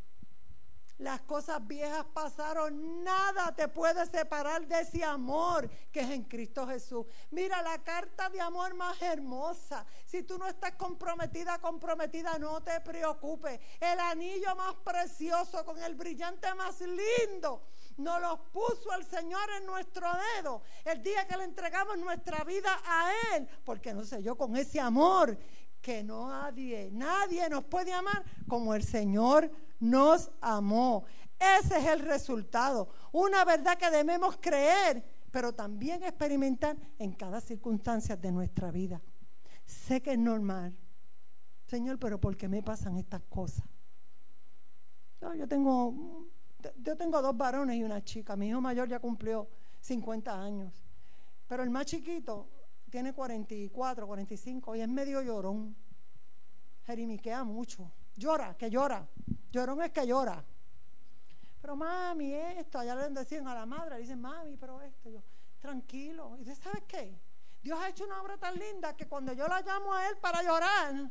Las 0.99 1.23
cosas 1.23 1.67
viejas 1.67 2.07
pasaron, 2.15 3.03
nada 3.03 3.53
te 3.57 3.67
puede 3.67 4.07
separar 4.07 4.69
de 4.69 4.83
ese 4.83 5.03
amor 5.03 5.69
que 5.91 5.99
es 6.01 6.11
en 6.11 6.23
Cristo 6.23 6.65
Jesús. 6.65 7.05
Mira 7.33 7.61
la 7.63 7.83
carta 7.83 8.31
de 8.31 8.41
amor 8.41 8.75
más 8.75 9.03
hermosa. 9.03 9.85
Si 10.07 10.23
tú 10.23 10.39
no 10.39 10.47
estás 10.47 10.77
comprometida, 10.77 11.59
comprometida, 11.59 12.39
no 12.39 12.63
te 12.63 12.81
preocupes. 12.83 13.59
El 13.81 13.99
anillo 13.99 14.55
más 14.55 14.77
precioso 14.77 15.65
con 15.65 15.83
el 15.83 15.97
brillante 15.97 16.55
más 16.55 16.81
lindo 16.81 17.63
nos 17.97 18.21
los 18.21 18.41
puso 18.53 18.93
el 18.99 19.05
Señor 19.05 19.49
en 19.59 19.67
nuestro 19.67 20.07
dedo 20.37 20.63
el 20.85 21.03
día 21.03 21.27
que 21.27 21.37
le 21.37 21.45
entregamos 21.45 21.99
nuestra 21.99 22.45
vida 22.45 22.71
a 22.85 23.11
Él. 23.35 23.49
Porque 23.65 23.93
no 23.95 24.05
sé 24.05 24.23
yo, 24.23 24.37
con 24.37 24.57
ese 24.57 24.81
amor 24.81 25.39
que 25.81 26.03
nadie, 26.03 26.91
nadie 26.93 27.49
nos 27.49 27.65
puede 27.65 27.93
amar 27.93 28.25
como 28.49 28.75
el 28.75 28.85
Señor 28.85 29.51
nos 29.81 30.31
amó. 30.41 31.05
Ese 31.59 31.79
es 31.79 31.87
el 31.87 32.01
resultado. 32.01 32.89
Una 33.11 33.45
verdad 33.45 33.77
que 33.77 33.91
debemos 33.91 34.39
creer, 34.41 35.03
pero 35.31 35.53
también 35.53 36.05
experimentar 36.05 36.77
en 36.99 37.13
cada 37.13 37.41
circunstancia 37.41 38.17
de 38.17 38.31
nuestra 38.31 38.71
vida. 38.71 39.03
Sé 39.65 40.01
que 40.01 40.13
es 40.13 40.19
normal. 40.19 40.77
Señor, 41.67 41.99
pero 41.99 42.21
¿por 42.21 42.37
qué 42.37 42.49
me 42.49 42.63
pasan 42.63 42.97
estas 42.97 43.23
cosas? 43.23 43.65
yo 45.37 45.47
tengo 45.47 46.29
yo 46.77 46.97
tengo 46.97 47.21
dos 47.23 47.37
varones 47.37 47.77
y 47.77 47.85
una 47.85 48.03
chica. 48.03 48.37
Mi 48.37 48.49
hijo 48.49 48.61
mayor 48.61 48.89
ya 48.89 48.99
cumplió 48.99 49.49
50 49.81 50.43
años. 50.43 50.85
Pero 51.49 51.63
el 51.63 51.71
más 51.71 51.87
chiquito 51.87 52.49
tiene 52.91 53.13
44, 53.13 54.07
45 54.07 54.77
y 54.77 54.81
es 54.81 54.89
medio 54.89 55.23
llorón. 55.23 55.75
Jerimiquea 56.87 57.45
mucho. 57.45 57.91
Llora, 58.17 58.57
que 58.57 58.71
llora. 58.71 59.07
Llorón 59.51 59.83
es 59.83 59.91
que 59.91 60.07
llora. 60.07 60.45
Pero 61.61 61.77
mami, 61.77 62.35
esto, 62.35 62.79
allá 62.79 62.95
le 62.97 63.09
decían 63.11 63.47
a 63.47 63.55
la 63.55 63.67
madre, 63.67 63.95
le 63.95 64.01
dicen, 64.01 64.21
mami, 64.21 64.57
pero 64.57 64.83
esto, 64.83 65.09
yo, 65.09 65.23
tranquilo. 65.61 66.37
Y 66.37 66.45
dice, 66.45 66.57
¿sabes 66.57 66.83
qué? 66.89 67.17
Dios 67.63 67.79
ha 67.79 67.89
hecho 67.89 68.05
una 68.05 68.21
obra 68.21 68.37
tan 68.37 68.59
linda 68.59 68.97
que 68.97 69.07
cuando 69.07 69.33
yo 69.33 69.47
la 69.47 69.61
llamo 69.63 69.95
a 69.95 70.09
él 70.09 70.17
para 70.17 70.43
llorar, 70.43 71.11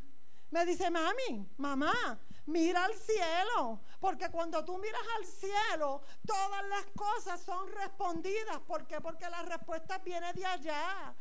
me 0.51 0.65
dice, 0.65 0.91
mami, 0.91 1.47
mamá, 1.57 2.19
mira 2.45 2.85
al 2.85 2.93
cielo, 2.93 3.81
porque 3.99 4.29
cuando 4.29 4.63
tú 4.65 4.77
miras 4.77 5.01
al 5.17 5.25
cielo, 5.25 6.01
todas 6.25 6.65
las 6.67 6.85
cosas 6.95 7.41
son 7.41 7.67
respondidas. 7.71 8.59
¿Por 8.67 8.85
qué? 8.87 8.99
Porque 9.01 9.29
la 9.29 9.41
respuesta 9.43 9.97
viene 9.99 10.33
de 10.33 10.45
allá. 10.45 11.15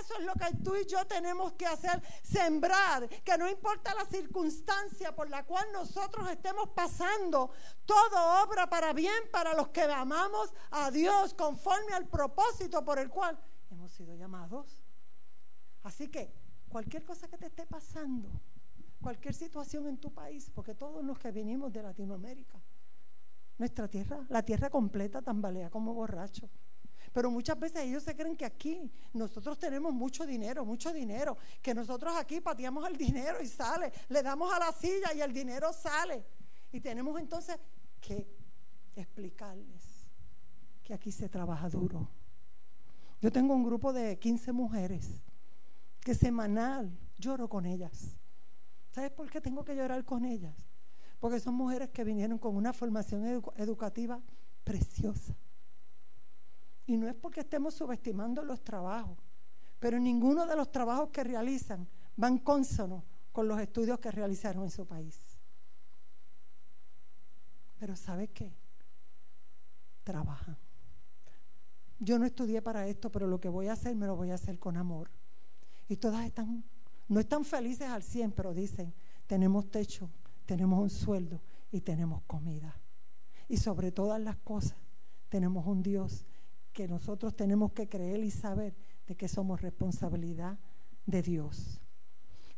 Eso 0.00 0.18
es 0.18 0.24
lo 0.24 0.34
que 0.34 0.56
tú 0.64 0.74
y 0.74 0.86
yo 0.86 1.06
tenemos 1.06 1.52
que 1.52 1.66
hacer, 1.66 2.02
sembrar, 2.22 3.08
que 3.08 3.38
no 3.38 3.48
importa 3.48 3.94
la 3.94 4.04
circunstancia 4.06 5.14
por 5.14 5.30
la 5.30 5.44
cual 5.44 5.70
nosotros 5.72 6.28
estemos 6.30 6.70
pasando, 6.70 7.52
todo 7.86 8.42
obra 8.42 8.68
para 8.68 8.92
bien 8.92 9.30
para 9.30 9.54
los 9.54 9.68
que 9.68 9.82
amamos 9.82 10.52
a 10.72 10.90
Dios 10.90 11.32
conforme 11.34 11.92
al 11.92 12.08
propósito 12.08 12.84
por 12.84 12.98
el 12.98 13.08
cual 13.08 13.38
hemos 13.70 13.92
sido 13.92 14.16
llamados. 14.16 14.82
Así 15.84 16.08
que 16.08 16.34
cualquier 16.68 17.04
cosa 17.04 17.28
que 17.28 17.38
te 17.38 17.46
esté 17.46 17.64
pasando, 17.64 18.28
cualquier 19.00 19.34
situación 19.34 19.86
en 19.86 19.98
tu 19.98 20.12
país, 20.12 20.50
porque 20.54 20.74
todos 20.74 21.04
los 21.04 21.18
que 21.18 21.30
venimos 21.30 21.72
de 21.72 21.82
Latinoamérica, 21.82 22.60
nuestra 23.56 23.88
tierra, 23.88 24.24
la 24.28 24.42
tierra 24.42 24.70
completa 24.70 25.22
tambalea 25.22 25.70
como 25.70 25.94
borracho. 25.94 26.48
Pero 27.12 27.30
muchas 27.30 27.58
veces 27.58 27.84
ellos 27.84 28.02
se 28.02 28.14
creen 28.14 28.36
que 28.36 28.44
aquí 28.44 28.90
nosotros 29.14 29.58
tenemos 29.58 29.92
mucho 29.92 30.26
dinero, 30.26 30.64
mucho 30.64 30.92
dinero, 30.92 31.36
que 31.62 31.74
nosotros 31.74 32.14
aquí 32.16 32.40
pateamos 32.40 32.86
el 32.88 32.96
dinero 32.96 33.42
y 33.42 33.46
sale, 33.46 33.92
le 34.08 34.22
damos 34.22 34.52
a 34.52 34.58
la 34.58 34.72
silla 34.72 35.14
y 35.14 35.20
el 35.20 35.32
dinero 35.32 35.72
sale. 35.72 36.24
Y 36.70 36.80
tenemos 36.80 37.18
entonces 37.18 37.56
que 38.00 38.28
explicarles 38.94 40.06
que 40.84 40.92
aquí 40.92 41.10
se 41.10 41.28
trabaja 41.28 41.68
duro. 41.68 42.08
Yo 43.20 43.32
tengo 43.32 43.54
un 43.54 43.64
grupo 43.64 43.92
de 43.92 44.18
15 44.18 44.52
mujeres 44.52 45.22
que 46.00 46.14
semanal 46.14 46.96
lloro 47.18 47.48
con 47.48 47.66
ellas 47.66 48.17
¿Sabes 48.98 49.12
por 49.12 49.30
qué 49.30 49.40
tengo 49.40 49.64
que 49.64 49.76
llorar 49.76 50.04
con 50.04 50.24
ellas? 50.24 50.56
Porque 51.20 51.38
son 51.38 51.54
mujeres 51.54 51.90
que 51.90 52.02
vinieron 52.02 52.36
con 52.36 52.56
una 52.56 52.72
formación 52.72 53.24
educativa 53.54 54.20
preciosa. 54.64 55.36
Y 56.84 56.96
no 56.96 57.06
es 57.06 57.14
porque 57.14 57.42
estemos 57.42 57.74
subestimando 57.74 58.42
los 58.42 58.60
trabajos, 58.64 59.16
pero 59.78 60.00
ninguno 60.00 60.46
de 60.46 60.56
los 60.56 60.72
trabajos 60.72 61.10
que 61.10 61.22
realizan 61.22 61.86
van 62.16 62.38
consono 62.38 63.04
con 63.30 63.46
los 63.46 63.60
estudios 63.60 64.00
que 64.00 64.10
realizaron 64.10 64.64
en 64.64 64.70
su 64.72 64.84
país. 64.84 65.16
Pero 67.78 67.94
¿sabe 67.94 68.26
qué? 68.26 68.52
Trabajan. 70.02 70.58
Yo 72.00 72.18
no 72.18 72.26
estudié 72.26 72.62
para 72.62 72.88
esto, 72.88 73.12
pero 73.12 73.28
lo 73.28 73.38
que 73.38 73.48
voy 73.48 73.68
a 73.68 73.74
hacer 73.74 73.94
me 73.94 74.08
lo 74.08 74.16
voy 74.16 74.32
a 74.32 74.34
hacer 74.34 74.58
con 74.58 74.76
amor. 74.76 75.08
Y 75.86 75.98
todas 75.98 76.26
están 76.26 76.64
no 77.08 77.20
están 77.20 77.44
felices 77.44 77.88
al 77.88 78.02
100, 78.02 78.32
pero 78.32 78.54
dicen, 78.54 78.94
tenemos 79.26 79.70
techo, 79.70 80.10
tenemos 80.46 80.80
un 80.80 80.90
sueldo 80.90 81.42
y 81.70 81.80
tenemos 81.80 82.22
comida. 82.26 82.80
Y 83.48 83.56
sobre 83.56 83.92
todas 83.92 84.20
las 84.20 84.36
cosas, 84.38 84.76
tenemos 85.28 85.66
un 85.66 85.82
Dios 85.82 86.26
que 86.72 86.86
nosotros 86.86 87.34
tenemos 87.34 87.72
que 87.72 87.88
creer 87.88 88.22
y 88.22 88.30
saber 88.30 88.76
de 89.06 89.16
que 89.16 89.28
somos 89.28 89.60
responsabilidad 89.62 90.58
de 91.06 91.22
Dios. 91.22 91.80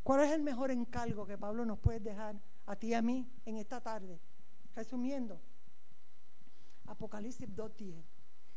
¿Cuál 0.02 0.24
es 0.24 0.32
el 0.32 0.42
mejor 0.42 0.70
encargo 0.70 1.26
que 1.26 1.38
Pablo 1.38 1.64
nos 1.64 1.78
puede 1.78 2.00
dejar 2.00 2.40
a 2.66 2.76
ti 2.76 2.88
y 2.88 2.94
a 2.94 3.02
mí 3.02 3.30
en 3.44 3.56
esta 3.56 3.80
tarde? 3.80 4.20
Resumiendo, 4.74 5.40
Apocalipsis 6.86 7.48
2.10. 7.48 8.02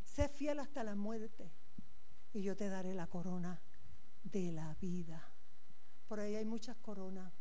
Sé 0.04 0.28
fiel 0.28 0.60
hasta 0.60 0.84
la 0.84 0.96
muerte 0.96 1.52
y 2.34 2.42
yo 2.42 2.56
te 2.56 2.68
daré 2.70 2.94
la 2.96 3.08
corona 3.08 3.62
de 4.24 4.52
la 4.52 4.76
vida. 4.82 5.33
Por 6.14 6.20
ahí 6.20 6.36
hay 6.36 6.46
muchas 6.46 6.78
coronas, 6.78 7.34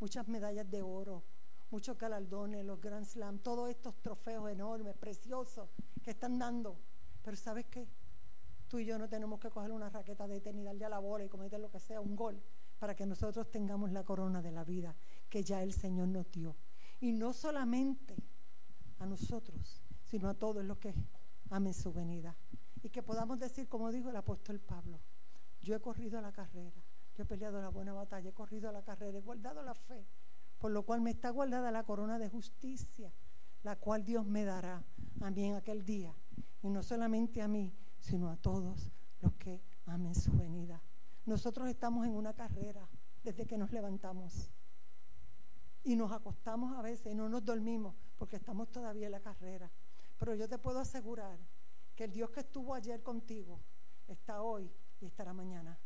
muchas 0.00 0.28
medallas 0.28 0.70
de 0.70 0.82
oro, 0.82 1.24
muchos 1.70 1.96
galardones, 1.96 2.62
los 2.62 2.78
Grand 2.78 3.06
Slam, 3.06 3.38
todos 3.38 3.70
estos 3.70 4.02
trofeos 4.02 4.50
enormes, 4.50 4.94
preciosos 4.98 5.70
que 6.02 6.10
están 6.10 6.38
dando. 6.38 6.76
Pero 7.22 7.38
¿sabes 7.38 7.64
qué? 7.70 7.88
Tú 8.66 8.80
y 8.80 8.84
yo 8.84 8.98
no 8.98 9.08
tenemos 9.08 9.40
que 9.40 9.48
coger 9.48 9.72
una 9.72 9.88
raqueta 9.88 10.28
de 10.28 10.42
tenis, 10.42 10.66
darle 10.66 10.84
a 10.84 10.90
la 10.90 10.98
bola 10.98 11.24
y 11.24 11.30
cometer 11.30 11.58
lo 11.58 11.70
que 11.70 11.80
sea, 11.80 12.02
un 12.02 12.14
gol, 12.14 12.38
para 12.78 12.94
que 12.94 13.06
nosotros 13.06 13.50
tengamos 13.50 13.92
la 13.92 14.04
corona 14.04 14.42
de 14.42 14.52
la 14.52 14.62
vida 14.62 14.94
que 15.30 15.42
ya 15.42 15.62
el 15.62 15.72
Señor 15.72 16.08
nos 16.08 16.30
dio. 16.30 16.54
Y 17.00 17.12
no 17.12 17.32
solamente 17.32 18.14
a 18.98 19.06
nosotros, 19.06 19.80
sino 20.04 20.28
a 20.28 20.34
todos 20.34 20.62
los 20.62 20.76
que 20.76 20.92
amen 21.48 21.72
su 21.72 21.94
venida. 21.94 22.36
Y 22.82 22.90
que 22.90 23.02
podamos 23.02 23.38
decir, 23.38 23.70
como 23.70 23.90
dijo 23.90 24.10
el 24.10 24.16
apóstol 24.16 24.60
Pablo, 24.60 25.00
yo 25.62 25.74
he 25.74 25.80
corrido 25.80 26.20
la 26.20 26.30
carrera, 26.30 26.84
he 27.22 27.24
peleado 27.24 27.60
la 27.60 27.68
buena 27.68 27.92
batalla, 27.92 28.30
he 28.30 28.32
corrido 28.32 28.70
la 28.72 28.82
carrera, 28.82 29.18
he 29.18 29.20
guardado 29.20 29.62
la 29.62 29.74
fe, 29.74 30.06
por 30.58 30.70
lo 30.70 30.84
cual 30.84 31.00
me 31.00 31.10
está 31.10 31.30
guardada 31.30 31.70
la 31.70 31.84
corona 31.84 32.18
de 32.18 32.28
justicia, 32.28 33.12
la 33.62 33.76
cual 33.76 34.04
Dios 34.04 34.26
me 34.26 34.44
dará 34.44 34.84
a 35.20 35.30
mí 35.30 35.44
en 35.44 35.54
aquel 35.56 35.84
día. 35.84 36.14
Y 36.62 36.70
no 36.70 36.82
solamente 36.82 37.42
a 37.42 37.48
mí, 37.48 37.72
sino 37.98 38.30
a 38.30 38.36
todos 38.36 38.92
los 39.20 39.32
que 39.34 39.62
amen 39.86 40.14
su 40.14 40.32
venida. 40.32 40.82
Nosotros 41.26 41.68
estamos 41.68 42.06
en 42.06 42.14
una 42.14 42.34
carrera 42.34 42.88
desde 43.22 43.46
que 43.46 43.58
nos 43.58 43.72
levantamos. 43.72 44.50
Y 45.84 45.96
nos 45.96 46.12
acostamos 46.12 46.76
a 46.76 46.82
veces 46.82 47.12
y 47.12 47.14
no 47.14 47.28
nos 47.28 47.44
dormimos 47.44 47.94
porque 48.16 48.36
estamos 48.36 48.70
todavía 48.70 49.06
en 49.06 49.12
la 49.12 49.20
carrera. 49.20 49.70
Pero 50.18 50.34
yo 50.34 50.48
te 50.48 50.58
puedo 50.58 50.80
asegurar 50.80 51.38
que 51.94 52.04
el 52.04 52.12
Dios 52.12 52.30
que 52.30 52.40
estuvo 52.40 52.74
ayer 52.74 53.02
contigo 53.02 53.60
está 54.06 54.42
hoy 54.42 54.70
y 55.00 55.06
estará 55.06 55.32
mañana 55.32 55.78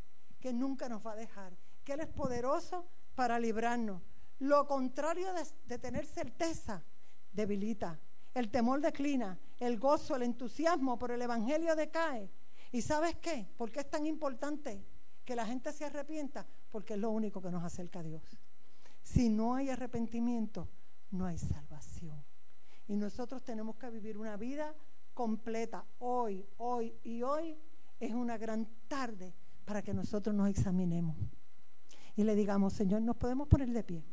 que 0.43 0.51
nunca 0.51 0.89
nos 0.89 1.07
va 1.07 1.13
a 1.13 1.15
dejar, 1.15 1.55
que 1.85 1.93
Él 1.93 2.01
es 2.01 2.07
poderoso 2.07 2.85
para 3.15 3.39
librarnos. 3.39 4.01
Lo 4.39 4.67
contrario 4.67 5.29
de, 5.31 5.79
tener 5.79 6.05
certeza 6.05 6.83
debilita, 7.31 7.97
el 8.33 8.51
temor 8.51 8.81
declina, 8.81 9.39
el 9.57 9.79
gozo, 9.79 10.17
el 10.17 10.23
entusiasmo 10.23 10.99
por 10.99 11.11
el 11.11 11.21
Evangelio 11.21 11.77
decae. 11.77 12.29
¿Y 12.73 12.81
sabes 12.81 13.15
qué? 13.21 13.47
¿Por 13.55 13.71
qué 13.71 13.79
es 13.79 13.89
tan 13.89 14.05
importante 14.05 14.83
que 15.23 15.33
la 15.33 15.45
gente 15.45 15.71
se 15.71 15.85
arrepienta? 15.85 16.45
Porque 16.69 16.95
es 16.95 16.99
lo 16.99 17.11
único 17.11 17.41
que 17.41 17.49
nos 17.49 17.63
acerca 17.63 17.99
a 17.99 18.03
Dios. 18.03 18.37
Si 19.01 19.29
no 19.29 19.55
hay 19.55 19.69
arrepentimiento, 19.69 20.67
no 21.11 21.25
hay 21.25 21.37
salvación. 21.37 22.21
Y 22.89 22.97
nosotros 22.97 23.45
tenemos 23.45 23.77
que 23.77 23.89
vivir 23.89 24.17
una 24.17 24.35
vida 24.35 24.75
completa. 25.13 25.85
Hoy, 25.99 26.45
hoy 26.57 26.93
y 27.05 27.21
hoy 27.21 27.57
es 27.97 28.13
una 28.13 28.37
gran 28.37 28.67
tarde 28.89 29.33
para 29.65 29.81
que 29.81 29.93
nosotros 29.93 30.35
nos 30.35 30.49
examinemos. 30.49 31.15
Y 32.15 32.23
le 32.23 32.35
digamos, 32.35 32.73
Señor, 32.73 33.01
nos 33.01 33.15
podemos 33.15 33.47
poner 33.47 33.69
de 33.69 33.83
pie. 33.83 34.03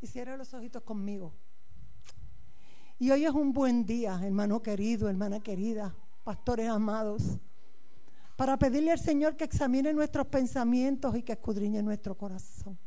Y 0.00 0.06
cierra 0.06 0.36
los 0.36 0.52
ojitos 0.54 0.82
conmigo. 0.82 1.34
Y 2.98 3.10
hoy 3.10 3.24
es 3.24 3.32
un 3.32 3.52
buen 3.52 3.86
día, 3.86 4.20
hermano 4.24 4.60
querido, 4.60 5.08
hermana 5.08 5.40
querida, 5.40 5.94
pastores 6.24 6.68
amados, 6.68 7.38
para 8.36 8.56
pedirle 8.58 8.92
al 8.92 8.98
Señor 8.98 9.36
que 9.36 9.44
examine 9.44 9.92
nuestros 9.92 10.26
pensamientos 10.26 11.16
y 11.16 11.22
que 11.22 11.32
escudriñe 11.32 11.82
nuestro 11.82 12.16
corazón. 12.16 12.78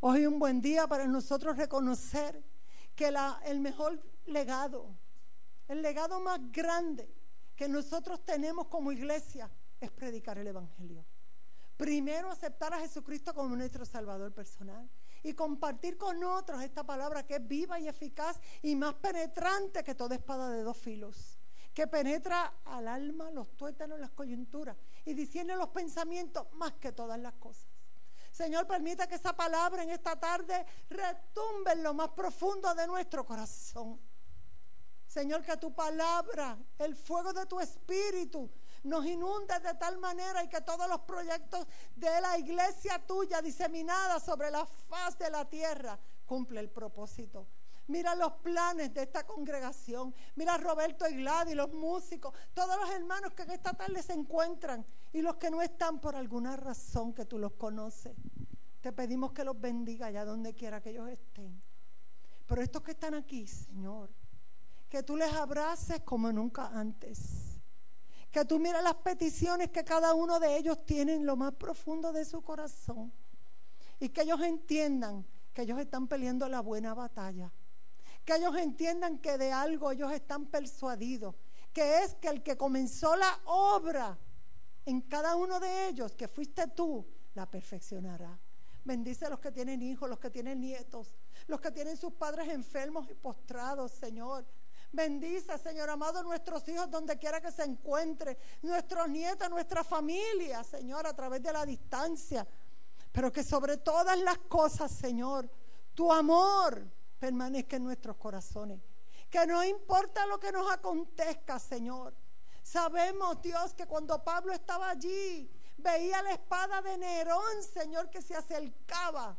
Hoy 0.00 0.22
es 0.22 0.28
un 0.28 0.38
buen 0.38 0.60
día 0.60 0.86
para 0.86 1.06
nosotros 1.06 1.56
reconocer 1.56 2.42
que 2.94 3.12
el 3.46 3.60
mejor 3.60 4.02
legado, 4.26 4.94
el 5.68 5.82
legado 5.82 6.20
más 6.20 6.40
grande 6.52 7.08
que 7.54 7.68
nosotros 7.68 8.24
tenemos 8.24 8.68
como 8.68 8.92
iglesia 8.92 9.50
es 9.80 9.90
predicar 9.90 10.38
el 10.38 10.46
Evangelio. 10.46 11.04
Primero 11.76 12.30
aceptar 12.30 12.72
a 12.72 12.80
Jesucristo 12.80 13.34
como 13.34 13.54
nuestro 13.54 13.84
Salvador 13.84 14.32
personal 14.32 14.88
y 15.22 15.34
compartir 15.34 15.98
con 15.98 16.22
otros 16.24 16.62
esta 16.62 16.84
palabra 16.84 17.26
que 17.26 17.36
es 17.36 17.46
viva 17.46 17.78
y 17.78 17.88
eficaz 17.88 18.40
y 18.62 18.74
más 18.76 18.94
penetrante 18.94 19.84
que 19.84 19.94
toda 19.94 20.14
espada 20.14 20.50
de 20.50 20.62
dos 20.62 20.76
filos, 20.76 21.38
que 21.74 21.86
penetra 21.86 22.54
al 22.64 22.88
alma, 22.88 23.30
los 23.30 23.54
tuétanos, 23.56 24.00
las 24.00 24.10
coyunturas 24.10 24.76
y 25.04 25.12
discierne 25.12 25.56
los 25.56 25.68
pensamientos 25.68 26.46
más 26.52 26.72
que 26.74 26.92
todas 26.92 27.18
las 27.18 27.34
cosas. 27.34 27.66
Señor, 28.32 28.66
permita 28.66 29.06
que 29.06 29.14
esa 29.14 29.34
palabra 29.34 29.82
en 29.82 29.90
esta 29.90 30.18
tarde 30.18 30.64
retumbe 30.88 31.72
en 31.72 31.82
lo 31.82 31.92
más 31.92 32.10
profundo 32.10 32.74
de 32.74 32.86
nuestro 32.86 33.24
corazón. 33.24 34.00
Señor, 35.06 35.42
que 35.42 35.56
tu 35.56 35.74
palabra, 35.74 36.58
el 36.78 36.94
fuego 36.96 37.32
de 37.32 37.46
tu 37.46 37.60
espíritu, 37.60 38.50
nos 38.84 39.04
inunde 39.06 39.58
de 39.60 39.74
tal 39.74 39.98
manera 39.98 40.44
y 40.44 40.48
que 40.48 40.60
todos 40.60 40.88
los 40.88 41.00
proyectos 41.00 41.66
de 41.94 42.20
la 42.20 42.38
iglesia 42.38 43.04
tuya 43.06 43.42
diseminada 43.42 44.20
sobre 44.20 44.50
la 44.50 44.66
faz 44.66 45.18
de 45.18 45.30
la 45.30 45.44
tierra 45.48 45.98
cumple 46.24 46.60
el 46.60 46.70
propósito. 46.70 47.46
Mira 47.88 48.16
los 48.16 48.32
planes 48.34 48.92
de 48.92 49.02
esta 49.02 49.24
congregación. 49.24 50.14
Mira 50.34 50.54
a 50.54 50.58
Roberto 50.58 51.08
y 51.08 51.16
Gladys, 51.16 51.54
los 51.54 51.72
músicos, 51.72 52.34
todos 52.52 52.76
los 52.80 52.90
hermanos 52.90 53.32
que 53.32 53.42
en 53.42 53.52
esta 53.52 53.74
tarde 53.74 54.02
se 54.02 54.12
encuentran 54.12 54.84
y 55.12 55.22
los 55.22 55.36
que 55.36 55.50
no 55.50 55.62
están 55.62 56.00
por 56.00 56.16
alguna 56.16 56.56
razón 56.56 57.14
que 57.14 57.24
tú 57.24 57.38
los 57.38 57.52
conoces. 57.52 58.16
Te 58.80 58.92
pedimos 58.92 59.32
que 59.32 59.44
los 59.44 59.60
bendiga 59.60 60.06
allá 60.06 60.24
donde 60.24 60.54
quiera 60.54 60.80
que 60.80 60.90
ellos 60.90 61.08
estén. 61.08 61.62
Pero 62.46 62.62
estos 62.62 62.82
que 62.82 62.92
están 62.92 63.14
aquí, 63.14 63.46
Señor, 63.46 64.10
que 64.88 65.02
tú 65.02 65.16
les 65.16 65.32
abraces 65.32 66.00
como 66.00 66.32
nunca 66.32 66.68
antes 66.68 67.46
que 68.36 68.44
tú 68.44 68.58
miras 68.58 68.84
las 68.84 68.96
peticiones 68.96 69.70
que 69.70 69.82
cada 69.82 70.12
uno 70.12 70.38
de 70.38 70.58
ellos 70.58 70.84
tiene 70.84 71.14
en 71.14 71.24
lo 71.24 71.36
más 71.36 71.54
profundo 71.54 72.12
de 72.12 72.22
su 72.26 72.42
corazón. 72.42 73.10
Y 73.98 74.10
que 74.10 74.20
ellos 74.20 74.42
entiendan 74.42 75.24
que 75.54 75.62
ellos 75.62 75.78
están 75.78 76.06
peleando 76.06 76.46
la 76.46 76.60
buena 76.60 76.92
batalla. 76.92 77.50
Que 78.26 78.36
ellos 78.36 78.54
entiendan 78.58 79.20
que 79.20 79.38
de 79.38 79.52
algo 79.52 79.90
ellos 79.90 80.12
están 80.12 80.44
persuadidos. 80.44 81.34
Que 81.72 82.02
es 82.02 82.12
que 82.16 82.28
el 82.28 82.42
que 82.42 82.58
comenzó 82.58 83.16
la 83.16 83.40
obra 83.46 84.18
en 84.84 85.00
cada 85.00 85.34
uno 85.36 85.58
de 85.58 85.88
ellos, 85.88 86.14
que 86.14 86.28
fuiste 86.28 86.66
tú, 86.66 87.06
la 87.32 87.50
perfeccionará. 87.50 88.38
Bendice 88.84 89.24
a 89.24 89.30
los 89.30 89.40
que 89.40 89.50
tienen 89.50 89.80
hijos, 89.80 90.10
los 90.10 90.18
que 90.18 90.28
tienen 90.28 90.60
nietos, 90.60 91.14
los 91.46 91.58
que 91.58 91.70
tienen 91.70 91.96
sus 91.96 92.12
padres 92.12 92.48
enfermos 92.50 93.08
y 93.10 93.14
postrados, 93.14 93.92
Señor. 93.92 94.44
Bendice, 94.96 95.58
Señor 95.58 95.90
amado, 95.90 96.22
nuestros 96.22 96.66
hijos 96.68 96.90
donde 96.90 97.18
quiera 97.18 97.38
que 97.38 97.52
se 97.52 97.64
encuentre, 97.64 98.38
nuestros 98.62 99.06
nietos, 99.10 99.50
nuestra 99.50 99.84
familia, 99.84 100.64
Señor, 100.64 101.06
a 101.06 101.14
través 101.14 101.42
de 101.42 101.52
la 101.52 101.66
distancia. 101.66 102.48
Pero 103.12 103.30
que 103.30 103.44
sobre 103.44 103.76
todas 103.76 104.18
las 104.20 104.38
cosas, 104.38 104.90
Señor, 104.90 105.50
tu 105.94 106.10
amor 106.10 106.90
permanezca 107.18 107.76
en 107.76 107.84
nuestros 107.84 108.16
corazones. 108.16 108.80
Que 109.28 109.46
no 109.46 109.62
importa 109.62 110.24
lo 110.24 110.40
que 110.40 110.50
nos 110.50 110.72
acontezca, 110.72 111.58
Señor. 111.58 112.14
Sabemos, 112.62 113.42
Dios, 113.42 113.74
que 113.74 113.86
cuando 113.86 114.24
Pablo 114.24 114.54
estaba 114.54 114.88
allí, 114.88 115.50
veía 115.76 116.22
la 116.22 116.32
espada 116.32 116.80
de 116.80 116.96
Nerón, 116.96 117.62
Señor, 117.62 118.08
que 118.08 118.22
se 118.22 118.34
acercaba. 118.34 119.36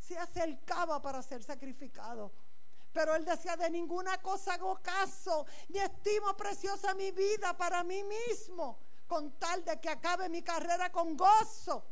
Se 0.00 0.18
acercaba 0.18 1.00
para 1.00 1.22
ser 1.22 1.40
sacrificado. 1.44 2.32
Pero 2.94 3.16
él 3.16 3.24
decía, 3.24 3.56
de 3.56 3.68
ninguna 3.68 4.22
cosa 4.22 4.54
hago 4.54 4.80
caso, 4.80 5.44
ni 5.68 5.80
estimo 5.80 6.36
preciosa 6.36 6.94
mi 6.94 7.10
vida 7.10 7.56
para 7.56 7.82
mí 7.82 8.04
mismo, 8.04 8.78
con 9.08 9.32
tal 9.32 9.64
de 9.64 9.80
que 9.80 9.88
acabe 9.88 10.28
mi 10.28 10.42
carrera 10.42 10.92
con 10.92 11.16
gozo. 11.16 11.84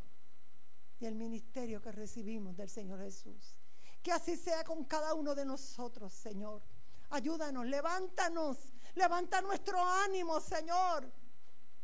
Y 1.01 1.07
el 1.07 1.17
ministerio 1.17 1.83
que 1.83 1.91
recibimos 1.91 2.57
del 2.57 2.69
Señor 2.69 3.01
Jesús. 3.01 3.57
Que 4.01 4.13
así 4.13 4.37
sea 4.37 4.63
con 4.63 4.85
cada 4.85 5.15
uno 5.15 5.35
de 5.35 5.45
nosotros, 5.45 6.13
Señor. 6.13 6.63
Ayúdanos, 7.11 7.67
levántanos, 7.67 8.73
levanta 8.95 9.41
nuestro 9.41 9.85
ánimo, 9.85 10.41
Señor. 10.41 11.13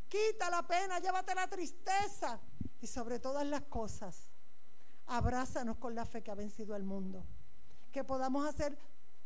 Quita 0.08 0.48
la 0.48 0.64
pena, 0.64 1.00
llévate 1.00 1.34
la 1.34 1.48
tristeza. 1.48 2.40
Y 2.80 2.86
sobre 2.86 3.18
todas 3.18 3.44
las 3.44 3.62
cosas, 3.62 4.30
abrázanos 5.06 5.78
con 5.78 5.96
la 5.96 6.06
fe 6.06 6.22
que 6.22 6.30
ha 6.30 6.36
vencido 6.36 6.76
al 6.76 6.84
mundo. 6.84 7.26
Que 7.90 8.04
podamos 8.04 8.46
hacer 8.46 8.78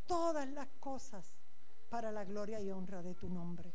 todas 0.07 0.49
las 0.51 0.69
cosas 0.81 1.35
para 1.89 2.11
la 2.11 2.25
gloria 2.25 2.61
y 2.61 2.71
honra 2.71 3.03
de 3.03 3.15
tu 3.15 3.29
nombre. 3.29 3.75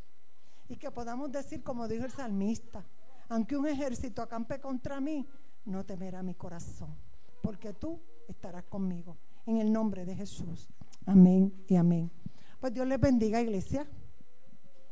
Y 0.69 0.77
que 0.77 0.91
podamos 0.91 1.31
decir, 1.31 1.63
como 1.63 1.87
dijo 1.87 2.05
el 2.05 2.11
salmista, 2.11 2.83
aunque 3.29 3.55
un 3.55 3.67
ejército 3.67 4.21
acampe 4.21 4.59
contra 4.59 4.99
mí, 4.99 5.27
no 5.65 5.85
temerá 5.85 6.23
mi 6.23 6.33
corazón, 6.33 6.95
porque 7.41 7.73
tú 7.73 8.01
estarás 8.27 8.63
conmigo. 8.65 9.17
En 9.45 9.57
el 9.57 9.71
nombre 9.71 10.05
de 10.05 10.15
Jesús. 10.15 10.67
Amén 11.05 11.53
y 11.67 11.75
amén. 11.75 12.11
Pues 12.59 12.73
Dios 12.73 12.87
les 12.87 12.99
bendiga, 12.99 13.41
iglesia. 13.41 13.87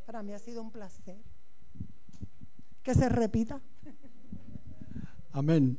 Para 0.05 0.23
mí 0.23 0.33
ha 0.33 0.39
sido 0.39 0.61
un 0.61 0.71
placer. 0.71 1.17
Que 2.83 2.93
se 2.93 3.09
repita. 3.09 3.61
Amén. 5.33 5.77